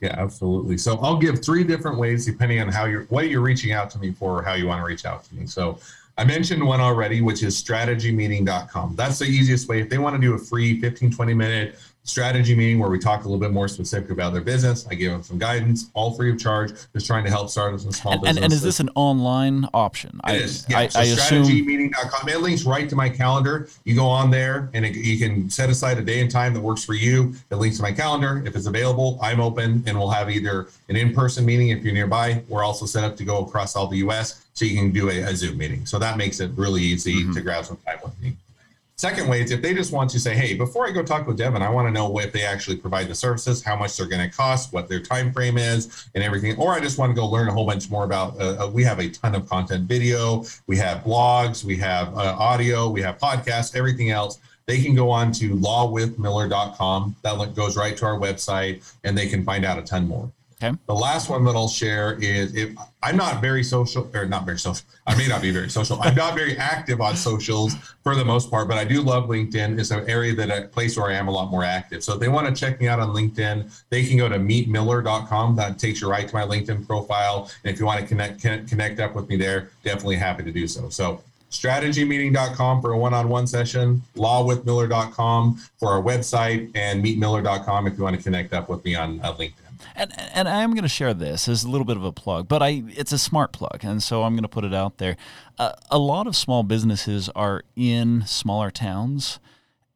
Yeah, 0.00 0.14
absolutely. 0.16 0.78
So 0.78 0.98
I'll 1.00 1.18
give 1.18 1.44
three 1.44 1.62
different 1.62 1.98
ways 1.98 2.24
depending 2.24 2.62
on 2.62 2.68
how 2.68 2.86
you're 2.86 3.04
what 3.04 3.28
you're 3.28 3.42
reaching 3.42 3.72
out 3.72 3.90
to 3.90 3.98
me 3.98 4.12
for 4.12 4.38
or 4.38 4.42
how 4.42 4.54
you 4.54 4.66
want 4.66 4.80
to 4.80 4.86
reach 4.86 5.04
out 5.04 5.24
to 5.24 5.34
me. 5.34 5.44
So 5.44 5.78
I 6.16 6.24
mentioned 6.24 6.66
one 6.66 6.80
already, 6.80 7.20
which 7.20 7.42
is 7.42 7.62
strategymeeting.com. 7.62 8.96
That's 8.96 9.18
the 9.18 9.26
easiest 9.26 9.68
way. 9.68 9.80
If 9.80 9.90
they 9.90 9.98
want 9.98 10.16
to 10.16 10.20
do 10.20 10.32
a 10.32 10.38
free 10.38 10.80
15, 10.80 11.12
20 11.12 11.34
minute 11.34 11.78
strategy 12.04 12.54
meeting 12.54 12.78
where 12.78 12.90
we 12.90 12.98
talk 12.98 13.20
a 13.20 13.24
little 13.24 13.40
bit 13.40 13.50
more 13.50 13.66
specific 13.66 14.10
about 14.10 14.32
their 14.32 14.42
business, 14.42 14.86
I 14.90 14.94
give 14.94 15.10
them 15.10 15.22
some 15.22 15.38
guidance, 15.38 15.90
all 15.94 16.14
free 16.14 16.30
of 16.30 16.38
charge, 16.38 16.72
just 16.92 17.06
trying 17.06 17.24
to 17.24 17.30
help 17.30 17.48
startups 17.48 17.84
and 17.84 17.94
small 17.94 18.12
And, 18.12 18.20
and, 18.20 18.36
businesses. 18.36 18.44
and 18.44 18.52
is 18.52 18.62
this 18.62 18.80
an 18.80 18.90
online 18.94 19.66
option? 19.72 20.20
It 20.28 20.42
is. 20.42 20.66
Yeah. 20.68 20.80
I, 20.80 20.88
so 20.88 21.00
I 21.00 21.02
assume. 21.04 21.44
strategymeeting.com. 21.44 22.28
It 22.28 22.40
links 22.40 22.64
right 22.64 22.88
to 22.88 22.94
my 22.96 23.08
calendar. 23.08 23.68
You 23.84 23.94
go 23.94 24.06
on 24.06 24.30
there 24.30 24.70
and 24.74 24.84
it, 24.84 24.94
you 24.94 25.18
can 25.18 25.48
set 25.48 25.70
aside 25.70 25.98
a 25.98 26.02
day 26.02 26.20
and 26.20 26.30
time 26.30 26.52
that 26.54 26.60
works 26.60 26.84
for 26.84 26.94
you. 26.94 27.34
It 27.50 27.56
links 27.56 27.78
to 27.78 27.82
my 27.82 27.92
calendar. 27.92 28.42
If 28.46 28.54
it's 28.54 28.66
available, 28.66 29.18
I'm 29.22 29.40
open 29.40 29.82
and 29.86 29.98
we'll 29.98 30.10
have 30.10 30.30
either 30.30 30.68
an 30.90 30.96
in-person 30.96 31.44
meeting 31.44 31.70
if 31.70 31.82
you're 31.82 31.94
nearby. 31.94 32.42
We're 32.48 32.64
also 32.64 32.84
set 32.84 33.02
up 33.02 33.16
to 33.16 33.24
go 33.24 33.44
across 33.44 33.76
all 33.76 33.86
the 33.86 33.98
US 33.98 34.44
so 34.52 34.66
you 34.66 34.78
can 34.78 34.92
do 34.92 35.10
a, 35.10 35.22
a 35.22 35.34
Zoom 35.34 35.56
meeting. 35.56 35.86
So 35.86 35.98
that 35.98 36.18
makes 36.18 36.40
it 36.40 36.50
really 36.54 36.82
easy 36.82 37.22
mm-hmm. 37.22 37.32
to 37.32 37.40
grab 37.40 37.64
some 37.64 37.78
time 37.78 37.98
with 38.04 38.20
me. 38.20 38.36
Second 38.96 39.28
way 39.28 39.42
is 39.42 39.50
if 39.50 39.60
they 39.60 39.74
just 39.74 39.92
want 39.92 40.08
to 40.10 40.20
say, 40.20 40.36
hey, 40.36 40.54
before 40.54 40.86
I 40.86 40.92
go 40.92 41.02
talk 41.02 41.26
with 41.26 41.36
Devin, 41.36 41.62
I 41.62 41.68
want 41.68 41.88
to 41.88 41.92
know 41.92 42.16
if 42.20 42.32
they 42.32 42.42
actually 42.42 42.76
provide 42.76 43.08
the 43.08 43.14
services, 43.14 43.60
how 43.60 43.74
much 43.74 43.96
they're 43.96 44.06
going 44.06 44.28
to 44.28 44.34
cost, 44.34 44.72
what 44.72 44.88
their 44.88 45.00
time 45.00 45.32
frame 45.32 45.58
is, 45.58 46.08
and 46.14 46.22
everything. 46.22 46.56
Or 46.58 46.72
I 46.72 46.80
just 46.80 46.96
want 46.96 47.10
to 47.10 47.14
go 47.14 47.26
learn 47.26 47.48
a 47.48 47.52
whole 47.52 47.66
bunch 47.66 47.90
more 47.90 48.04
about. 48.04 48.40
Uh, 48.40 48.64
uh, 48.64 48.70
we 48.70 48.84
have 48.84 49.00
a 49.00 49.08
ton 49.08 49.34
of 49.34 49.48
content, 49.48 49.88
video, 49.88 50.44
we 50.68 50.76
have 50.76 51.02
blogs, 51.02 51.64
we 51.64 51.76
have 51.78 52.16
uh, 52.16 52.36
audio, 52.38 52.88
we 52.88 53.02
have 53.02 53.18
podcasts, 53.18 53.74
everything 53.74 54.10
else. 54.10 54.38
They 54.66 54.80
can 54.80 54.94
go 54.94 55.10
on 55.10 55.32
to 55.32 55.56
lawwithmiller.com. 55.56 57.16
That 57.22 57.36
link 57.36 57.54
goes 57.56 57.76
right 57.76 57.96
to 57.96 58.06
our 58.06 58.18
website, 58.18 58.94
and 59.02 59.18
they 59.18 59.26
can 59.26 59.44
find 59.44 59.64
out 59.64 59.76
a 59.76 59.82
ton 59.82 60.06
more. 60.06 60.30
Okay. 60.64 60.76
The 60.86 60.94
last 60.94 61.28
one 61.28 61.44
that 61.44 61.54
I'll 61.54 61.68
share 61.68 62.14
is 62.20 62.54
if 62.54 62.70
I'm 63.02 63.16
not 63.16 63.42
very 63.42 63.62
social 63.62 64.10
or 64.14 64.24
not 64.26 64.46
very 64.46 64.58
social. 64.58 64.86
I 65.06 65.14
may 65.16 65.28
not 65.28 65.42
be 65.42 65.50
very 65.50 65.68
social. 65.68 66.00
I'm 66.00 66.14
not 66.14 66.34
very 66.34 66.56
active 66.56 67.00
on 67.00 67.16
socials 67.16 67.74
for 68.02 68.14
the 68.14 68.24
most 68.24 68.50
part, 68.50 68.68
but 68.68 68.78
I 68.78 68.84
do 68.84 69.02
love 69.02 69.28
LinkedIn. 69.28 69.78
It's 69.78 69.90
an 69.90 70.08
area 70.08 70.34
that 70.34 70.50
a 70.50 70.68
place 70.68 70.96
where 70.96 71.10
I 71.10 71.14
am 71.14 71.28
a 71.28 71.30
lot 71.30 71.50
more 71.50 71.64
active. 71.64 72.02
So 72.02 72.14
if 72.14 72.20
they 72.20 72.28
want 72.28 72.46
to 72.46 72.58
check 72.58 72.80
me 72.80 72.88
out 72.88 73.00
on 73.00 73.10
LinkedIn, 73.10 73.70
they 73.90 74.06
can 74.06 74.16
go 74.16 74.28
to 74.28 74.38
meetmiller.com. 74.38 75.56
That 75.56 75.78
takes 75.78 76.00
you 76.00 76.10
right 76.10 76.26
to 76.26 76.34
my 76.34 76.44
LinkedIn 76.44 76.86
profile. 76.86 77.50
And 77.62 77.72
if 77.72 77.78
you 77.78 77.86
want 77.86 78.00
to 78.00 78.06
connect 78.06 78.40
connect, 78.40 79.00
up 79.00 79.14
with 79.14 79.28
me 79.28 79.36
there, 79.36 79.70
definitely 79.82 80.16
happy 80.16 80.44
to 80.44 80.52
do 80.52 80.66
so. 80.68 80.88
So 80.88 81.22
strategymeeting.com 81.50 82.80
for 82.80 82.92
a 82.92 82.98
one-on-one 82.98 83.46
session, 83.46 84.02
lawwithmiller.com 84.16 85.56
for 85.78 85.90
our 85.90 86.02
website, 86.02 86.70
and 86.74 87.04
meetmiller.com 87.04 87.86
if 87.86 87.98
you 87.98 88.04
want 88.04 88.16
to 88.16 88.22
connect 88.22 88.52
up 88.52 88.68
with 88.68 88.84
me 88.84 88.94
on 88.94 89.20
uh, 89.20 89.34
LinkedIn. 89.34 89.63
And, 89.94 90.12
and 90.34 90.48
I'm 90.48 90.72
going 90.72 90.82
to 90.82 90.88
share 90.88 91.14
this 91.14 91.48
as 91.48 91.64
a 91.64 91.68
little 91.68 91.84
bit 91.84 91.96
of 91.96 92.04
a 92.04 92.12
plug, 92.12 92.48
but 92.48 92.62
I 92.62 92.82
it's 92.88 93.12
a 93.12 93.18
smart 93.18 93.52
plug, 93.52 93.80
and 93.82 94.02
so 94.02 94.24
I'm 94.24 94.34
going 94.34 94.42
to 94.42 94.48
put 94.48 94.64
it 94.64 94.74
out 94.74 94.98
there. 94.98 95.16
Uh, 95.58 95.72
a 95.90 95.98
lot 95.98 96.26
of 96.26 96.34
small 96.34 96.64
businesses 96.64 97.28
are 97.36 97.62
in 97.76 98.26
smaller 98.26 98.72
towns, 98.72 99.38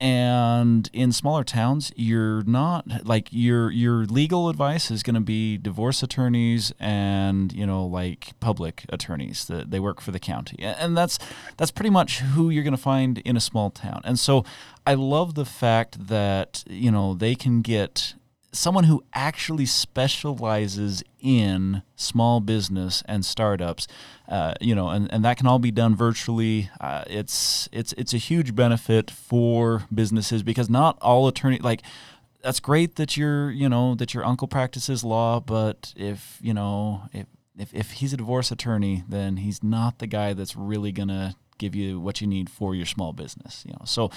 and 0.00 0.88
in 0.92 1.10
smaller 1.10 1.42
towns, 1.42 1.92
you're 1.96 2.44
not 2.44 3.04
like 3.04 3.26
your 3.32 3.72
your 3.72 4.04
legal 4.04 4.48
advice 4.48 4.92
is 4.92 5.02
going 5.02 5.16
to 5.16 5.20
be 5.20 5.58
divorce 5.58 6.04
attorneys 6.04 6.72
and 6.78 7.52
you 7.52 7.66
know 7.66 7.84
like 7.84 8.38
public 8.38 8.84
attorneys 8.90 9.46
that 9.46 9.72
they 9.72 9.80
work 9.80 10.00
for 10.00 10.12
the 10.12 10.20
county, 10.20 10.56
and 10.60 10.96
that's 10.96 11.18
that's 11.56 11.72
pretty 11.72 11.90
much 11.90 12.20
who 12.20 12.50
you're 12.50 12.62
going 12.62 12.70
to 12.70 12.76
find 12.80 13.18
in 13.18 13.36
a 13.36 13.40
small 13.40 13.70
town. 13.70 14.00
And 14.04 14.16
so 14.16 14.44
I 14.86 14.94
love 14.94 15.34
the 15.34 15.44
fact 15.44 16.06
that 16.06 16.62
you 16.68 16.92
know 16.92 17.14
they 17.14 17.34
can 17.34 17.62
get 17.62 18.14
someone 18.58 18.84
who 18.84 19.04
actually 19.14 19.66
specializes 19.66 21.02
in 21.20 21.82
small 21.94 22.40
business 22.40 23.02
and 23.06 23.24
startups, 23.24 23.86
uh, 24.28 24.54
you 24.60 24.74
know, 24.74 24.88
and, 24.88 25.12
and 25.12 25.24
that 25.24 25.36
can 25.36 25.46
all 25.46 25.58
be 25.60 25.70
done 25.70 25.94
virtually. 25.94 26.68
Uh, 26.80 27.04
it's 27.06 27.68
it's 27.72 27.92
it's 27.94 28.12
a 28.12 28.18
huge 28.18 28.54
benefit 28.54 29.10
for 29.10 29.84
businesses 29.94 30.42
because 30.42 30.68
not 30.68 30.98
all 31.00 31.28
attorney 31.28 31.58
like 31.58 31.82
that's 32.42 32.60
great 32.60 32.96
that 32.96 33.16
your 33.16 33.50
you 33.50 33.68
know 33.68 33.94
that 33.94 34.12
your 34.12 34.24
uncle 34.24 34.48
practices 34.48 35.04
law, 35.04 35.40
but 35.40 35.94
if 35.96 36.38
you 36.42 36.52
know 36.52 37.02
if 37.12 37.26
if, 37.56 37.72
if 37.74 37.90
he's 37.92 38.12
a 38.12 38.16
divorce 38.16 38.50
attorney, 38.50 39.04
then 39.08 39.38
he's 39.38 39.62
not 39.62 39.98
the 39.98 40.06
guy 40.06 40.32
that's 40.32 40.56
really 40.56 40.92
gonna 40.92 41.36
give 41.58 41.74
you 41.74 42.00
what 42.00 42.20
you 42.20 42.26
need 42.26 42.50
for 42.50 42.74
your 42.74 42.86
small 42.86 43.12
business. 43.12 43.64
You 43.66 43.72
know, 43.72 43.84
so 43.84 44.10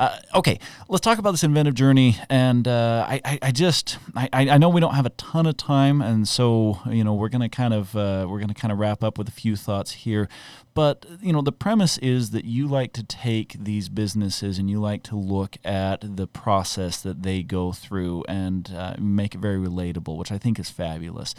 uh, 0.00 0.18
okay, 0.34 0.58
let's 0.88 1.02
talk 1.02 1.18
about 1.18 1.32
this 1.32 1.44
inventive 1.44 1.74
journey. 1.74 2.16
And 2.30 2.66
uh, 2.66 3.04
I, 3.06 3.20
I, 3.22 3.38
I, 3.42 3.50
just, 3.50 3.98
I, 4.16 4.28
I 4.32 4.56
know 4.56 4.70
we 4.70 4.80
don't 4.80 4.94
have 4.94 5.04
a 5.04 5.10
ton 5.10 5.44
of 5.44 5.58
time, 5.58 6.00
and 6.00 6.26
so 6.26 6.80
you 6.88 7.04
know 7.04 7.12
we're 7.12 7.28
gonna 7.28 7.50
kind 7.50 7.74
of 7.74 7.94
uh, 7.94 8.26
we're 8.26 8.40
gonna 8.40 8.54
kind 8.54 8.72
of 8.72 8.78
wrap 8.78 9.04
up 9.04 9.18
with 9.18 9.28
a 9.28 9.32
few 9.32 9.56
thoughts 9.56 9.92
here. 9.92 10.26
But 10.72 11.04
you 11.20 11.34
know 11.34 11.42
the 11.42 11.52
premise 11.52 11.98
is 11.98 12.30
that 12.30 12.46
you 12.46 12.66
like 12.66 12.94
to 12.94 13.04
take 13.04 13.62
these 13.62 13.90
businesses 13.90 14.58
and 14.58 14.70
you 14.70 14.80
like 14.80 15.02
to 15.04 15.16
look 15.16 15.58
at 15.66 16.16
the 16.16 16.26
process 16.26 17.02
that 17.02 17.22
they 17.22 17.42
go 17.42 17.72
through 17.72 18.24
and 18.26 18.72
uh, 18.74 18.94
make 18.98 19.34
it 19.34 19.38
very 19.38 19.58
relatable, 19.58 20.16
which 20.16 20.32
I 20.32 20.38
think 20.38 20.58
is 20.58 20.70
fabulous. 20.70 21.34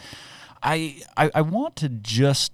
I, 0.62 1.02
I, 1.16 1.32
I 1.34 1.40
want 1.40 1.74
to 1.76 1.88
just 1.88 2.52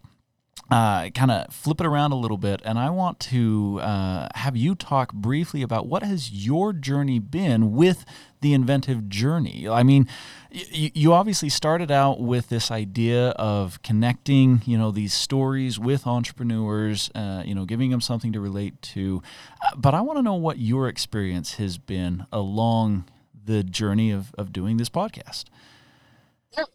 uh, 0.70 1.08
kind 1.10 1.30
of 1.30 1.52
flip 1.52 1.80
it 1.80 1.86
around 1.86 2.12
a 2.12 2.16
little 2.16 2.36
bit, 2.36 2.60
and 2.64 2.78
I 2.78 2.90
want 2.90 3.20
to 3.20 3.80
uh, 3.82 4.28
have 4.34 4.56
you 4.56 4.74
talk 4.74 5.12
briefly 5.14 5.62
about 5.62 5.86
what 5.86 6.02
has 6.02 6.30
your 6.30 6.72
journey 6.72 7.18
been 7.18 7.72
with 7.72 8.04
the 8.40 8.52
inventive 8.52 9.08
journey. 9.08 9.66
I 9.68 9.82
mean, 9.82 10.06
y- 10.52 10.92
you 10.94 11.12
obviously 11.12 11.48
started 11.48 11.90
out 11.90 12.20
with 12.20 12.50
this 12.50 12.70
idea 12.70 13.30
of 13.30 13.82
connecting, 13.82 14.62
you 14.66 14.76
know, 14.76 14.90
these 14.90 15.14
stories 15.14 15.78
with 15.78 16.06
entrepreneurs, 16.06 17.10
uh, 17.14 17.42
you 17.44 17.54
know, 17.54 17.64
giving 17.64 17.90
them 17.90 18.00
something 18.00 18.32
to 18.32 18.40
relate 18.40 18.80
to. 18.82 19.22
Uh, 19.64 19.74
but 19.76 19.94
I 19.94 20.02
want 20.02 20.18
to 20.18 20.22
know 20.22 20.34
what 20.34 20.58
your 20.58 20.86
experience 20.86 21.54
has 21.54 21.78
been 21.78 22.26
along 22.32 23.04
the 23.44 23.64
journey 23.64 24.10
of, 24.10 24.34
of 24.36 24.52
doing 24.52 24.76
this 24.76 24.90
podcast. 24.90 25.44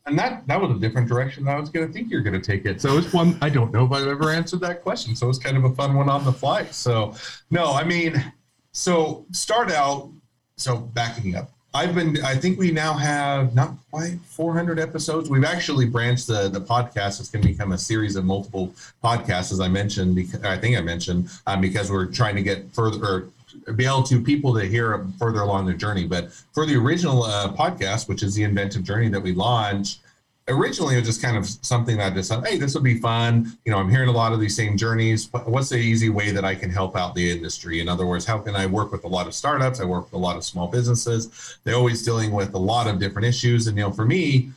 And 0.05 0.17
that 0.17 0.47
that 0.47 0.61
was 0.61 0.71
a 0.75 0.79
different 0.79 1.07
direction 1.07 1.45
than 1.45 1.55
I 1.55 1.59
was 1.59 1.69
going 1.69 1.87
to 1.87 1.91
think 1.91 2.09
you're 2.09 2.21
going 2.21 2.39
to 2.39 2.51
take 2.51 2.65
it. 2.65 2.81
So 2.81 2.97
it's 2.97 3.11
one 3.11 3.37
I 3.41 3.49
don't 3.49 3.73
know 3.73 3.85
if 3.85 3.91
I've 3.91 4.07
ever 4.07 4.29
answered 4.29 4.61
that 4.61 4.81
question. 4.81 5.15
So 5.15 5.29
it's 5.29 5.39
kind 5.39 5.57
of 5.57 5.63
a 5.65 5.71
fun 5.71 5.95
one 5.95 6.09
on 6.09 6.23
the 6.23 6.31
fly. 6.31 6.65
So 6.65 7.15
no, 7.49 7.73
I 7.73 7.83
mean, 7.83 8.23
so 8.71 9.25
start 9.31 9.71
out. 9.71 10.09
So 10.55 10.77
backing 10.77 11.35
up, 11.35 11.51
I've 11.73 11.95
been. 11.95 12.23
I 12.23 12.35
think 12.35 12.59
we 12.59 12.69
now 12.71 12.93
have 12.93 13.55
not 13.55 13.73
quite 13.89 14.19
400 14.25 14.79
episodes. 14.79 15.29
We've 15.29 15.43
actually 15.43 15.87
branched 15.87 16.27
the 16.27 16.47
the 16.47 16.61
podcast. 16.61 17.19
It's 17.19 17.29
going 17.29 17.41
to 17.41 17.47
become 17.47 17.71
a 17.71 17.77
series 17.77 18.15
of 18.15 18.25
multiple 18.25 18.73
podcasts, 19.03 19.51
as 19.51 19.59
I 19.59 19.67
mentioned. 19.67 20.13
Because 20.13 20.43
I 20.43 20.55
think 20.55 20.77
I 20.77 20.81
mentioned 20.81 21.29
um, 21.47 21.61
because 21.61 21.89
we're 21.89 22.05
trying 22.05 22.35
to 22.35 22.43
get 22.43 22.71
further 22.73 23.27
be 23.75 23.85
able 23.85 24.03
to 24.03 24.21
people 24.21 24.53
to 24.55 24.65
hear 24.65 25.05
further 25.17 25.41
along 25.41 25.65
their 25.65 25.75
journey. 25.75 26.05
But 26.05 26.31
for 26.31 26.65
the 26.65 26.75
original 26.75 27.23
uh, 27.23 27.53
podcast, 27.53 28.07
which 28.07 28.23
is 28.23 28.35
the 28.35 28.43
inventive 28.43 28.83
journey 28.83 29.09
that 29.09 29.21
we 29.21 29.33
launched, 29.33 29.99
originally 30.47 30.95
it 30.95 30.99
was 30.99 31.07
just 31.07 31.21
kind 31.21 31.37
of 31.37 31.47
something 31.47 31.97
that 31.97 32.11
I 32.11 32.15
just 32.15 32.29
thought, 32.29 32.45
hey, 32.45 32.57
this 32.57 32.73
would 32.73 32.83
be 32.83 32.99
fun. 32.99 33.57
You 33.65 33.71
know, 33.71 33.77
I'm 33.77 33.89
hearing 33.89 34.09
a 34.09 34.13
lot 34.13 34.33
of 34.33 34.39
these 34.39 34.55
same 34.55 34.77
journeys. 34.77 35.29
What's 35.31 35.69
the 35.69 35.77
easy 35.77 36.09
way 36.09 36.31
that 36.31 36.43
I 36.43 36.55
can 36.55 36.69
help 36.69 36.97
out 36.97 37.15
the 37.15 37.31
industry? 37.31 37.79
In 37.79 37.87
other 37.87 38.05
words, 38.05 38.25
how 38.25 38.39
can 38.39 38.55
I 38.55 38.65
work 38.65 38.91
with 38.91 39.03
a 39.05 39.07
lot 39.07 39.27
of 39.27 39.33
startups? 39.33 39.79
I 39.79 39.85
work 39.85 40.05
with 40.05 40.13
a 40.13 40.17
lot 40.17 40.35
of 40.35 40.43
small 40.43 40.67
businesses. 40.67 41.57
They're 41.63 41.75
always 41.75 42.03
dealing 42.03 42.31
with 42.31 42.53
a 42.53 42.59
lot 42.59 42.87
of 42.87 42.99
different 42.99 43.25
issues. 43.25 43.67
And 43.67 43.77
you 43.77 43.83
know, 43.83 43.91
for 43.91 44.05
me, 44.05 44.51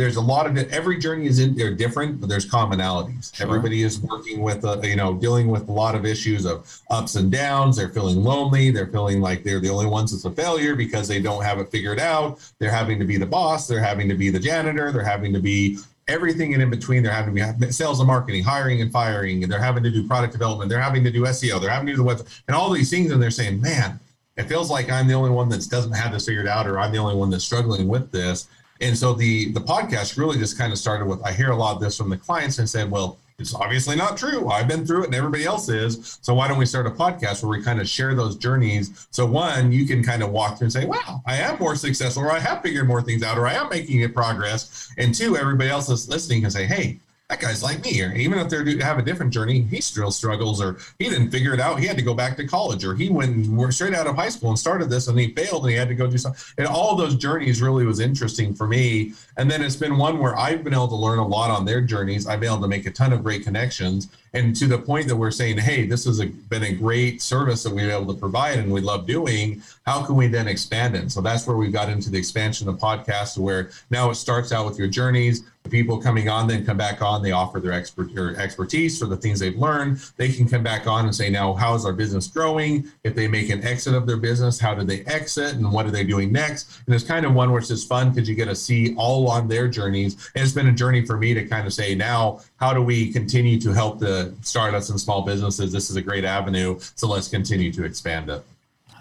there's 0.00 0.16
a 0.16 0.20
lot 0.20 0.46
of 0.46 0.56
it. 0.56 0.70
Every 0.70 0.98
journey 0.98 1.26
is 1.26 1.38
in, 1.40 1.54
they're 1.54 1.74
different, 1.74 2.20
but 2.20 2.28
there's 2.30 2.48
commonalities. 2.48 3.34
Sure. 3.36 3.46
Everybody 3.46 3.82
is 3.82 4.00
working 4.00 4.40
with, 4.40 4.64
a, 4.64 4.80
you 4.82 4.96
know, 4.96 5.12
dealing 5.12 5.48
with 5.48 5.68
a 5.68 5.72
lot 5.72 5.94
of 5.94 6.06
issues 6.06 6.46
of 6.46 6.80
ups 6.90 7.16
and 7.16 7.30
downs. 7.30 7.76
They're 7.76 7.90
feeling 7.90 8.24
lonely. 8.24 8.70
They're 8.70 8.86
feeling 8.86 9.20
like 9.20 9.44
they're 9.44 9.60
the 9.60 9.68
only 9.68 9.84
ones 9.84 10.12
that's 10.12 10.24
a 10.24 10.30
failure 10.30 10.74
because 10.74 11.06
they 11.06 11.20
don't 11.20 11.44
have 11.44 11.58
it 11.58 11.70
figured 11.70 12.00
out. 12.00 12.40
They're 12.58 12.70
having 12.70 12.98
to 12.98 13.04
be 13.04 13.18
the 13.18 13.26
boss. 13.26 13.68
They're 13.68 13.84
having 13.84 14.08
to 14.08 14.14
be 14.14 14.30
the 14.30 14.40
janitor. 14.40 14.90
They're 14.90 15.04
having 15.04 15.34
to 15.34 15.40
be 15.40 15.78
everything 16.08 16.54
and 16.54 16.62
in 16.62 16.70
between. 16.70 17.02
They're 17.02 17.12
having 17.12 17.34
to 17.36 17.52
be 17.52 17.70
sales 17.70 18.00
and 18.00 18.06
marketing, 18.06 18.42
hiring 18.42 18.80
and 18.80 18.90
firing, 18.90 19.42
and 19.42 19.52
they're 19.52 19.60
having 19.60 19.82
to 19.82 19.90
do 19.90 20.08
product 20.08 20.32
development. 20.32 20.70
They're 20.70 20.80
having 20.80 21.04
to 21.04 21.10
do 21.10 21.24
SEO. 21.24 21.60
They're 21.60 21.68
having 21.68 21.88
to 21.88 21.92
do 21.92 21.98
the 21.98 22.04
web 22.04 22.26
and 22.48 22.56
all 22.56 22.70
these 22.70 22.88
things. 22.88 23.12
And 23.12 23.22
they're 23.22 23.30
saying, 23.30 23.60
man, 23.60 24.00
it 24.38 24.44
feels 24.44 24.70
like 24.70 24.90
I'm 24.90 25.06
the 25.06 25.14
only 25.14 25.30
one 25.30 25.50
that 25.50 25.68
doesn't 25.68 25.92
have 25.92 26.12
this 26.12 26.24
figured 26.24 26.48
out, 26.48 26.66
or 26.66 26.78
I'm 26.78 26.90
the 26.90 26.98
only 26.98 27.14
one 27.14 27.28
that's 27.28 27.44
struggling 27.44 27.86
with 27.86 28.10
this. 28.10 28.48
And 28.80 28.96
so 28.96 29.12
the 29.12 29.50
the 29.52 29.60
podcast 29.60 30.16
really 30.16 30.38
just 30.38 30.58
kind 30.58 30.72
of 30.72 30.78
started 30.78 31.06
with 31.06 31.22
I 31.22 31.32
hear 31.32 31.50
a 31.50 31.56
lot 31.56 31.76
of 31.76 31.80
this 31.80 31.96
from 31.96 32.10
the 32.10 32.16
clients 32.16 32.58
and 32.58 32.68
said, 32.68 32.90
well, 32.90 33.18
it's 33.40 33.54
obviously 33.54 33.96
not 33.96 34.16
true. 34.16 34.48
I've 34.48 34.68
been 34.68 34.86
through 34.86 35.02
it 35.02 35.06
and 35.06 35.14
everybody 35.14 35.44
else 35.44 35.68
is. 35.68 36.18
So 36.20 36.34
why 36.34 36.46
don't 36.46 36.58
we 36.58 36.66
start 36.66 36.86
a 36.86 36.90
podcast 36.90 37.42
where 37.42 37.58
we 37.58 37.64
kind 37.64 37.80
of 37.80 37.88
share 37.88 38.14
those 38.14 38.36
journeys? 38.36 39.08
So 39.10 39.24
one, 39.24 39.72
you 39.72 39.86
can 39.86 40.04
kind 40.04 40.22
of 40.22 40.30
walk 40.30 40.58
through 40.58 40.66
and 40.66 40.72
say, 40.72 40.84
wow, 40.84 41.22
I 41.26 41.36
am 41.36 41.58
more 41.58 41.74
successful 41.74 42.22
or 42.22 42.30
I 42.30 42.38
have 42.38 42.60
figured 42.60 42.86
more 42.86 43.00
things 43.00 43.22
out 43.22 43.38
or 43.38 43.46
I 43.46 43.54
am 43.54 43.70
making 43.70 44.12
progress. 44.12 44.92
And 44.98 45.14
two, 45.14 45.36
everybody 45.36 45.70
else 45.70 45.86
that's 45.86 46.08
listening 46.08 46.42
can 46.42 46.50
say, 46.50 46.66
hey, 46.66 46.98
that 47.30 47.38
guy's 47.38 47.62
like 47.62 47.82
me. 47.84 48.02
Even 48.16 48.40
if 48.40 48.48
they 48.48 48.84
have 48.84 48.98
a 48.98 49.02
different 49.02 49.32
journey, 49.32 49.62
he 49.62 49.80
still 49.80 50.10
struggles, 50.10 50.60
or 50.60 50.78
he 50.98 51.08
didn't 51.08 51.30
figure 51.30 51.54
it 51.54 51.60
out. 51.60 51.78
He 51.78 51.86
had 51.86 51.96
to 51.96 52.02
go 52.02 52.12
back 52.12 52.36
to 52.38 52.46
college, 52.46 52.84
or 52.84 52.96
he 52.96 53.08
went 53.08 53.72
straight 53.72 53.94
out 53.94 54.08
of 54.08 54.16
high 54.16 54.28
school 54.28 54.48
and 54.48 54.58
started 54.58 54.90
this, 54.90 55.06
and 55.06 55.18
he 55.18 55.32
failed, 55.32 55.62
and 55.62 55.70
he 55.70 55.76
had 55.76 55.88
to 55.88 55.94
go 55.94 56.08
do 56.08 56.18
something. 56.18 56.42
And 56.58 56.66
all 56.66 56.96
those 56.96 57.14
journeys 57.14 57.62
really 57.62 57.86
was 57.86 58.00
interesting 58.00 58.52
for 58.52 58.66
me. 58.66 59.14
And 59.36 59.48
then 59.48 59.62
it's 59.62 59.76
been 59.76 59.96
one 59.96 60.18
where 60.18 60.36
I've 60.36 60.64
been 60.64 60.74
able 60.74 60.88
to 60.88 60.96
learn 60.96 61.20
a 61.20 61.26
lot 61.26 61.50
on 61.50 61.64
their 61.64 61.80
journeys. 61.80 62.26
I've 62.26 62.40
been 62.40 62.50
able 62.50 62.62
to 62.62 62.68
make 62.68 62.86
a 62.86 62.90
ton 62.90 63.12
of 63.12 63.22
great 63.22 63.44
connections 63.44 64.08
and 64.32 64.54
to 64.56 64.66
the 64.66 64.78
point 64.78 65.08
that 65.08 65.16
we're 65.16 65.30
saying, 65.30 65.58
hey, 65.58 65.86
this 65.86 66.04
has 66.04 66.20
been 66.20 66.62
a 66.62 66.72
great 66.72 67.20
service 67.20 67.62
that 67.62 67.70
we've 67.70 67.86
been 67.86 67.90
able 67.90 68.12
to 68.14 68.20
provide 68.20 68.58
and 68.58 68.70
we 68.72 68.80
love 68.80 69.06
doing. 69.06 69.62
How 69.86 70.04
can 70.04 70.16
we 70.16 70.28
then 70.28 70.46
expand 70.46 70.94
it? 70.94 71.10
So 71.10 71.20
that's 71.20 71.46
where 71.46 71.56
we 71.56 71.68
got 71.68 71.88
into 71.88 72.10
the 72.10 72.18
expansion 72.18 72.68
of 72.68 72.76
podcasts, 72.76 73.36
where 73.36 73.70
now 73.90 74.10
it 74.10 74.14
starts 74.14 74.52
out 74.52 74.66
with 74.66 74.78
your 74.78 74.88
journeys. 74.88 75.42
The 75.64 75.68
people 75.68 76.00
coming 76.00 76.30
on 76.30 76.48
then 76.48 76.64
come 76.64 76.78
back 76.78 77.02
on. 77.02 77.22
They 77.22 77.32
offer 77.32 77.60
their 77.60 77.72
expert 77.72 78.16
expertise 78.38 78.98
for 78.98 79.04
the 79.04 79.16
things 79.16 79.40
they've 79.40 79.56
learned. 79.56 79.98
They 80.16 80.32
can 80.32 80.48
come 80.48 80.62
back 80.62 80.86
on 80.86 81.04
and 81.04 81.14
say, 81.14 81.28
now, 81.28 81.52
how 81.52 81.74
is 81.74 81.84
our 81.84 81.92
business 81.92 82.28
growing? 82.28 82.90
If 83.04 83.14
they 83.14 83.28
make 83.28 83.50
an 83.50 83.62
exit 83.62 83.94
of 83.94 84.06
their 84.06 84.16
business, 84.16 84.58
how 84.58 84.74
did 84.74 84.86
they 84.86 85.00
exit, 85.02 85.56
and 85.56 85.70
what 85.70 85.84
are 85.84 85.90
they 85.90 86.04
doing 86.04 86.32
next? 86.32 86.80
And 86.86 86.94
it's 86.94 87.04
kind 87.04 87.26
of 87.26 87.34
one 87.34 87.50
where 87.50 87.58
it's 87.58 87.68
just 87.68 87.88
fun 87.88 88.10
because 88.10 88.26
you 88.26 88.34
get 88.34 88.46
to 88.46 88.54
see 88.54 88.94
all 88.96 89.28
on 89.28 89.48
their 89.48 89.68
journeys. 89.68 90.30
And 90.34 90.42
it's 90.42 90.54
been 90.54 90.68
a 90.68 90.72
journey 90.72 91.04
for 91.04 91.18
me 91.18 91.34
to 91.34 91.46
kind 91.46 91.66
of 91.66 91.74
say, 91.74 91.94
now, 91.94 92.40
how 92.56 92.72
do 92.72 92.82
we 92.82 93.12
continue 93.12 93.60
to 93.60 93.72
help 93.72 93.98
the 93.98 94.19
startups 94.42 94.90
and 94.90 95.00
small 95.00 95.22
businesses, 95.22 95.72
this 95.72 95.90
is 95.90 95.96
a 95.96 96.02
great 96.02 96.24
avenue. 96.24 96.78
So 96.94 97.08
let's 97.08 97.28
continue 97.28 97.72
to 97.72 97.84
expand 97.84 98.30
it. 98.30 98.42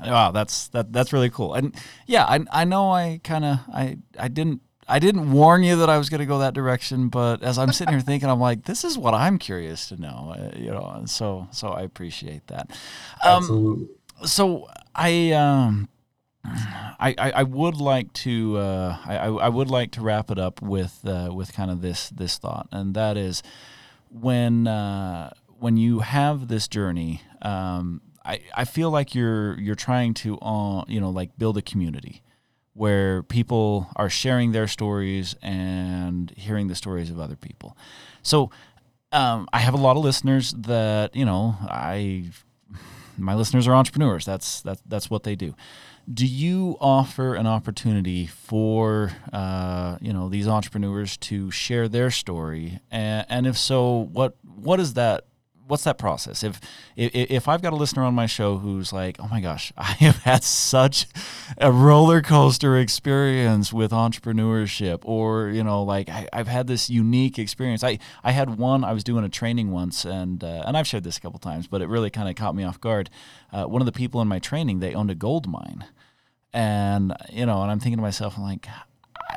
Wow, 0.02 0.32
that's 0.32 0.68
that 0.70 0.94
that's 0.94 1.12
really 1.12 1.30
cool. 1.30 1.54
And 1.54 1.76
yeah, 2.08 2.26
I 2.26 2.40
I 2.52 2.64
know 2.66 2.92
I 2.92 3.20
kind 3.24 3.44
of 3.44 3.60
I 3.74 3.98
I 4.18 4.30
didn't 4.30 4.62
I 4.90 4.98
didn't 4.98 5.32
warn 5.32 5.64
you 5.64 5.76
that 5.78 5.90
I 5.90 5.98
was 5.98 6.10
going 6.10 6.20
to 6.20 6.26
go 6.26 6.40
that 6.40 6.56
direction, 6.56 7.10
but 7.10 7.44
as 7.44 7.60
I'm 7.60 7.72
sitting 7.72 7.94
here 7.94 8.02
thinking, 8.02 8.28
I'm 8.28 8.40
like, 8.40 8.66
this 8.66 8.84
is 8.84 8.98
what 8.98 9.14
I'm 9.14 9.38
curious 9.38 9.88
to 9.90 10.02
know, 10.02 10.34
uh, 10.36 10.58
you 10.58 10.72
know. 10.72 10.92
And 10.96 11.08
so, 11.08 11.48
so 11.52 11.70
I 11.70 11.82
appreciate 11.82 12.48
that. 12.48 12.72
Um, 13.24 13.44
Absolutely. 13.44 13.88
So 14.26 14.68
I, 14.96 15.32
um, 15.34 15.90
I, 16.44 17.14
I, 17.18 17.32
I 17.32 17.44
would 17.44 17.76
like 17.76 18.12
to, 18.14 18.58
uh, 18.58 18.98
I, 19.06 19.28
I 19.28 19.50
would 19.50 19.70
like 19.70 19.92
to 19.92 20.02
wrap 20.02 20.32
it 20.32 20.40
up 20.40 20.60
with, 20.60 21.02
uh, 21.06 21.30
with 21.32 21.54
kind 21.54 21.70
of 21.70 21.82
this, 21.82 22.10
this 22.10 22.40
thought, 22.40 22.68
and 22.72 22.96
that 22.96 23.16
is, 23.16 23.44
when 24.10 24.68
uh, 24.68 25.32
when 25.60 25.78
you 25.78 26.00
have 26.00 26.48
this 26.48 26.68
journey, 26.68 27.22
um, 27.42 28.02
I, 28.26 28.42
I 28.56 28.66
feel 28.66 28.92
like 28.92 29.16
you're 29.16 29.60
you're 29.60 29.76
trying 29.76 30.14
to 30.16 30.38
uh, 30.40 30.84
you 30.88 31.00
know 31.00 31.10
like 31.10 31.38
build 31.38 31.58
a 31.58 31.62
community 31.62 32.22
where 32.74 33.24
people 33.24 33.88
are 33.96 34.10
sharing 34.10 34.52
their 34.52 34.68
stories 34.68 35.36
and 35.42 36.32
hearing 36.32 36.68
the 36.68 36.76
stories 36.76 37.10
of 37.10 37.20
other 37.20 37.36
people. 37.36 37.76
So 38.22 38.52
um, 39.12 39.48
I 39.52 39.60
have 39.60 39.74
a 39.74 39.78
lot 39.78 39.98
of 39.98 40.04
listeners 40.04 40.54
that 40.54 41.16
you 41.16 41.26
know 41.26 41.56
I 41.62 42.32
my 43.18 43.36
listeners 43.36 43.68
are 43.68 43.74
entrepreneurs. 43.74 44.26
That's 44.26 44.62
that, 44.62 44.80
that's 44.88 45.10
what 45.10 45.24
they 45.24 45.36
do 45.36 45.56
do 46.12 46.26
you 46.26 46.76
offer 46.82 47.36
an 47.36 47.46
opportunity 47.46 48.26
for 48.26 49.12
uh, 49.32 49.98
you 50.02 50.12
know 50.12 50.28
these 50.28 50.48
entrepreneurs 50.48 51.18
to 51.18 51.52
share 51.52 51.88
their 51.88 52.10
story? 52.10 52.80
And, 52.90 53.26
and, 53.30 53.48
if 53.48 53.58
so 53.58 54.10
what 54.12 54.36
what 54.44 54.80
is 54.80 54.96
that 54.96 55.26
what's 55.68 55.84
that 55.84 56.00
process? 56.00 56.44
If, 56.44 56.60
if 56.96 57.12
if 57.14 57.48
i've 57.48 57.62
got 57.62 57.74
a 57.74 57.76
listener 57.76 58.04
on 58.04 58.16
my 58.16 58.26
show 58.26 58.58
who's 58.58 58.92
like 58.92 59.18
oh 59.20 59.28
my 59.28 59.40
gosh 59.40 59.72
i 59.78 59.92
have 60.00 60.18
had 60.24 60.44
such 60.44 61.06
a 61.60 61.72
roller 61.72 62.22
coaster 62.22 62.78
experience 62.78 63.72
with 63.72 63.92
entrepreneurship 63.92 65.02
or 65.04 65.50
you 65.50 65.64
know 65.64 65.84
like 65.84 66.10
I, 66.10 66.28
have 66.34 66.48
had 66.48 66.66
this 66.68 66.90
unique 66.90 67.38
experience. 67.38 67.84
I 67.84 68.00
i 68.24 68.32
had 68.32 68.58
one 68.58 68.84
i 68.84 68.94
was 68.94 69.04
doing 69.04 69.24
a 69.24 69.30
training 69.30 69.72
once 69.72 70.06
and 70.06 70.44
uh, 70.44 70.64
and 70.66 70.76
i've 70.76 70.88
shared 70.88 71.04
this 71.04 71.18
a 71.18 71.22
couple 71.22 71.40
times 71.40 71.68
but 71.68 71.82
it 71.82 71.88
really 71.88 72.10
kind 72.10 72.28
of 72.28 72.36
caught 72.36 72.56
me 72.56 72.64
off 72.64 72.82
guard. 72.82 73.10
Uh, 73.52 73.66
one 73.66 73.82
of 73.82 73.86
the 73.86 73.92
people 73.92 74.22
in 74.22 74.28
my 74.28 74.40
training 74.40 74.80
they 74.80 74.94
owned 74.94 75.12
a 75.12 75.16
gold 75.16 75.48
mine 75.48 75.86
and 76.54 77.14
you 77.30 77.46
know, 77.46 77.62
and 77.62 77.72
I'm 77.72 77.80
thinking 77.80 77.98
to 77.98 78.02
myself, 78.02 78.38
I'm 78.38 78.44
like, 78.44 78.68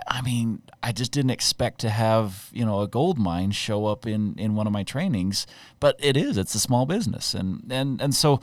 I 0.08 0.22
mean, 0.22 0.62
I 0.82 0.92
just 0.92 1.12
didn't 1.12 1.30
expect 1.30 1.80
to 1.80 1.90
have 1.90 2.48
you 2.52 2.64
know 2.64 2.80
a 2.80 2.88
gold 2.88 3.18
mine 3.18 3.50
show 3.52 3.86
up 3.86 4.06
in 4.06 4.34
in 4.38 4.54
one 4.54 4.66
of 4.66 4.72
my 4.72 4.82
trainings, 4.82 5.46
but 5.80 5.96
it 5.98 6.16
is. 6.16 6.36
It's 6.36 6.54
a 6.54 6.60
small 6.60 6.86
business, 6.86 7.34
and 7.34 7.70
and 7.70 8.00
and 8.00 8.14
so, 8.14 8.40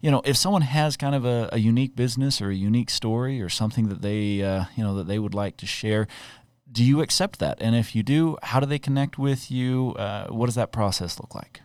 you 0.00 0.10
know, 0.10 0.22
if 0.24 0.36
someone 0.36 0.62
has 0.62 0.96
kind 0.96 1.14
of 1.14 1.24
a, 1.24 1.48
a 1.52 1.58
unique 1.58 1.94
business 1.94 2.40
or 2.40 2.50
a 2.50 2.54
unique 2.54 2.90
story 2.90 3.40
or 3.40 3.48
something 3.48 3.88
that 3.88 4.02
they 4.02 4.42
uh, 4.42 4.64
you 4.76 4.82
know 4.82 4.94
that 4.96 5.06
they 5.06 5.18
would 5.18 5.34
like 5.34 5.56
to 5.58 5.66
share, 5.66 6.08
do 6.70 6.82
you 6.82 7.00
accept 7.00 7.38
that? 7.38 7.58
And 7.60 7.76
if 7.76 7.94
you 7.94 8.02
do, 8.02 8.36
how 8.42 8.60
do 8.60 8.66
they 8.66 8.78
connect 8.78 9.18
with 9.18 9.50
you? 9.50 9.94
Uh, 9.96 10.26
what 10.28 10.46
does 10.46 10.56
that 10.56 10.72
process 10.72 11.18
look 11.20 11.34
like? 11.34 11.60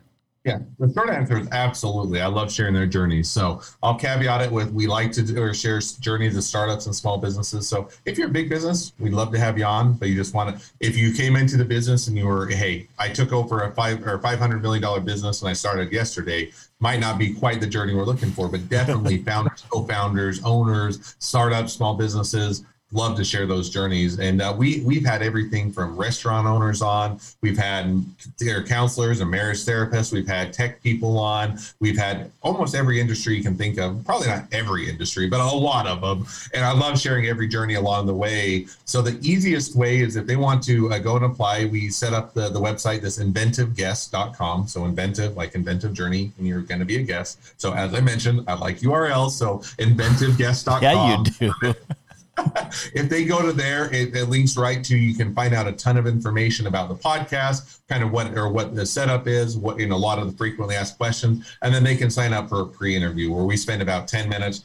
Yeah, 0.46 0.60
the 0.78 0.92
short 0.92 1.10
answer 1.10 1.38
is 1.38 1.48
absolutely. 1.54 2.20
I 2.20 2.28
love 2.28 2.52
sharing 2.52 2.74
their 2.74 2.86
journeys. 2.86 3.32
So 3.32 3.62
I'll 3.82 3.96
caveat 3.96 4.42
it 4.42 4.52
with 4.52 4.72
we 4.74 4.88
like 4.88 5.14
to 5.14 5.22
do, 5.22 5.42
or 5.42 5.54
share 5.54 5.80
journeys 5.80 6.36
of 6.36 6.44
startups 6.44 6.86
and 6.86 6.94
small 6.94 7.18
businesses. 7.18 7.66
So 7.66 7.88
if 8.06 8.18
you're 8.18 8.28
a 8.28 8.32
big 8.32 8.50
business, 8.50 8.92
we'd 9.00 9.14
love 9.14 9.32
to 9.32 9.40
have 9.40 9.58
you 9.58 9.64
on. 9.64 9.94
But 9.94 10.10
you 10.10 10.16
just 10.16 10.34
want 10.34 10.60
to, 10.60 10.66
if 10.82 10.98
you 10.98 11.14
came 11.14 11.38
into 11.38 11.56
the 11.56 11.64
business 11.64 12.10
and 12.10 12.18
you 12.18 12.28
were, 12.28 12.48
hey, 12.48 12.90
I 13.00 13.08
took 13.08 13.32
over 13.32 13.62
a 13.62 13.72
five 13.72 14.06
or 14.06 14.20
five 14.20 14.38
hundred 14.38 14.62
million 14.62 14.82
dollar 14.82 15.00
business 15.00 15.42
and 15.42 15.50
I 15.50 15.54
started 15.54 15.94
yesterday, 15.94 16.52
might 16.82 17.00
not 17.00 17.18
be 17.18 17.34
quite 17.34 17.62
the 17.62 17.68
journey 17.68 17.96
we're 17.96 18.04
looking 18.04 18.32
for, 18.32 18.50
but 18.50 18.68
definitely 18.68 19.18
founders, 19.24 19.64
co-founders, 19.70 20.44
owners, 20.44 21.16
startups, 21.20 21.72
small 21.72 21.96
businesses 21.96 22.66
love 22.94 23.18
to 23.18 23.24
share 23.24 23.46
those 23.46 23.70
journeys. 23.70 24.20
And 24.20 24.42
uh, 24.42 24.54
we 24.56 24.82
we've 24.82 25.06
had 25.06 25.22
everything 25.22 25.72
from 25.72 25.98
restaurant 25.98 26.48
owners 26.48 26.82
on, 26.82 27.20
we've 27.42 27.58
had 27.58 28.04
their 28.40 28.64
counselors 28.64 29.20
and 29.20 29.30
marriage 29.30 29.66
therapists, 29.66 30.14
we've 30.14 30.28
had 30.28 30.54
tech 30.54 30.82
people 30.82 31.18
on, 31.18 31.58
we've 31.80 31.98
had 31.98 32.32
almost 32.42 32.76
every 32.76 33.02
industry 33.02 33.36
you 33.36 33.44
can 33.44 33.56
think 33.56 33.78
of. 33.78 34.04
Probably 34.06 34.28
not 34.28 34.46
every 34.52 34.90
industry, 34.90 35.28
but 35.28 35.40
a 35.40 35.56
lot 35.56 35.88
of 35.88 36.02
them. 36.02 36.26
And 36.54 36.64
I 36.64 36.72
love 36.72 37.00
sharing 37.00 37.26
every 37.26 37.48
journey 37.48 37.76
along 37.76 38.06
the 38.06 38.14
way. 38.14 38.68
So 38.86 39.02
the 39.02 39.18
easiest 39.22 39.76
way 39.76 40.00
is 40.00 40.16
if 40.16 40.28
they 40.28 40.36
want 40.36 40.64
to 40.64 40.92
uh, 40.92 41.00
go 41.00 41.16
and 41.16 41.26
apply, 41.26 41.66
we 41.66 41.90
set 41.90 42.14
up 42.14 42.34
the 42.34 42.50
the 42.50 42.60
website 42.60 43.02
this 43.02 43.18
inventiveguest.com. 43.18 44.68
So 44.68 44.86
inventive 44.86 45.36
like 45.36 45.56
inventive 45.56 45.94
journey, 45.94 46.32
and 46.38 46.48
you're 46.48 46.62
going 46.62 46.80
to 46.80 46.86
be 46.86 46.98
a 46.98 47.04
guest. 47.04 47.40
So 47.60 47.74
as 47.74 47.94
I 47.94 48.02
mentioned, 48.02 48.44
I 48.48 48.54
like 48.54 48.80
URLs. 48.80 49.32
So 49.32 49.60
inventiveguest.com. 49.80 50.84
Yeah, 50.84 51.24
you 51.40 51.54
do. 51.62 51.74
if 52.96 53.10
they 53.10 53.26
go 53.26 53.42
to 53.42 53.54
there, 53.54 53.94
it, 53.94 54.16
it, 54.16 54.30
links 54.30 54.58
right 54.58 54.84
to 54.84 54.98
you 54.98 55.14
can 55.14 55.36
find 55.36 55.54
out 55.54 55.68
a 55.68 55.72
ton 55.72 55.98
of 55.98 56.08
information 56.08 56.68
about 56.68 56.90
the 56.90 56.96
podcast, 56.96 57.80
kind 57.88 58.04
of 58.04 58.12
what 58.12 58.36
or 58.36 58.50
what 58.50 58.74
the 58.74 58.86
setup 58.86 59.28
is, 59.28 59.56
what 59.56 59.80
in 59.80 59.92
a 59.92 59.98
lot 59.98 60.18
of 60.18 60.32
the 60.32 60.38
frequently 60.38 60.76
asked 60.76 60.98
questions, 60.98 61.58
and 61.62 61.74
then 61.74 61.84
they 61.84 61.96
can 61.96 62.10
sign 62.10 62.34
up 62.34 62.50
for 62.50 62.62
a 62.62 62.66
pre-interview 62.66 63.32
where 63.32 63.44
we 63.44 63.56
spend 63.56 63.82
about 63.82 64.08
10 64.08 64.30
minutes 64.30 64.64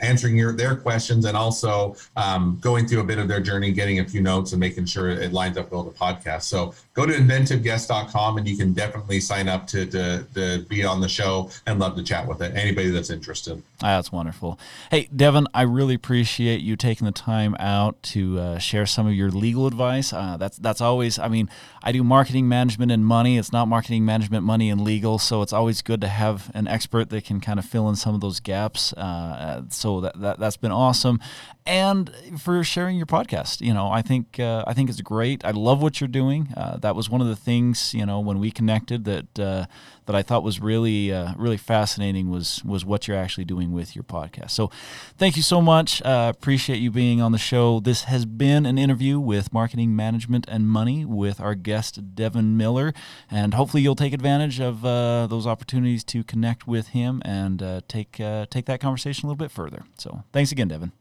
answering 0.00 0.36
your 0.36 0.52
their 0.52 0.76
questions 0.76 1.24
and 1.24 1.36
also 1.36 1.96
um, 2.16 2.58
going 2.60 2.86
through 2.86 3.00
a 3.00 3.04
bit 3.04 3.18
of 3.18 3.28
their 3.28 3.40
journey, 3.40 3.72
getting 3.72 4.00
a 4.00 4.04
few 4.04 4.20
notes 4.20 4.52
and 4.52 4.60
making 4.60 4.84
sure 4.84 5.08
it 5.10 5.32
lines 5.32 5.56
up 5.56 5.70
with 5.72 5.86
the 5.86 5.98
podcast. 5.98 6.42
So 6.42 6.74
go 6.98 7.06
to 7.06 7.12
inventiveguest.com 7.12 8.38
and 8.38 8.48
you 8.48 8.56
can 8.56 8.72
definitely 8.72 9.20
sign 9.20 9.48
up 9.48 9.66
to, 9.68 9.86
to, 9.86 10.24
to 10.34 10.58
be 10.68 10.84
on 10.84 11.00
the 11.00 11.08
show 11.08 11.50
and 11.66 11.78
love 11.78 11.96
to 11.96 12.02
chat 12.02 12.26
with 12.26 12.42
it. 12.42 12.56
Anybody 12.56 12.90
that's 12.90 13.10
interested. 13.10 13.62
Ah, 13.82 13.96
that's 13.96 14.10
wonderful. 14.10 14.58
Hey, 14.90 15.08
Devin, 15.14 15.46
I 15.54 15.62
really 15.62 15.94
appreciate 15.94 16.60
you 16.60 16.76
taking 16.76 17.04
the 17.04 17.12
time 17.12 17.56
out 17.58 18.02
to 18.14 18.38
uh, 18.38 18.58
share 18.58 18.86
some 18.86 19.06
of 19.06 19.14
your 19.14 19.30
legal 19.30 19.66
advice. 19.66 20.12
Uh, 20.12 20.36
that's 20.36 20.58
that's 20.58 20.80
always. 20.80 21.18
I 21.18 21.28
mean, 21.28 21.48
I 21.82 21.92
do 21.92 22.02
marketing 22.02 22.48
management 22.48 22.90
and 22.90 23.06
money. 23.06 23.38
It's 23.38 23.52
not 23.52 23.68
marketing 23.68 24.04
management, 24.04 24.44
money, 24.44 24.68
and 24.68 24.80
legal. 24.80 25.18
So 25.18 25.42
it's 25.42 25.52
always 25.52 25.80
good 25.82 26.00
to 26.00 26.08
have 26.08 26.50
an 26.54 26.66
expert 26.66 27.10
that 27.10 27.24
can 27.24 27.40
kind 27.40 27.60
of 27.60 27.64
fill 27.64 27.88
in 27.88 27.94
some 27.94 28.16
of 28.16 28.20
those 28.20 28.40
gaps. 28.40 28.92
Uh, 28.94 29.62
so 29.70 29.88
so 29.88 30.00
that, 30.00 30.20
that 30.20 30.38
that's 30.38 30.56
been 30.58 30.72
awesome, 30.72 31.18
and 31.64 32.10
for 32.38 32.62
sharing 32.62 32.96
your 32.96 33.06
podcast. 33.06 33.60
You 33.60 33.72
know, 33.72 33.88
I 33.88 34.02
think 34.02 34.38
uh, 34.38 34.64
I 34.66 34.74
think 34.74 34.90
it's 34.90 35.00
great. 35.00 35.44
I 35.44 35.52
love 35.52 35.80
what 35.80 36.00
you're 36.00 36.08
doing. 36.08 36.48
Uh, 36.56 36.76
that 36.88 36.96
was 36.96 37.10
one 37.10 37.20
of 37.20 37.26
the 37.26 37.36
things 37.36 37.92
you 37.92 38.06
know 38.06 38.18
when 38.18 38.38
we 38.38 38.50
connected 38.50 39.04
that 39.04 39.38
uh, 39.38 39.66
that 40.06 40.16
I 40.16 40.22
thought 40.22 40.42
was 40.42 40.58
really 40.58 41.12
uh, 41.12 41.34
really 41.36 41.58
fascinating 41.58 42.30
was 42.30 42.64
was 42.64 42.82
what 42.82 43.06
you're 43.06 43.16
actually 43.16 43.44
doing 43.44 43.72
with 43.72 43.94
your 43.94 44.04
podcast. 44.04 44.52
So, 44.52 44.70
thank 45.18 45.36
you 45.36 45.42
so 45.42 45.60
much. 45.60 46.00
Uh, 46.00 46.32
appreciate 46.34 46.78
you 46.78 46.90
being 46.90 47.20
on 47.20 47.32
the 47.32 47.38
show. 47.38 47.78
This 47.78 48.04
has 48.04 48.24
been 48.24 48.64
an 48.64 48.78
interview 48.78 49.20
with 49.20 49.52
marketing 49.52 49.94
management 49.94 50.46
and 50.48 50.66
money 50.66 51.04
with 51.04 51.42
our 51.42 51.54
guest 51.54 52.14
Devin 52.14 52.56
Miller, 52.56 52.94
and 53.30 53.52
hopefully 53.52 53.82
you'll 53.82 53.94
take 53.94 54.14
advantage 54.14 54.58
of 54.58 54.82
uh, 54.86 55.26
those 55.26 55.46
opportunities 55.46 56.02
to 56.04 56.24
connect 56.24 56.66
with 56.66 56.88
him 56.88 57.20
and 57.22 57.62
take 57.86 58.12
take 58.50 58.64
that 58.64 58.80
conversation 58.80 59.26
a 59.26 59.28
little 59.28 59.44
bit 59.44 59.50
further. 59.50 59.84
So 59.98 60.22
thanks 60.32 60.52
again, 60.52 60.68
Devin. 60.68 60.92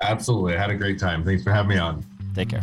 Absolutely. 0.00 0.54
I 0.54 0.58
had 0.58 0.70
a 0.70 0.76
great 0.76 0.98
time. 0.98 1.26
Thanks 1.26 1.42
for 1.42 1.52
having 1.52 1.68
me 1.68 1.76
on. 1.76 2.02
Take 2.34 2.48
care. 2.48 2.62